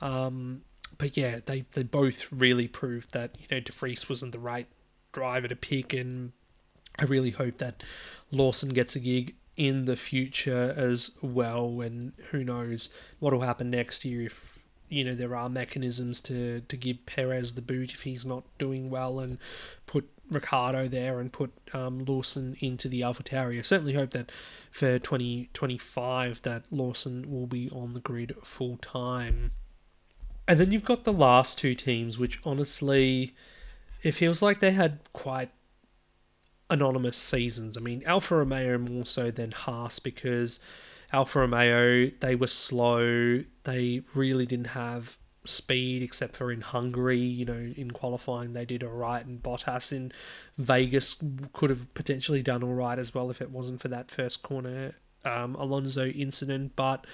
um, 0.00 0.62
but 0.96 1.16
yeah, 1.16 1.40
they, 1.44 1.64
they 1.72 1.82
both 1.82 2.30
really 2.32 2.68
proved 2.68 3.12
that 3.12 3.36
you 3.38 3.46
know 3.50 3.60
De 3.60 3.72
Vries 3.72 4.08
wasn't 4.08 4.32
the 4.32 4.38
right 4.38 4.66
driver 5.12 5.48
to 5.48 5.56
pick, 5.56 5.92
and 5.92 6.32
I 6.98 7.04
really 7.04 7.30
hope 7.30 7.58
that 7.58 7.82
Lawson 8.30 8.70
gets 8.70 8.96
a 8.96 9.00
gig 9.00 9.34
in 9.56 9.84
the 9.84 9.96
future 9.96 10.74
as 10.76 11.12
well. 11.20 11.80
And 11.80 12.12
who 12.30 12.44
knows 12.44 12.90
what 13.18 13.32
will 13.32 13.40
happen 13.40 13.70
next 13.70 14.04
year 14.04 14.22
if 14.22 14.64
you 14.88 15.04
know 15.04 15.14
there 15.14 15.36
are 15.36 15.50
mechanisms 15.50 16.20
to 16.22 16.60
to 16.62 16.76
give 16.76 17.04
Perez 17.04 17.54
the 17.54 17.62
boot 17.62 17.92
if 17.92 18.02
he's 18.02 18.24
not 18.24 18.44
doing 18.58 18.90
well, 18.90 19.20
and 19.20 19.38
put 19.86 20.08
Ricciardo 20.30 20.88
there 20.88 21.20
and 21.20 21.32
put 21.32 21.52
um, 21.72 22.04
Lawson 22.04 22.56
into 22.60 22.88
the 22.88 23.00
AlphaTauri. 23.00 23.58
I 23.58 23.62
certainly 23.62 23.94
hope 23.94 24.10
that 24.10 24.30
for 24.70 24.98
2025 24.98 26.42
that 26.42 26.64
Lawson 26.70 27.30
will 27.30 27.46
be 27.46 27.70
on 27.70 27.94
the 27.94 28.00
grid 28.00 28.34
full 28.42 28.76
time. 28.78 29.52
And 30.48 30.58
then 30.58 30.72
you've 30.72 30.84
got 30.84 31.04
the 31.04 31.12
last 31.12 31.58
two 31.58 31.74
teams, 31.74 32.18
which 32.18 32.40
honestly, 32.42 33.34
it 34.02 34.12
feels 34.12 34.40
like 34.40 34.60
they 34.60 34.72
had 34.72 35.00
quite 35.12 35.50
anonymous 36.70 37.18
seasons. 37.18 37.76
I 37.76 37.80
mean, 37.80 38.02
Alfa 38.06 38.36
Romeo 38.36 38.78
more 38.78 39.04
so 39.04 39.30
than 39.30 39.52
Haas 39.52 39.98
because 39.98 40.58
Alfa 41.12 41.40
Romeo, 41.40 42.10
they 42.20 42.34
were 42.34 42.46
slow. 42.46 43.44
They 43.64 44.02
really 44.14 44.46
didn't 44.46 44.68
have 44.68 45.18
speed 45.44 46.02
except 46.02 46.34
for 46.34 46.50
in 46.50 46.62
Hungary. 46.62 47.18
You 47.18 47.44
know, 47.44 47.72
in 47.76 47.90
qualifying, 47.90 48.54
they 48.54 48.64
did 48.64 48.82
all 48.82 48.90
right. 48.90 49.24
And 49.24 49.42
Bottas 49.42 49.92
in 49.92 50.12
Vegas 50.56 51.22
could 51.52 51.70
have 51.70 51.92
potentially 51.92 52.42
done 52.42 52.62
all 52.62 52.74
right 52.74 52.98
as 52.98 53.14
well 53.14 53.30
if 53.30 53.42
it 53.42 53.50
wasn't 53.50 53.80
for 53.80 53.88
that 53.88 54.10
first 54.10 54.42
corner 54.42 54.94
um, 55.24 55.54
Alonso 55.56 56.06
incident. 56.06 56.72
But 56.76 57.06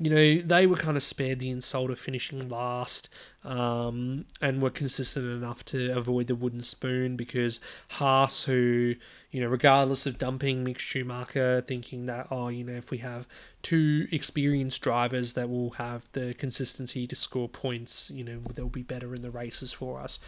you 0.00 0.10
know, 0.10 0.42
they 0.42 0.66
were 0.66 0.76
kind 0.76 0.96
of 0.96 1.02
spared 1.02 1.40
the 1.40 1.50
insult 1.50 1.90
of 1.90 1.98
finishing 1.98 2.48
last 2.48 3.08
um, 3.42 4.26
and 4.40 4.62
were 4.62 4.70
consistent 4.70 5.26
enough 5.26 5.64
to 5.64 5.90
avoid 5.90 6.28
the 6.28 6.36
wooden 6.36 6.62
spoon 6.62 7.16
because 7.16 7.60
Haas, 7.88 8.44
who, 8.44 8.94
you 9.32 9.40
know, 9.40 9.48
regardless 9.48 10.06
of 10.06 10.16
dumping 10.16 10.64
Mick 10.64 10.78
Schumacher, 10.78 11.64
thinking 11.66 12.06
that, 12.06 12.28
oh, 12.30 12.46
you 12.48 12.62
know, 12.62 12.74
if 12.74 12.92
we 12.92 12.98
have 12.98 13.26
two 13.62 14.06
experienced 14.12 14.80
drivers 14.82 15.32
that 15.32 15.50
will 15.50 15.70
have 15.70 16.08
the 16.12 16.32
consistency 16.34 17.08
to 17.08 17.16
score 17.16 17.48
points, 17.48 18.08
you 18.10 18.22
know, 18.22 18.40
they'll 18.54 18.68
be 18.68 18.82
better 18.82 19.16
in 19.16 19.22
the 19.22 19.32
races 19.32 19.72
for 19.72 20.00
us. 20.00 20.20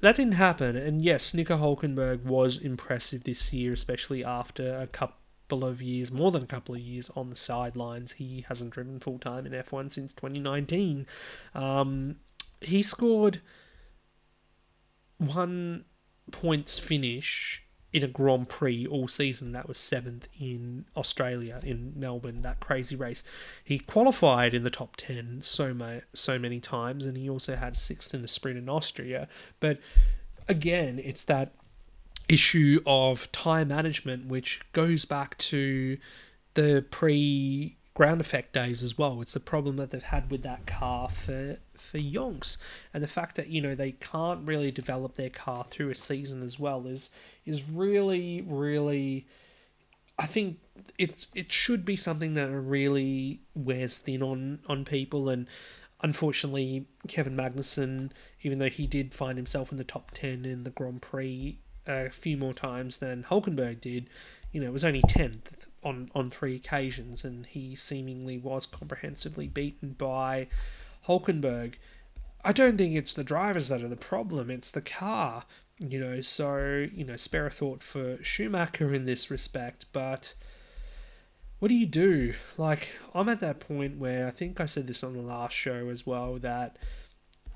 That 0.00 0.16
didn't 0.16 0.32
happen, 0.32 0.76
and 0.76 1.02
yes, 1.02 1.34
Nico 1.34 1.58
Hulkenberg 1.58 2.24
was 2.24 2.56
impressive 2.56 3.24
this 3.24 3.52
year, 3.52 3.74
especially 3.74 4.24
after 4.24 4.78
a 4.78 4.86
couple 4.86 5.19
couple 5.50 5.64
of 5.64 5.82
years, 5.82 6.12
more 6.12 6.30
than 6.30 6.44
a 6.44 6.46
couple 6.46 6.76
of 6.76 6.80
years 6.80 7.10
on 7.16 7.28
the 7.28 7.36
sidelines. 7.36 8.12
He 8.12 8.44
hasn't 8.48 8.70
driven 8.70 9.00
full 9.00 9.18
time 9.18 9.46
in 9.46 9.52
F1 9.52 9.90
since 9.90 10.12
2019. 10.12 11.06
Um, 11.56 12.16
he 12.60 12.84
scored 12.84 13.40
one 15.18 15.84
points 16.30 16.78
finish 16.78 17.64
in 17.92 18.04
a 18.04 18.06
Grand 18.06 18.48
Prix 18.48 18.86
all 18.86 19.08
season. 19.08 19.50
That 19.50 19.66
was 19.66 19.76
seventh 19.76 20.28
in 20.38 20.84
Australia 20.96 21.60
in 21.64 21.94
Melbourne. 21.96 22.42
That 22.42 22.60
crazy 22.60 22.94
race. 22.94 23.24
He 23.64 23.80
qualified 23.80 24.54
in 24.54 24.62
the 24.62 24.70
top 24.70 24.94
ten 24.94 25.42
so 25.42 25.74
ma- 25.74 26.02
so 26.14 26.38
many 26.38 26.60
times, 26.60 27.06
and 27.06 27.16
he 27.16 27.28
also 27.28 27.56
had 27.56 27.74
sixth 27.74 28.14
in 28.14 28.22
the 28.22 28.28
sprint 28.28 28.56
in 28.56 28.68
Austria. 28.68 29.26
But 29.58 29.80
again, 30.48 31.00
it's 31.02 31.24
that 31.24 31.54
issue 32.30 32.80
of 32.86 33.30
tyre 33.32 33.64
management, 33.64 34.26
which 34.26 34.60
goes 34.72 35.04
back 35.04 35.36
to 35.38 35.98
the 36.54 36.84
pre 36.90 37.76
ground 37.94 38.20
effect 38.20 38.52
days 38.52 38.82
as 38.82 38.96
well. 38.96 39.20
It's 39.20 39.36
a 39.36 39.40
problem 39.40 39.76
that 39.76 39.90
they've 39.90 40.02
had 40.02 40.30
with 40.30 40.42
that 40.44 40.66
car 40.66 41.08
for 41.08 41.58
for 41.74 41.98
yonks, 41.98 42.56
and 42.94 43.02
the 43.02 43.08
fact 43.08 43.36
that 43.36 43.48
you 43.48 43.60
know 43.60 43.74
they 43.74 43.92
can't 43.92 44.46
really 44.46 44.70
develop 44.70 45.14
their 45.14 45.30
car 45.30 45.64
through 45.64 45.90
a 45.90 45.94
season 45.94 46.42
as 46.42 46.58
well 46.58 46.86
is 46.86 47.10
is 47.44 47.68
really 47.68 48.42
really. 48.46 49.26
I 50.18 50.26
think 50.26 50.58
it's 50.98 51.26
it 51.34 51.50
should 51.50 51.84
be 51.84 51.96
something 51.96 52.34
that 52.34 52.50
really 52.50 53.40
wears 53.54 53.98
thin 53.98 54.22
on 54.22 54.60
on 54.66 54.84
people 54.84 55.28
and. 55.28 55.46
Unfortunately, 56.02 56.86
Kevin 57.08 57.36
Magnussen, 57.36 58.10
even 58.40 58.58
though 58.58 58.70
he 58.70 58.86
did 58.86 59.12
find 59.12 59.36
himself 59.36 59.70
in 59.70 59.76
the 59.76 59.84
top 59.84 60.12
10 60.12 60.46
in 60.46 60.64
the 60.64 60.70
Grand 60.70 61.02
Prix 61.02 61.58
a 61.90 62.10
few 62.10 62.36
more 62.36 62.54
times 62.54 62.98
than 62.98 63.24
Hulkenberg 63.24 63.80
did. 63.80 64.08
You 64.52 64.60
know, 64.60 64.68
it 64.68 64.72
was 64.72 64.84
only 64.84 65.02
10th 65.02 65.68
on, 65.82 66.10
on 66.14 66.30
three 66.30 66.56
occasions, 66.56 67.24
and 67.24 67.46
he 67.46 67.74
seemingly 67.74 68.38
was 68.38 68.66
comprehensively 68.66 69.48
beaten 69.48 69.92
by 69.92 70.48
Hulkenberg. 71.06 71.74
I 72.44 72.52
don't 72.52 72.78
think 72.78 72.94
it's 72.94 73.14
the 73.14 73.24
drivers 73.24 73.68
that 73.68 73.82
are 73.82 73.88
the 73.88 73.96
problem, 73.96 74.50
it's 74.50 74.70
the 74.70 74.80
car. 74.80 75.44
You 75.78 75.98
know, 75.98 76.20
so, 76.20 76.86
you 76.92 77.04
know, 77.04 77.16
spare 77.16 77.46
a 77.46 77.50
thought 77.50 77.82
for 77.82 78.22
Schumacher 78.22 78.94
in 78.94 79.06
this 79.06 79.30
respect, 79.30 79.86
but 79.92 80.34
what 81.58 81.68
do 81.68 81.74
you 81.74 81.86
do? 81.86 82.34
Like, 82.58 82.88
I'm 83.14 83.28
at 83.28 83.40
that 83.40 83.60
point 83.60 83.98
where 83.98 84.26
I 84.26 84.30
think 84.30 84.60
I 84.60 84.66
said 84.66 84.86
this 84.86 85.04
on 85.04 85.14
the 85.14 85.22
last 85.22 85.54
show 85.54 85.88
as 85.88 86.06
well 86.06 86.38
that 86.38 86.76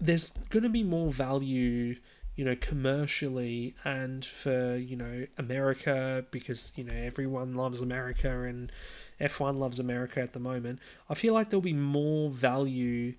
there's 0.01 0.31
going 0.51 0.63
to 0.63 0.69
be 0.69 0.83
more 0.83 1.11
value 1.11 1.97
you 2.37 2.45
know, 2.45 2.57
commercially 2.57 3.75
and 3.85 4.25
for, 4.25 4.77
you 4.77 4.97
know, 4.97 5.27
America 5.39 6.25
because, 6.31 6.73
you 6.77 6.85
know, 6.85 6.93
everyone 6.93 7.55
loves 7.55 7.81
America 7.81 8.43
and 8.43 8.73
F1 9.21 9.57
loves 9.57 9.79
America 9.79 10.21
at 10.21 10.33
the 10.33 10.41
moment. 10.41 10.81
I 11.09 11.15
feel 11.15 11.33
like 11.33 11.51
there'll 11.51 11.63
be 11.63 11.73
more 11.73 12.31
value 12.31 13.15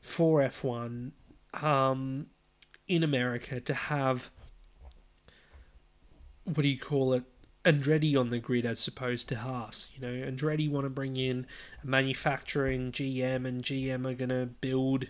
for 0.00 0.40
F1 0.40 1.12
um, 1.62 2.26
in 2.88 3.04
America 3.04 3.60
to 3.60 3.74
have, 3.74 4.30
what 6.44 6.62
do 6.62 6.68
you 6.68 6.78
call 6.78 7.12
it? 7.12 7.24
Andretti 7.64 8.18
on 8.18 8.30
the 8.30 8.38
grid 8.38 8.64
as 8.64 8.88
opposed 8.88 9.28
to 9.28 9.36
Haas. 9.36 9.90
You 9.94 10.00
know, 10.00 10.30
Andretti 10.30 10.70
want 10.70 10.86
to 10.86 10.92
bring 10.92 11.18
in 11.18 11.46
manufacturing 11.84 12.90
GM, 12.90 13.46
and 13.46 13.62
GM 13.62 14.06
are 14.06 14.14
going 14.14 14.30
to 14.30 14.46
build 14.46 15.06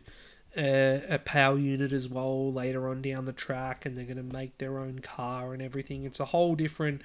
a, 0.56 1.02
a 1.08 1.18
power 1.18 1.58
unit 1.58 1.92
as 1.92 2.08
well 2.08 2.52
later 2.52 2.88
on 2.88 3.02
down 3.02 3.24
the 3.24 3.32
track, 3.32 3.86
and 3.86 3.96
they're 3.96 4.04
going 4.04 4.16
to 4.16 4.34
make 4.36 4.58
their 4.58 4.78
own 4.78 5.00
car 5.00 5.52
and 5.52 5.62
everything. 5.62 6.04
It's 6.04 6.20
a 6.20 6.26
whole 6.26 6.54
different 6.54 7.02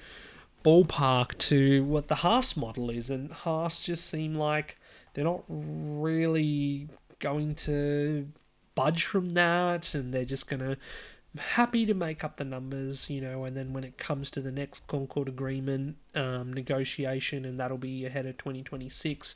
ballpark 0.63 1.37
to 1.37 1.83
what 1.83 2.07
the 2.07 2.15
Haas 2.15 2.57
model 2.57 2.89
is, 2.89 3.09
and 3.09 3.31
Haas 3.31 3.81
just 3.81 4.09
seem 4.09 4.35
like 4.35 4.77
they're 5.13 5.23
not 5.23 5.43
really 5.47 6.89
going 7.19 7.55
to 7.55 8.27
budge 8.73 9.05
from 9.05 9.33
that, 9.35 9.93
and 9.93 10.13
they're 10.13 10.25
just 10.25 10.49
going 10.49 10.61
to 10.61 10.77
happy 11.37 11.85
to 11.85 11.93
make 11.93 12.23
up 12.23 12.37
the 12.37 12.45
numbers, 12.45 13.09
you 13.09 13.21
know, 13.21 13.43
and 13.43 13.57
then 13.57 13.73
when 13.73 13.83
it 13.83 13.97
comes 13.97 14.31
to 14.31 14.41
the 14.41 14.51
next 14.51 14.87
Concord 14.87 15.27
Agreement 15.27 15.97
um, 16.15 16.53
negotiation, 16.53 17.45
and 17.45 17.59
that'll 17.59 17.77
be 17.77 18.05
ahead 18.05 18.25
of 18.25 18.37
2026, 18.37 19.35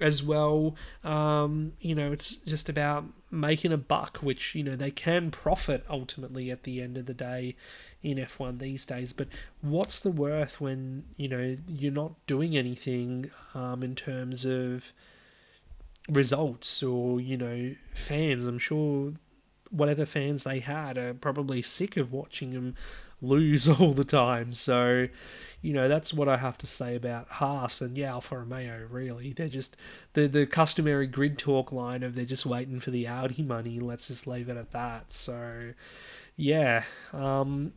as 0.00 0.22
well. 0.22 0.74
Um, 1.04 1.72
you 1.80 1.94
know, 1.94 2.12
it's 2.12 2.38
just 2.38 2.68
about 2.68 3.04
making 3.32 3.72
a 3.72 3.78
buck, 3.78 4.18
which, 4.18 4.54
you 4.54 4.62
know, 4.62 4.76
they 4.76 4.90
can 4.90 5.30
profit 5.30 5.84
ultimately 5.88 6.50
at 6.50 6.64
the 6.64 6.82
end 6.82 6.98
of 6.98 7.06
the 7.06 7.14
day 7.14 7.56
in 8.02 8.18
F1 8.18 8.58
these 8.58 8.84
days. 8.84 9.14
But 9.14 9.28
what's 9.62 10.00
the 10.00 10.10
worth 10.10 10.60
when, 10.60 11.04
you 11.16 11.28
know, 11.28 11.56
you're 11.66 11.90
not 11.90 12.12
doing 12.26 12.56
anything 12.56 13.30
um, 13.54 13.82
in 13.82 13.94
terms 13.94 14.44
of 14.44 14.92
results 16.10 16.82
or, 16.82 17.20
you 17.20 17.38
know, 17.38 17.74
fans? 17.94 18.44
I'm 18.44 18.58
sure 18.58 19.14
whatever 19.70 20.04
fans 20.04 20.44
they 20.44 20.60
had 20.60 20.98
are 20.98 21.14
probably 21.14 21.62
sick 21.62 21.96
of 21.96 22.12
watching 22.12 22.52
them 22.52 22.74
lose 23.22 23.66
all 23.80 23.94
the 23.94 24.04
time. 24.04 24.52
So, 24.52 25.08
you 25.62 25.72
know, 25.72 25.88
that's 25.88 26.12
what 26.12 26.28
I 26.28 26.36
have 26.36 26.58
to 26.58 26.66
say 26.66 26.96
about 26.96 27.28
Haas 27.28 27.80
and 27.80 27.96
yeah, 27.96 28.10
Alfa 28.10 28.38
Romeo. 28.38 28.86
Really, 28.90 29.32
they're 29.32 29.48
just 29.48 29.76
the 30.12 30.26
the 30.26 30.44
customary 30.44 31.06
grid 31.06 31.38
talk 31.38 31.70
line 31.70 32.02
of 32.02 32.16
they're 32.16 32.24
just 32.24 32.44
waiting 32.44 32.80
for 32.80 32.90
the 32.90 33.06
Audi 33.06 33.42
money. 33.42 33.78
Let's 33.78 34.08
just 34.08 34.26
leave 34.26 34.48
it 34.48 34.56
at 34.56 34.72
that. 34.72 35.12
So, 35.12 35.72
yeah, 36.36 36.82
um, 37.12 37.72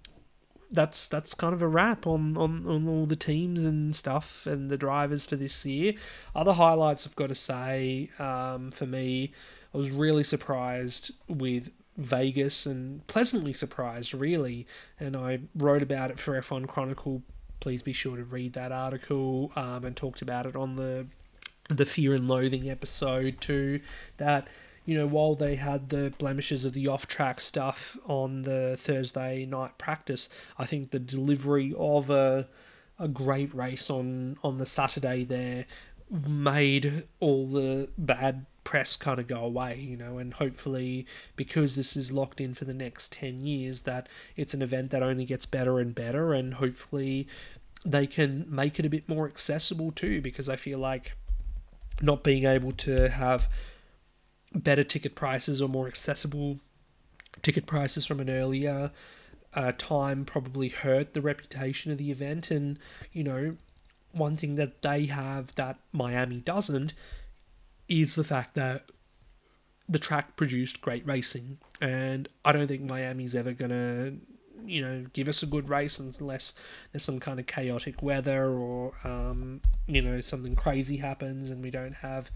that's 0.72 1.08
that's 1.08 1.36
kind 1.36 1.54
of 1.54 1.62
a 1.62 1.68
wrap 1.68 2.08
on, 2.08 2.36
on, 2.38 2.68
on 2.68 2.88
all 2.88 3.06
the 3.06 3.16
teams 3.16 3.64
and 3.64 3.96
stuff 3.96 4.48
and 4.48 4.72
the 4.72 4.78
drivers 4.78 5.26
for 5.26 5.36
this 5.36 5.64
year. 5.66 5.94
Other 6.36 6.54
highlights 6.54 7.06
I've 7.06 7.16
got 7.16 7.30
to 7.30 7.36
say 7.36 8.10
um, 8.18 8.72
for 8.72 8.88
me, 8.88 9.32
I 9.74 9.78
was 9.78 9.92
really 9.92 10.24
surprised 10.24 11.12
with 11.28 11.72
Vegas 11.98 12.66
and 12.66 13.06
pleasantly 13.08 13.54
surprised, 13.54 14.14
really. 14.14 14.68
And 15.00 15.16
I 15.16 15.40
wrote 15.56 15.82
about 15.82 16.12
it 16.12 16.20
for 16.20 16.40
F1 16.40 16.68
Chronicle. 16.68 17.24
Please 17.66 17.82
be 17.82 17.94
sure 17.94 18.16
to 18.16 18.24
read 18.24 18.54
that 18.54 18.72
article 18.72 19.52
um, 19.56 19.86
and 19.86 19.98
talked 19.98 20.22
about 20.22 20.46
it 20.46 20.56
on 20.56 20.76
the 20.76 21.08
the 21.68 21.84
Fear 21.84 22.14
and 22.14 22.28
Loathing 22.28 22.70
episode 22.70 23.42
too. 23.42 23.80
That 24.18 24.48
you 24.86 24.96
know, 24.96 25.08
while 25.08 25.34
they 25.34 25.56
had 25.56 25.90
the 25.90 26.14
blemishes 26.20 26.64
of 26.64 26.74
the 26.74 26.88
off 26.88 27.08
track 27.08 27.42
stuff 27.42 27.98
on 28.06 28.44
the 28.44 28.76
Thursday 28.78 29.48
night 29.48 29.80
practice, 29.80 30.30
I 30.60 30.68
think 30.68 30.92
the 30.92 31.00
delivery 31.00 31.74
of 31.76 32.12
a 32.12 32.48
a 33.00 33.08
great 33.08 33.52
race 33.56 33.90
on 33.90 34.38
on 34.44 34.60
the 34.60 34.68
Saturday 34.68 35.24
there 35.24 35.66
made 36.12 37.08
all 37.20 37.48
the 37.48 37.90
bad 37.98 38.46
press 38.66 38.98
kind 38.98 39.20
of 39.20 39.28
go 39.28 39.40
away, 39.40 39.80
you 39.80 39.96
know, 39.96 40.18
and 40.18 40.34
hopefully 40.34 41.06
because 41.38 41.78
this 41.78 41.96
is 41.96 42.12
locked 42.12 42.42
in 42.42 42.54
for 42.54 42.66
the 42.66 42.74
next 42.74 43.14
10 43.14 43.40
years 43.40 43.82
that 43.82 44.10
it's 44.36 44.54
an 44.54 44.62
event 44.62 44.92
that 44.92 45.02
only 45.02 45.24
gets 45.24 45.46
better 45.46 45.80
and 45.80 45.96
better 45.96 46.34
and 46.34 46.56
hopefully 46.56 47.28
they 47.86 48.06
can 48.06 48.46
make 48.50 48.78
it 48.78 48.86
a 48.86 48.90
bit 48.90 49.08
more 49.08 49.26
accessible 49.26 49.92
too 49.92 50.20
because 50.20 50.50
I 50.50 50.58
feel 50.58 50.80
like 50.80 51.14
not 52.02 52.24
being 52.24 52.46
able 52.46 52.74
to 52.74 53.10
have 53.10 53.48
better 54.54 54.84
ticket 54.84 55.16
prices 55.16 55.62
or 55.62 55.70
more 55.70 55.88
accessible 55.88 56.60
ticket 57.42 57.66
prices 57.66 58.06
from 58.06 58.20
an 58.20 58.30
earlier 58.30 58.92
uh, 59.54 59.72
time 59.78 60.26
probably 60.26 60.70
hurt 60.70 61.14
the 61.14 61.22
reputation 61.22 61.92
of 61.92 61.98
the 61.98 62.12
event. 62.12 62.52
And, 62.52 62.78
you 63.14 63.24
know, 63.24 63.56
one 64.12 64.38
thing 64.38 64.56
that 64.56 64.82
they 64.82 65.06
have 65.06 65.56
that 65.56 65.80
Miami 65.92 66.42
doesn't 66.42 66.94
is 67.88 68.16
the 68.16 68.24
fact 68.24 68.56
that 68.56 68.90
the 69.88 70.00
track 70.00 70.36
produced 70.36 70.82
great 70.82 71.06
racing. 71.06 71.60
And 71.80 72.28
I 72.44 72.52
don't 72.52 72.68
think 72.68 72.82
Miami's 72.82 73.36
ever 73.36 73.54
to, 73.54 74.18
you 74.66 74.82
know, 74.82 75.06
give 75.14 75.28
us 75.28 75.44
a 75.44 75.46
good 75.46 75.70
race 75.70 76.00
unless 76.00 76.56
there's 76.92 77.04
some 77.04 77.20
kind 77.20 77.40
of 77.40 77.46
chaotic 77.46 78.02
weather 78.02 78.50
or, 78.50 78.94
um, 79.04 79.62
you 79.86 80.02
know, 80.02 80.22
something 80.22 80.56
crazy 80.56 80.98
happens 80.98 81.52
and 81.52 81.64
we 81.64 81.70
don't 81.70 81.96
have. 81.96 82.32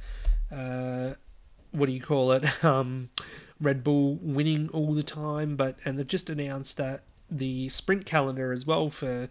Uh, 0.52 1.14
what 1.72 1.86
do 1.86 1.92
you 1.92 2.02
call 2.02 2.32
it? 2.32 2.44
Um, 2.64 3.10
Red 3.62 3.84
Bull 3.84 4.16
winning 4.22 4.70
all 4.70 4.94
the 4.94 5.04
time, 5.04 5.56
but 5.56 5.78
and 5.84 6.00
they've 6.00 6.08
just 6.08 6.30
announced 6.30 6.78
that 6.78 7.04
the 7.30 7.68
sprint 7.70 8.06
calendar 8.06 8.52
as 8.52 8.66
well 8.66 8.90
for 8.90 9.30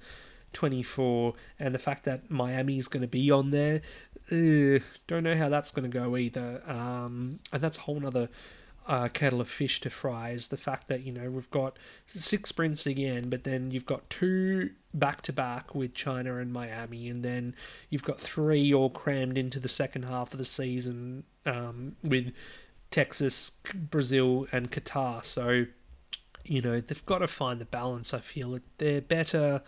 24 0.52 1.34
and 1.58 1.74
the 1.74 1.78
fact 1.78 2.04
that 2.04 2.30
Miami's 2.30 2.88
going 2.88 3.00
to 3.00 3.08
be 3.08 3.30
on 3.30 3.50
there. 3.50 3.82
Don't 4.30 5.22
know 5.22 5.34
how 5.34 5.48
that's 5.48 5.70
going 5.70 5.90
to 5.90 5.98
go 5.98 6.16
either. 6.16 6.62
Um, 6.66 7.40
and 7.52 7.62
that's 7.62 7.78
a 7.78 7.82
whole 7.82 8.06
other 8.06 8.28
uh, 8.86 9.08
kettle 9.08 9.40
of 9.40 9.48
fish 9.48 9.80
to 9.80 9.90
fry 9.90 10.30
is 10.30 10.48
the 10.48 10.56
fact 10.56 10.88
that, 10.88 11.02
you 11.02 11.12
know, 11.12 11.30
we've 11.30 11.50
got 11.50 11.78
six 12.06 12.48
sprints 12.48 12.86
again, 12.86 13.28
but 13.28 13.44
then 13.44 13.70
you've 13.70 13.86
got 13.86 14.08
two 14.08 14.70
back 14.94 15.20
to 15.22 15.32
back 15.32 15.74
with 15.74 15.92
China 15.92 16.36
and 16.36 16.52
Miami, 16.52 17.08
and 17.08 17.22
then 17.22 17.54
you've 17.90 18.02
got 18.02 18.18
three 18.18 18.72
all 18.72 18.88
crammed 18.88 19.36
into 19.36 19.60
the 19.60 19.68
second 19.68 20.04
half 20.04 20.32
of 20.32 20.38
the 20.38 20.46
season 20.46 21.24
um, 21.44 21.96
with 22.02 22.32
Texas, 22.90 23.52
Brazil, 23.74 24.46
and 24.52 24.70
Qatar. 24.70 25.22
So, 25.22 25.66
you 26.44 26.62
know, 26.62 26.80
they've 26.80 27.04
got 27.04 27.18
to 27.18 27.28
find 27.28 27.60
the 27.60 27.66
balance. 27.66 28.14
I 28.14 28.20
feel 28.20 28.58
they're 28.78 29.02
better 29.02 29.62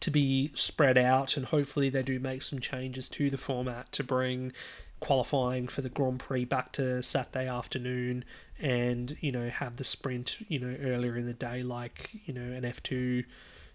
to 0.00 0.10
be 0.10 0.50
spread 0.54 0.98
out, 0.98 1.36
and 1.36 1.46
hopefully 1.46 1.90
they 1.90 2.02
do 2.02 2.18
make 2.18 2.42
some 2.42 2.58
changes 2.58 3.08
to 3.10 3.30
the 3.30 3.38
format 3.38 3.92
to 3.92 4.04
bring 4.04 4.52
qualifying 4.98 5.66
for 5.66 5.80
the 5.80 5.88
Grand 5.88 6.20
Prix 6.20 6.44
back 6.44 6.72
to 6.72 7.02
Saturday 7.02 7.46
afternoon, 7.46 8.24
and 8.60 9.16
you 9.20 9.32
know 9.32 9.48
have 9.48 9.76
the 9.76 9.84
sprint 9.84 10.38
you 10.48 10.58
know 10.58 10.76
earlier 10.82 11.16
in 11.16 11.26
the 11.26 11.32
day, 11.32 11.62
like 11.62 12.10
you 12.24 12.34
know 12.34 12.56
an 12.56 12.64
F 12.64 12.82
two 12.82 13.24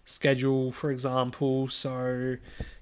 schedule, 0.06 0.72
for 0.72 0.90
example. 0.90 1.68
So, 1.68 2.36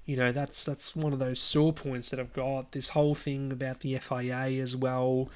you 0.05 0.15
know, 0.15 0.31
that's 0.31 0.63
that's 0.63 0.95
one 0.95 1.11
of 1.11 1.19
those 1.19 1.41
sore 1.41 1.73
points 1.73 2.11
that 2.11 2.19
I've 2.19 2.33
got. 2.33 2.71
This 2.71 2.89
whole 2.89 3.15
thing 3.15 3.51
about 3.51 3.81
the 3.81 3.97
FIA 3.97 4.61
as 4.61 4.75
well. 4.75 5.29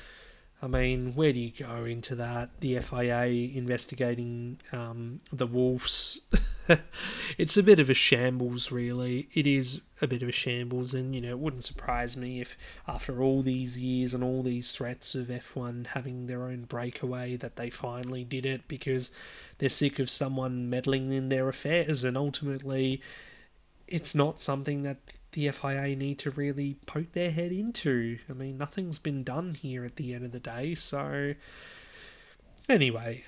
I 0.61 0.67
mean, 0.67 1.13
where 1.15 1.31
do 1.31 1.39
you 1.39 1.51
go 1.51 1.85
into 1.85 2.15
that? 2.15 2.49
The 2.59 2.79
FIA 2.79 3.25
investigating 3.55 4.59
um, 4.73 5.21
the 5.31 5.47
Wolves. 5.47 6.19
it's 7.37 7.55
a 7.55 7.63
bit 7.63 7.79
of 7.79 7.89
a 7.89 7.93
shambles, 7.93 8.69
really. 8.69 9.29
It 9.33 9.47
is 9.47 9.81
a 10.01 10.07
bit 10.07 10.21
of 10.21 10.27
a 10.27 10.33
shambles, 10.33 10.93
and 10.93 11.15
you 11.15 11.21
know, 11.21 11.29
it 11.29 11.39
wouldn't 11.39 11.63
surprise 11.63 12.17
me 12.17 12.41
if, 12.41 12.57
after 12.89 13.23
all 13.23 13.41
these 13.41 13.79
years 13.79 14.13
and 14.13 14.21
all 14.21 14.43
these 14.43 14.73
threats 14.73 15.15
of 15.15 15.27
F1 15.27 15.87
having 15.87 16.27
their 16.27 16.43
own 16.43 16.63
breakaway, 16.63 17.37
that 17.37 17.55
they 17.55 17.69
finally 17.69 18.25
did 18.25 18.45
it 18.45 18.67
because 18.67 19.11
they're 19.59 19.69
sick 19.69 19.97
of 19.97 20.09
someone 20.09 20.69
meddling 20.69 21.13
in 21.13 21.29
their 21.29 21.47
affairs, 21.47 22.03
and 22.03 22.17
ultimately, 22.17 23.01
it's 23.87 24.13
not 24.13 24.41
something 24.41 24.83
that 24.83 24.97
the 25.33 25.49
FIA 25.49 25.95
need 25.95 26.19
to 26.19 26.31
really 26.31 26.75
poke 26.85 27.11
their 27.13 27.31
head 27.31 27.51
into. 27.51 28.19
I 28.29 28.33
mean, 28.33 28.57
nothing's 28.57 28.99
been 28.99 29.23
done 29.23 29.53
here 29.53 29.85
at 29.85 29.95
the 29.95 30.13
end 30.13 30.25
of 30.25 30.31
the 30.31 30.39
day, 30.39 30.75
so 30.75 31.35
anyway, 32.67 33.25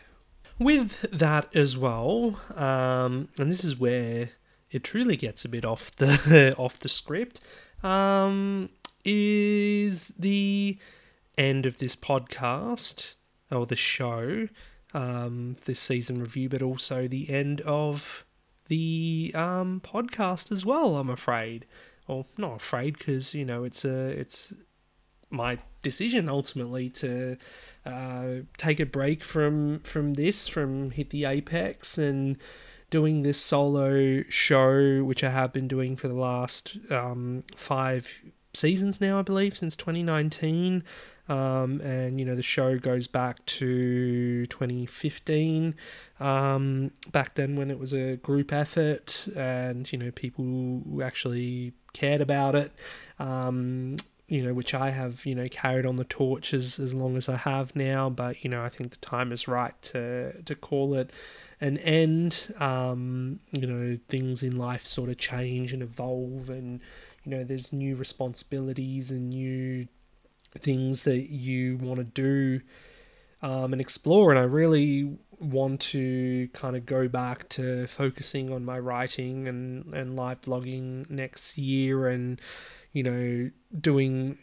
with 0.60 1.02
that 1.12 1.56
as 1.56 1.78
well, 1.78 2.40
um, 2.56 3.30
and 3.38 3.52
this 3.52 3.64
is 3.64 3.80
where 3.80 4.30
it 4.70 4.84
truly 4.84 5.18
gets 5.18 5.44
a 5.44 5.50
bit 5.50 5.66
off 5.66 5.96
the 5.96 6.56
off 6.58 6.80
the 6.80 6.90
script, 6.90 7.42
um, 7.84 8.70
is 9.04 10.10
the 10.20 10.78
end 11.38 11.66
of 11.66 11.80
this 11.80 11.96
podcast 11.96 13.16
or 13.52 13.66
the 13.66 13.76
show, 13.76 14.48
um, 14.94 15.56
this 15.66 15.80
season 15.80 16.20
review, 16.20 16.50
but 16.50 16.62
also 16.62 17.08
the 17.08 17.30
end 17.30 17.62
of 17.62 18.26
the 18.68 19.32
um, 19.36 19.82
podcast 19.84 20.52
as 20.52 20.66
well. 20.66 20.98
I'm 20.98 21.10
afraid 21.10 21.66
well, 22.12 22.28
not 22.38 22.58
afraid 22.58 22.98
because 22.98 23.34
you 23.34 23.46
know 23.46 23.64
it's 23.64 23.86
a 23.86 24.10
it's 24.10 24.54
my 25.30 25.58
decision 25.82 26.28
ultimately 26.28 26.90
to 26.90 27.38
uh, 27.86 28.28
take 28.58 28.80
a 28.82 28.86
break 28.86 29.24
from 29.24 29.80
from 29.80 30.16
this, 30.16 30.48
from 30.48 30.92
hit 30.92 31.10
the 31.12 31.24
apex 31.24 31.98
and 31.98 32.38
doing 32.90 33.24
this 33.24 33.40
solo 33.40 34.24
show, 34.28 35.04
which 35.06 35.24
I 35.24 35.30
have 35.30 35.54
been 35.54 35.70
doing 35.70 35.96
for 35.96 36.10
the 36.10 36.14
last 36.14 36.78
um, 36.90 37.46
five 37.56 38.10
seasons 38.54 39.00
now, 39.00 39.20
I 39.20 39.22
believe, 39.22 39.58
since 39.58 39.78
2019. 39.78 40.84
Um, 41.32 41.80
and 41.80 42.20
you 42.20 42.26
know 42.26 42.36
the 42.36 42.44
show 42.44 42.78
goes 42.78 43.08
back 43.08 43.46
to 43.46 44.46
2015 44.48 45.76
um, 46.20 46.92
back 47.14 47.36
then 47.36 47.56
when 47.56 47.72
it 47.72 47.80
was 47.80 47.94
a 47.94 48.18
group 48.18 48.52
effort 48.52 49.30
and 49.34 49.90
you 49.94 49.98
know 49.98 50.12
people 50.12 50.84
actually 51.02 51.72
cared 51.94 52.20
about 52.20 52.56
it. 52.56 52.74
Um, 53.18 53.96
you 54.28 54.42
know, 54.42 54.54
which 54.54 54.74
I 54.74 54.92
have, 54.92 55.26
you 55.26 55.36
know, 55.36 55.50
carried 55.50 55.86
on 55.86 55.98
the 55.98 56.06
torch 56.06 56.54
as, 56.54 56.80
as 56.80 56.94
long 56.94 57.18
as 57.18 57.28
I 57.28 57.36
have 57.36 57.76
now. 57.76 58.10
But, 58.10 58.46
you 58.46 58.50
know, 58.50 58.64
I 58.64 58.70
think 58.70 58.92
the 58.92 58.98
time 58.98 59.34
is 59.34 59.46
right 59.46 59.80
to, 59.82 60.42
to 60.42 60.56
call 60.56 60.96
it 60.96 61.12
an 61.60 61.78
end. 61.80 62.54
Um, 62.58 63.42
you 63.52 63.68
know, 63.68 64.00
things 64.08 64.42
in 64.42 64.58
life 64.58 64.86
sort 64.86 65.10
of 65.10 65.18
change 65.18 65.74
and 65.74 65.84
evolve, 65.84 66.50
and, 66.50 66.80
you 67.26 67.32
know, 67.32 67.44
there's 67.44 67.74
new 67.74 67.98
responsibilities 67.98 69.12
and 69.12 69.32
new 69.32 69.90
things 70.60 71.04
that 71.04 71.32
you 71.32 71.78
want 71.78 71.98
to 71.98 72.04
do 72.04 72.62
um, 73.42 73.74
and 73.74 73.82
explore. 73.82 74.30
And 74.32 74.40
I 74.40 74.44
really 74.44 75.18
want 75.40 75.82
to 75.82 76.48
kind 76.54 76.76
of 76.76 76.86
go 76.86 77.08
back 77.08 77.50
to 77.50 77.88
focusing 77.88 78.54
on 78.54 78.64
my 78.64 78.78
writing 78.78 79.48
and, 79.48 79.94
and 79.94 80.16
live 80.16 80.42
blogging 80.42 81.10
next 81.10 81.58
year 81.58 82.08
and, 82.08 82.40
you 82.92 83.04
know, 83.04 83.50
doing 83.80 84.38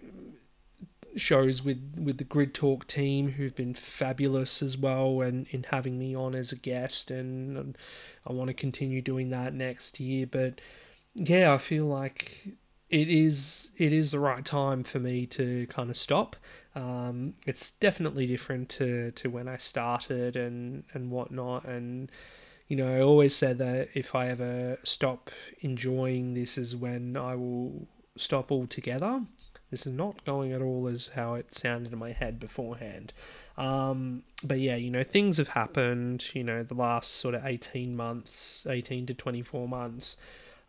shows 1.16 1.62
with, 1.64 1.96
with 2.00 2.18
the 2.18 2.24
Grid 2.24 2.54
Talk 2.54 2.86
team 2.86 3.32
who've 3.32 3.54
been 3.54 3.74
fabulous 3.74 4.62
as 4.62 4.76
well 4.76 5.20
and 5.20 5.46
in 5.48 5.64
having 5.64 5.98
me 5.98 6.14
on 6.14 6.34
as 6.34 6.52
a 6.52 6.56
guest. 6.56 7.10
And, 7.10 7.56
and 7.56 7.78
I 8.26 8.32
want 8.32 8.48
to 8.48 8.54
continue 8.54 9.00
doing 9.00 9.30
that 9.30 9.54
next 9.54 10.00
year. 10.00 10.26
But 10.26 10.60
yeah, 11.14 11.52
I 11.52 11.58
feel 11.58 11.86
like 11.86 12.48
it 12.90 13.08
is 13.08 13.70
it 13.76 13.92
is 13.92 14.12
the 14.12 14.20
right 14.20 14.44
time 14.44 14.82
for 14.82 14.98
me 14.98 15.26
to 15.26 15.66
kind 15.66 15.90
of 15.90 15.96
stop. 15.96 16.36
Um, 16.74 17.34
it's 17.46 17.72
definitely 17.72 18.26
different 18.26 18.68
to, 18.70 19.10
to 19.12 19.28
when 19.28 19.48
I 19.48 19.56
started 19.56 20.36
and 20.36 20.84
and 20.92 21.10
whatnot. 21.10 21.64
And 21.64 22.10
you 22.66 22.76
know, 22.76 22.92
I 22.92 23.00
always 23.00 23.34
said 23.34 23.58
that 23.58 23.88
if 23.94 24.14
I 24.14 24.28
ever 24.28 24.78
stop 24.84 25.30
enjoying 25.60 26.34
this, 26.34 26.56
is 26.56 26.76
when 26.76 27.16
I 27.16 27.34
will 27.34 27.88
stop 28.16 28.50
altogether. 28.50 29.22
This 29.70 29.86
is 29.86 29.92
not 29.92 30.24
going 30.24 30.52
at 30.52 30.62
all 30.62 30.88
as 30.88 31.08
how 31.08 31.34
it 31.34 31.52
sounded 31.52 31.92
in 31.92 31.98
my 31.98 32.12
head 32.12 32.40
beforehand. 32.40 33.12
Um, 33.58 34.22
but 34.42 34.60
yeah, 34.60 34.76
you 34.76 34.90
know, 34.90 35.02
things 35.02 35.36
have 35.36 35.48
happened. 35.48 36.34
You 36.34 36.42
know, 36.42 36.62
the 36.62 36.74
last 36.74 37.12
sort 37.16 37.34
of 37.34 37.44
eighteen 37.44 37.94
months, 37.94 38.66
eighteen 38.66 39.04
to 39.06 39.14
twenty 39.14 39.42
four 39.42 39.68
months 39.68 40.16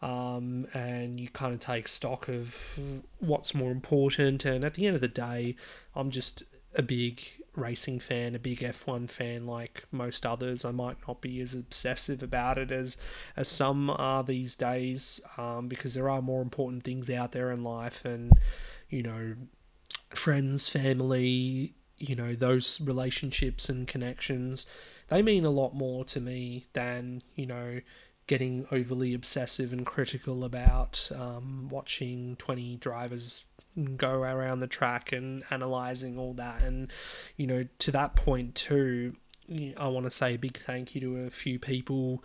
um, 0.01 0.67
and 0.73 1.19
you 1.19 1.29
kind 1.29 1.53
of 1.53 1.59
take 1.59 1.87
stock 1.87 2.27
of 2.27 2.79
what's 3.19 3.53
more 3.53 3.71
important. 3.71 4.45
And 4.45 4.63
at 4.63 4.75
the 4.75 4.87
end 4.87 4.95
of 4.95 5.01
the 5.01 5.07
day, 5.07 5.55
I'm 5.95 6.11
just 6.11 6.43
a 6.75 6.81
big 6.81 7.21
racing 7.55 7.99
fan, 7.99 8.35
a 8.35 8.39
big 8.39 8.59
F1 8.59 9.09
fan 9.09 9.45
like 9.45 9.83
most 9.91 10.25
others. 10.25 10.63
I 10.63 10.71
might 10.71 10.97
not 11.07 11.21
be 11.21 11.41
as 11.41 11.53
obsessive 11.53 12.23
about 12.23 12.57
it 12.57 12.71
as 12.71 12.97
as 13.35 13.47
some 13.47 13.89
are 13.89 14.23
these 14.23 14.55
days, 14.55 15.19
um, 15.37 15.67
because 15.67 15.93
there 15.93 16.09
are 16.09 16.21
more 16.21 16.41
important 16.41 16.83
things 16.83 17.09
out 17.09 17.31
there 17.31 17.51
in 17.51 17.63
life, 17.63 18.05
and 18.05 18.31
you 18.89 19.03
know, 19.03 19.35
friends, 20.09 20.69
family, 20.69 21.75
you 21.97 22.15
know, 22.15 22.31
those 22.31 22.79
relationships 22.81 23.69
and 23.69 23.87
connections, 23.87 24.65
they 25.09 25.21
mean 25.21 25.45
a 25.45 25.49
lot 25.49 25.75
more 25.75 26.05
to 26.05 26.21
me 26.21 26.65
than 26.73 27.21
you 27.35 27.45
know 27.45 27.81
getting 28.29 28.67
overly 28.71 29.15
obsessive 29.15 29.73
and 29.73 29.87
critical 29.87 30.43
about 30.43 31.09
um, 31.15 31.67
watching 31.71 32.35
20 32.35 32.75
drivers 32.75 33.43
go 33.97 34.21
around 34.21 34.59
the 34.59 34.67
track 34.67 35.11
and 35.11 35.43
analyzing 35.49 36.15
all 36.19 36.33
that. 36.35 36.61
And, 36.61 36.91
you 37.37 37.47
know, 37.47 37.65
to 37.79 37.91
that 37.91 38.15
point, 38.15 38.53
too, 38.53 39.15
I 39.75 39.87
want 39.87 40.05
to 40.05 40.11
say 40.11 40.35
a 40.35 40.37
big 40.37 40.57
thank 40.57 40.93
you 40.93 41.01
to 41.01 41.17
a 41.25 41.31
few 41.31 41.57
people 41.57 42.23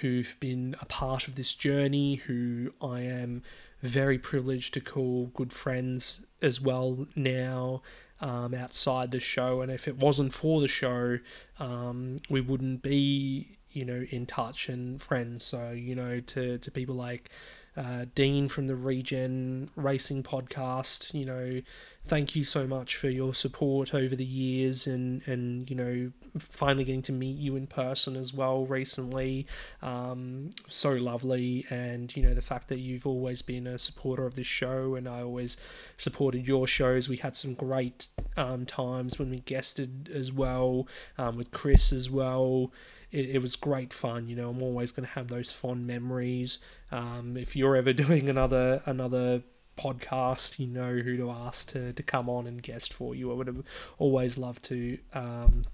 who've 0.00 0.34
been 0.40 0.74
a 0.80 0.86
part 0.86 1.28
of 1.28 1.36
this 1.36 1.54
journey, 1.54 2.16
who 2.16 2.72
I 2.82 3.02
am 3.02 3.44
very 3.80 4.18
privileged 4.18 4.74
to 4.74 4.80
call 4.80 5.26
good 5.26 5.52
friends 5.52 6.26
as 6.42 6.60
well 6.60 7.06
now. 7.14 7.82
Um, 8.20 8.52
outside 8.52 9.12
the 9.12 9.20
show, 9.20 9.60
and 9.60 9.70
if 9.70 9.86
it 9.86 9.98
wasn't 9.98 10.34
for 10.34 10.60
the 10.60 10.66
show, 10.66 11.20
um, 11.60 12.16
we 12.28 12.40
wouldn't 12.40 12.82
be 12.82 13.57
you 13.72 13.84
know 13.84 14.04
in 14.10 14.26
touch 14.26 14.68
and 14.68 15.00
friends. 15.00 15.44
So 15.44 15.70
you 15.70 15.94
know 15.94 16.20
to 16.20 16.58
to 16.58 16.70
people 16.70 16.94
like 16.94 17.30
uh, 17.78 18.06
Dean 18.16 18.48
from 18.48 18.66
the 18.66 18.74
Regen 18.74 19.70
Racing 19.76 20.24
podcast. 20.24 21.14
You 21.14 21.24
know, 21.24 21.62
thank 22.04 22.34
you 22.34 22.42
so 22.42 22.66
much 22.66 22.96
for 22.96 23.08
your 23.08 23.34
support 23.34 23.94
over 23.94 24.16
the 24.16 24.24
years, 24.24 24.88
and 24.88 25.26
and 25.28 25.70
you 25.70 25.76
know, 25.76 26.10
finally 26.40 26.82
getting 26.82 27.02
to 27.02 27.12
meet 27.12 27.36
you 27.36 27.54
in 27.54 27.68
person 27.68 28.16
as 28.16 28.34
well 28.34 28.66
recently. 28.66 29.46
Um, 29.80 30.50
so 30.68 30.90
lovely, 30.90 31.66
and 31.70 32.14
you 32.16 32.22
know, 32.24 32.34
the 32.34 32.42
fact 32.42 32.66
that 32.68 32.80
you've 32.80 33.06
always 33.06 33.42
been 33.42 33.68
a 33.68 33.78
supporter 33.78 34.26
of 34.26 34.34
this 34.34 34.48
show, 34.48 34.96
and 34.96 35.08
I 35.08 35.22
always 35.22 35.56
supported 35.96 36.48
your 36.48 36.66
shows. 36.66 37.08
We 37.08 37.18
had 37.18 37.36
some 37.36 37.54
great 37.54 38.08
um, 38.36 38.66
times 38.66 39.20
when 39.20 39.30
we 39.30 39.38
guested 39.40 40.10
as 40.12 40.32
well 40.32 40.88
um, 41.16 41.36
with 41.36 41.52
Chris 41.52 41.92
as 41.92 42.10
well 42.10 42.72
it, 43.10 43.30
it 43.30 43.42
was 43.42 43.56
great 43.56 43.92
fun. 43.92 44.28
You 44.28 44.36
know, 44.36 44.50
I'm 44.50 44.62
always 44.62 44.92
going 44.92 45.06
to 45.06 45.12
have 45.12 45.28
those 45.28 45.52
fond 45.52 45.86
memories. 45.86 46.58
Um, 46.90 47.36
if 47.36 47.56
you're 47.56 47.76
ever 47.76 47.92
doing 48.04 48.28
another 48.28 48.82
another 48.86 49.42
podcast, 49.78 50.58
you 50.58 50.66
know 50.66 50.96
who 50.96 51.16
to 51.16 51.30
ask 51.30 51.68
to, 51.72 51.92
to 51.92 52.02
come 52.02 52.28
on 52.28 52.46
and 52.46 52.62
guest 52.62 52.92
for 52.92 53.14
you. 53.14 53.30
I 53.30 53.34
would 53.34 53.46
have 53.46 53.62
always 53.98 54.38
loved 54.38 54.64
to. 54.64 54.98
Um, 55.12 55.64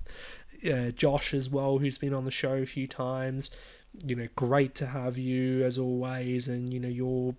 uh, 0.71 0.91
Josh 0.91 1.35
as 1.35 1.51
well, 1.51 1.79
who's 1.79 1.99
been 1.99 2.15
on 2.15 2.25
the 2.25 2.31
show 2.31 2.55
a 2.55 2.67
few 2.67 2.87
times. 2.87 3.51
You 4.05 4.17
know, 4.17 4.29
great 4.35 4.75
to 4.77 4.87
have 4.87 5.19
you 5.19 5.65
as 5.65 5.79
always, 5.79 6.49
and 6.49 6.73
you 6.73 6.81
know 6.81 6.89
your 6.89 7.35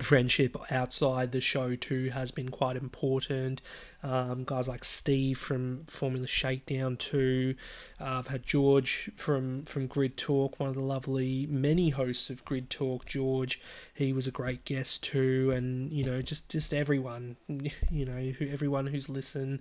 friendship 0.00 0.56
outside 0.70 1.32
the 1.32 1.40
show 1.40 1.76
too 1.76 2.10
has 2.10 2.30
been 2.30 2.48
quite 2.50 2.76
important. 2.76 3.60
Um, 4.02 4.44
guys 4.44 4.66
like 4.66 4.84
Steve 4.84 5.38
from 5.38 5.84
Formula 5.86 6.26
Shakedown 6.26 6.96
too. 6.96 7.54
Uh, 8.00 8.18
I've 8.18 8.26
had 8.26 8.42
George 8.42 9.10
from 9.16 9.64
from 9.64 9.86
Grid 9.86 10.16
Talk, 10.16 10.58
one 10.58 10.68
of 10.68 10.74
the 10.74 10.82
lovely 10.82 11.46
many 11.46 11.90
hosts 11.90 12.30
of 12.30 12.44
Grid 12.44 12.70
Talk. 12.70 13.04
George, 13.04 13.60
he 13.94 14.12
was 14.12 14.26
a 14.26 14.32
great 14.32 14.64
guest 14.64 15.02
too, 15.02 15.52
and 15.54 15.92
you 15.92 16.04
know 16.04 16.22
just 16.22 16.48
just 16.48 16.74
everyone, 16.74 17.36
you 17.90 18.04
know 18.04 18.32
who, 18.32 18.48
everyone 18.48 18.86
who's 18.88 19.08
listened 19.08 19.60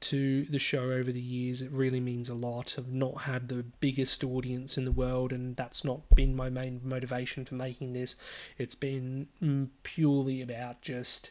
to 0.00 0.44
the 0.44 0.58
show 0.58 0.90
over 0.90 1.10
the 1.10 1.20
years. 1.20 1.62
It 1.62 1.70
really 1.70 2.00
means 2.00 2.28
a 2.28 2.34
lot. 2.34 2.76
I've 2.78 2.92
not 2.92 3.22
had 3.22 3.48
the 3.48 3.64
biggest 3.80 4.22
audience 4.22 4.78
in 4.78 4.84
the 4.84 4.92
world, 4.92 5.32
and 5.32 5.56
that's 5.56 5.84
not 5.84 6.00
been 6.14 6.36
my 6.36 6.50
main 6.50 6.80
motivation 6.84 7.44
for 7.44 7.54
making 7.54 7.92
this. 7.92 8.16
It's 8.56 8.74
been 8.74 9.28
mm, 9.42 9.68
purely 9.82 10.40
about 10.40 10.82
just, 10.82 11.30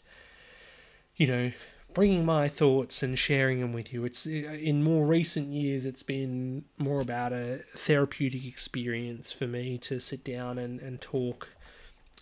you 1.16 1.28
know, 1.28 1.52
bringing 1.94 2.26
my 2.26 2.48
thoughts 2.48 3.02
and 3.02 3.18
sharing 3.18 3.60
them 3.62 3.74
with 3.74 3.94
you. 3.94 4.06
It's 4.06 4.26
in 4.26 4.84
more 4.84 5.06
recent 5.06 5.48
years, 5.48 5.86
it's 5.86 6.04
been 6.04 6.66
more 6.78 7.02
about 7.02 7.34
a 7.34 7.64
therapeutic 7.76 8.46
experience 8.46 9.32
for 9.32 9.48
me 9.48 9.78
to 9.80 10.00
sit 10.00 10.24
down 10.24 10.58
and, 10.58 10.80
and 10.80 11.02
talk. 11.02 11.50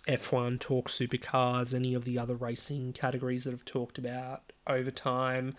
F1, 0.06 0.60
talk 0.60 0.88
supercars, 0.88 1.74
any 1.74 1.92
of 1.92 2.04
the 2.04 2.16
other 2.16 2.36
racing 2.36 2.92
categories 2.92 3.42
that 3.42 3.52
I've 3.52 3.64
talked 3.64 3.98
about 3.98 4.52
over 4.64 4.92
time. 4.92 5.54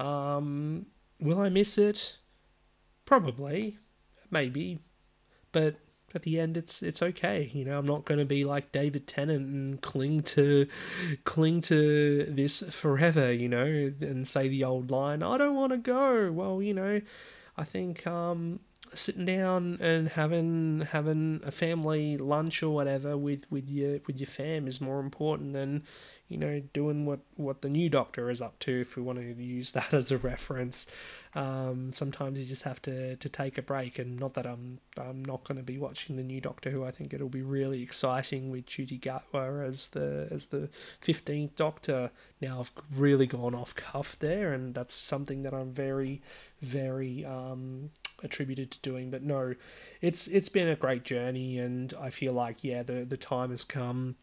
Um, 0.00 0.86
will 1.20 1.38
I 1.38 1.48
miss 1.48 1.76
it? 1.78 2.16
Probably, 3.04 3.78
maybe, 4.30 4.78
but 5.52 5.76
at 6.14 6.22
the 6.22 6.40
end 6.40 6.56
it's 6.56 6.82
it's 6.82 7.02
okay 7.02 7.50
you 7.54 7.64
know? 7.64 7.78
I'm 7.78 7.86
not 7.86 8.04
going 8.04 8.18
to 8.18 8.24
be 8.24 8.44
like 8.44 8.72
david 8.72 9.06
tennant 9.06 9.46
and 9.46 9.80
cling 9.80 10.22
to 10.22 10.66
cling 11.24 11.60
to 11.62 12.24
this 12.24 12.64
forever 12.70 13.32
you 13.32 13.48
know 13.48 13.64
and 13.64 14.26
say 14.26 14.48
the 14.48 14.64
old 14.64 14.90
line 14.90 15.22
i 15.22 15.38
don't 15.38 15.54
want 15.54 15.72
to 15.72 15.78
go. 15.78 16.32
Well 16.32 16.62
you 16.62 16.74
know 16.74 17.00
i 17.56 17.64
think 17.64 18.06
um 18.06 18.60
sitting 18.92 19.24
down 19.24 19.78
and 19.80 20.08
having 20.08 20.80
having 20.90 21.40
a 21.44 21.52
family 21.52 22.16
lunch 22.16 22.62
or 22.62 22.70
whatever 22.70 23.16
with 23.16 23.44
with 23.50 23.70
your 23.70 24.00
with 24.06 24.18
your 24.18 24.26
fam 24.26 24.66
is 24.66 24.80
more 24.80 24.98
important 25.00 25.52
than 25.52 25.84
you 26.30 26.38
know, 26.38 26.60
doing 26.72 27.06
what, 27.06 27.18
what 27.34 27.60
the 27.60 27.68
new 27.68 27.90
Doctor 27.90 28.30
is 28.30 28.40
up 28.40 28.58
to, 28.60 28.80
if 28.80 28.96
we 28.96 29.02
want 29.02 29.18
to 29.18 29.42
use 29.42 29.72
that 29.72 29.92
as 29.92 30.10
a 30.10 30.16
reference. 30.16 30.86
Um, 31.34 31.92
sometimes 31.92 32.38
you 32.38 32.44
just 32.44 32.62
have 32.62 32.80
to, 32.82 33.16
to 33.16 33.28
take 33.28 33.58
a 33.58 33.62
break, 33.62 33.98
and 33.98 34.18
not 34.18 34.34
that 34.34 34.46
I'm 34.46 34.78
I'm 34.96 35.24
not 35.24 35.44
going 35.44 35.58
to 35.58 35.62
be 35.62 35.78
watching 35.78 36.16
the 36.16 36.24
new 36.24 36.40
Doctor 36.40 36.70
Who. 36.70 36.84
I 36.84 36.90
think 36.90 37.12
it'll 37.12 37.28
be 37.28 37.42
really 37.42 37.82
exciting 37.82 38.50
with 38.50 38.66
Ncuti 38.66 38.98
Gatwa 38.98 39.64
as 39.64 39.88
the 39.88 40.26
as 40.30 40.46
the 40.46 40.68
fifteenth 41.00 41.54
Doctor. 41.54 42.10
Now 42.40 42.60
I've 42.60 42.72
really 42.96 43.26
gone 43.26 43.54
off 43.54 43.76
cuff 43.76 44.16
there, 44.18 44.52
and 44.52 44.74
that's 44.74 44.94
something 44.94 45.42
that 45.42 45.54
I'm 45.54 45.72
very 45.72 46.20
very 46.60 47.24
um, 47.24 47.90
attributed 48.24 48.72
to 48.72 48.80
doing. 48.80 49.10
But 49.10 49.22
no, 49.22 49.54
it's 50.00 50.26
it's 50.26 50.48
been 50.48 50.68
a 50.68 50.76
great 50.76 51.04
journey, 51.04 51.58
and 51.58 51.94
I 52.00 52.10
feel 52.10 52.32
like 52.32 52.64
yeah, 52.64 52.82
the 52.82 53.04
the 53.04 53.16
time 53.16 53.50
has 53.50 53.62
come, 53.62 54.16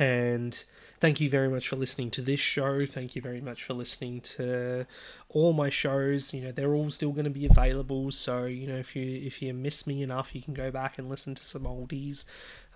and 0.00 0.64
Thank 1.00 1.18
you 1.18 1.30
very 1.30 1.48
much 1.48 1.66
for 1.66 1.76
listening 1.76 2.10
to 2.10 2.20
this 2.20 2.40
show. 2.40 2.84
Thank 2.84 3.16
you 3.16 3.22
very 3.22 3.40
much 3.40 3.64
for 3.64 3.72
listening 3.72 4.20
to 4.20 4.86
all 5.30 5.54
my 5.54 5.70
shows. 5.70 6.34
You 6.34 6.42
know, 6.42 6.52
they're 6.52 6.74
all 6.74 6.90
still 6.90 7.12
going 7.12 7.24
to 7.24 7.30
be 7.30 7.46
available. 7.46 8.10
So, 8.10 8.44
you 8.44 8.66
know, 8.66 8.76
if 8.76 8.94
you 8.94 9.02
if 9.02 9.40
you 9.40 9.54
miss 9.54 9.86
me 9.86 10.02
enough, 10.02 10.34
you 10.34 10.42
can 10.42 10.52
go 10.52 10.70
back 10.70 10.98
and 10.98 11.08
listen 11.08 11.34
to 11.36 11.44
some 11.44 11.62
oldies. 11.62 12.26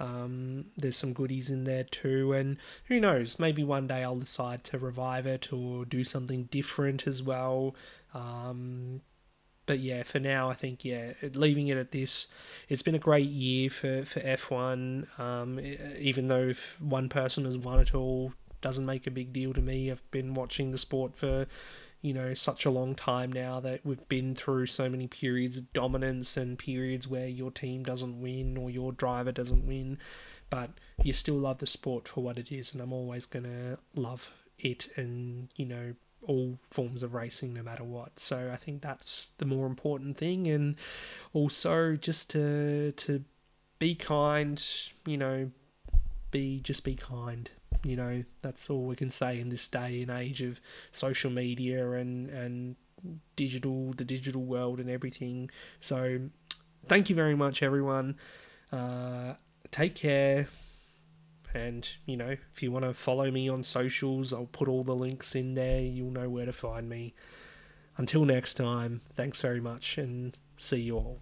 Um, 0.01 0.65
there's 0.79 0.97
some 0.97 1.13
goodies 1.13 1.51
in 1.51 1.65
there 1.65 1.85
too, 1.85 2.33
and 2.33 2.57
who 2.87 2.99
knows? 2.99 3.39
Maybe 3.39 3.63
one 3.63 3.89
day 3.89 4.03
I'll 4.03 4.17
decide 4.17 4.65
to 4.65 4.79
revive 4.79 5.27
it 5.27 5.53
or 5.53 5.85
do 5.85 6.03
something 6.03 6.45
different 6.45 7.07
as 7.07 7.23
well. 7.23 7.77
Um, 8.15 9.03
but 9.67 9.79
yeah, 9.79 10.03
for 10.03 10.19
now, 10.19 10.51
I 10.51 10.55
think 10.55 10.85
yeah, 10.85 11.13
leaving 11.33 11.69
it 11.69 11.79
at 11.79 11.91
this. 11.93 12.27
It's 12.69 12.83
been 12.83 12.95
a 12.95 12.99
great 13.01 13.27
year 13.27 13.71
for 13.71 14.05
for 14.05 14.21
F 14.23 14.51
one. 14.51 15.07
Um, 15.19 15.61
even 15.99 16.29
though 16.29 16.49
if 16.49 16.81
one 16.81 17.09
person 17.09 17.45
has 17.45 17.57
won 17.57 17.81
it 17.81 17.95
all, 17.95 18.33
doesn't 18.61 18.87
make 18.87 19.07
a 19.07 19.11
big 19.11 19.33
deal 19.33 19.53
to 19.53 19.63
me. 19.63 19.91
I've 19.91 20.11
been 20.11 20.35
watching 20.35 20.71
the 20.71 20.79
sport 20.79 21.17
for 21.17 21.47
you 22.03 22.13
know 22.13 22.35
such 22.35 22.67
a 22.67 22.71
long 22.71 22.95
time 22.95 23.33
now 23.33 23.61
that 23.61 23.81
we've 23.85 24.09
been 24.09 24.35
through 24.35 24.67
so 24.67 24.89
many 24.89 25.07
periods 25.07 25.57
of 25.57 25.73
dominance 25.73 26.37
and 26.37 26.59
periods 26.59 27.09
where 27.09 27.29
your 27.29 27.51
team 27.51 27.83
doesn't 27.83 28.21
win 28.21 28.57
or 28.57 28.71
your 28.71 28.93
driver 28.93 29.33
doesn't 29.33 29.67
win, 29.67 29.99
but 30.51 30.71
you 31.03 31.13
still 31.13 31.37
love 31.37 31.59
the 31.59 31.67
sport 31.67 32.07
for 32.07 32.23
what 32.23 32.39
it 32.39 32.53
is, 32.53 32.73
and 32.73 32.83
I'm 32.83 32.93
always 32.93 33.25
gonna 33.27 33.79
love 33.95 34.33
it 34.59 34.89
and 34.97 35.49
you 35.57 35.67
know 35.67 35.95
all 36.27 36.59
forms 36.71 37.03
of 37.03 37.15
racing 37.15 37.55
no 37.55 37.63
matter 37.63 37.85
what. 37.85 38.19
So 38.19 38.51
I 38.53 38.57
think 38.57 38.83
that's 38.83 39.33
the 39.39 39.45
more 39.45 39.67
important 39.67 40.17
thing 40.17 40.47
and 40.49 40.77
also 41.33 41.97
just 41.97 42.31
to 42.31 42.93
to 42.93 43.25
be 43.79 43.95
kind, 43.95 44.65
you 45.07 45.17
know, 45.17 45.51
be 46.31 46.61
just 46.61 46.85
be 46.85 46.95
kind. 46.95 47.51
You 47.85 47.97
know, 47.97 48.25
that's 48.41 48.71
all 48.71 48.85
we 48.87 48.97
can 48.97 49.11
say 49.11 49.39
in 49.39 49.51
this 49.51 49.69
day 49.69 50.01
and 50.01 50.11
age 50.11 50.41
of 50.41 50.61
social 50.93 51.31
media 51.31 51.91
and 51.93 52.31
and 52.31 52.77
digital 53.37 53.93
the 53.93 54.05
digital 54.05 54.43
world 54.43 54.81
and 54.81 54.89
everything. 54.89 55.51
So 55.81 56.21
thank 56.89 57.11
you 57.11 57.17
very 57.17 57.35
much 57.35 57.63
everyone. 57.63 58.17
Uh, 58.73 59.35
take 59.71 59.95
care 59.95 60.49
and, 61.55 61.89
you 62.05 62.17
know, 62.17 62.37
if 62.53 62.63
you 62.63 62.73
want 62.73 62.85
to 62.85 62.93
follow 62.93 63.31
me 63.31 63.49
on 63.49 63.63
socials, 63.63 64.33
I'll 64.33 64.47
put 64.47 64.69
all 64.69 64.83
the 64.83 64.95
links 64.95 65.35
in 65.35 65.55
there. 65.55 65.81
You'll 65.81 66.11
know 66.11 66.29
where 66.29 66.47
to 66.47 66.53
find 66.53 66.89
me. 66.89 67.15
Until 67.97 68.25
next 68.25 68.55
time, 68.55 69.03
thanks 69.15 69.41
very 69.41 69.61
much 69.61 69.97
and 69.97 70.37
see 70.57 70.81
you 70.81 70.97
all. 70.97 71.21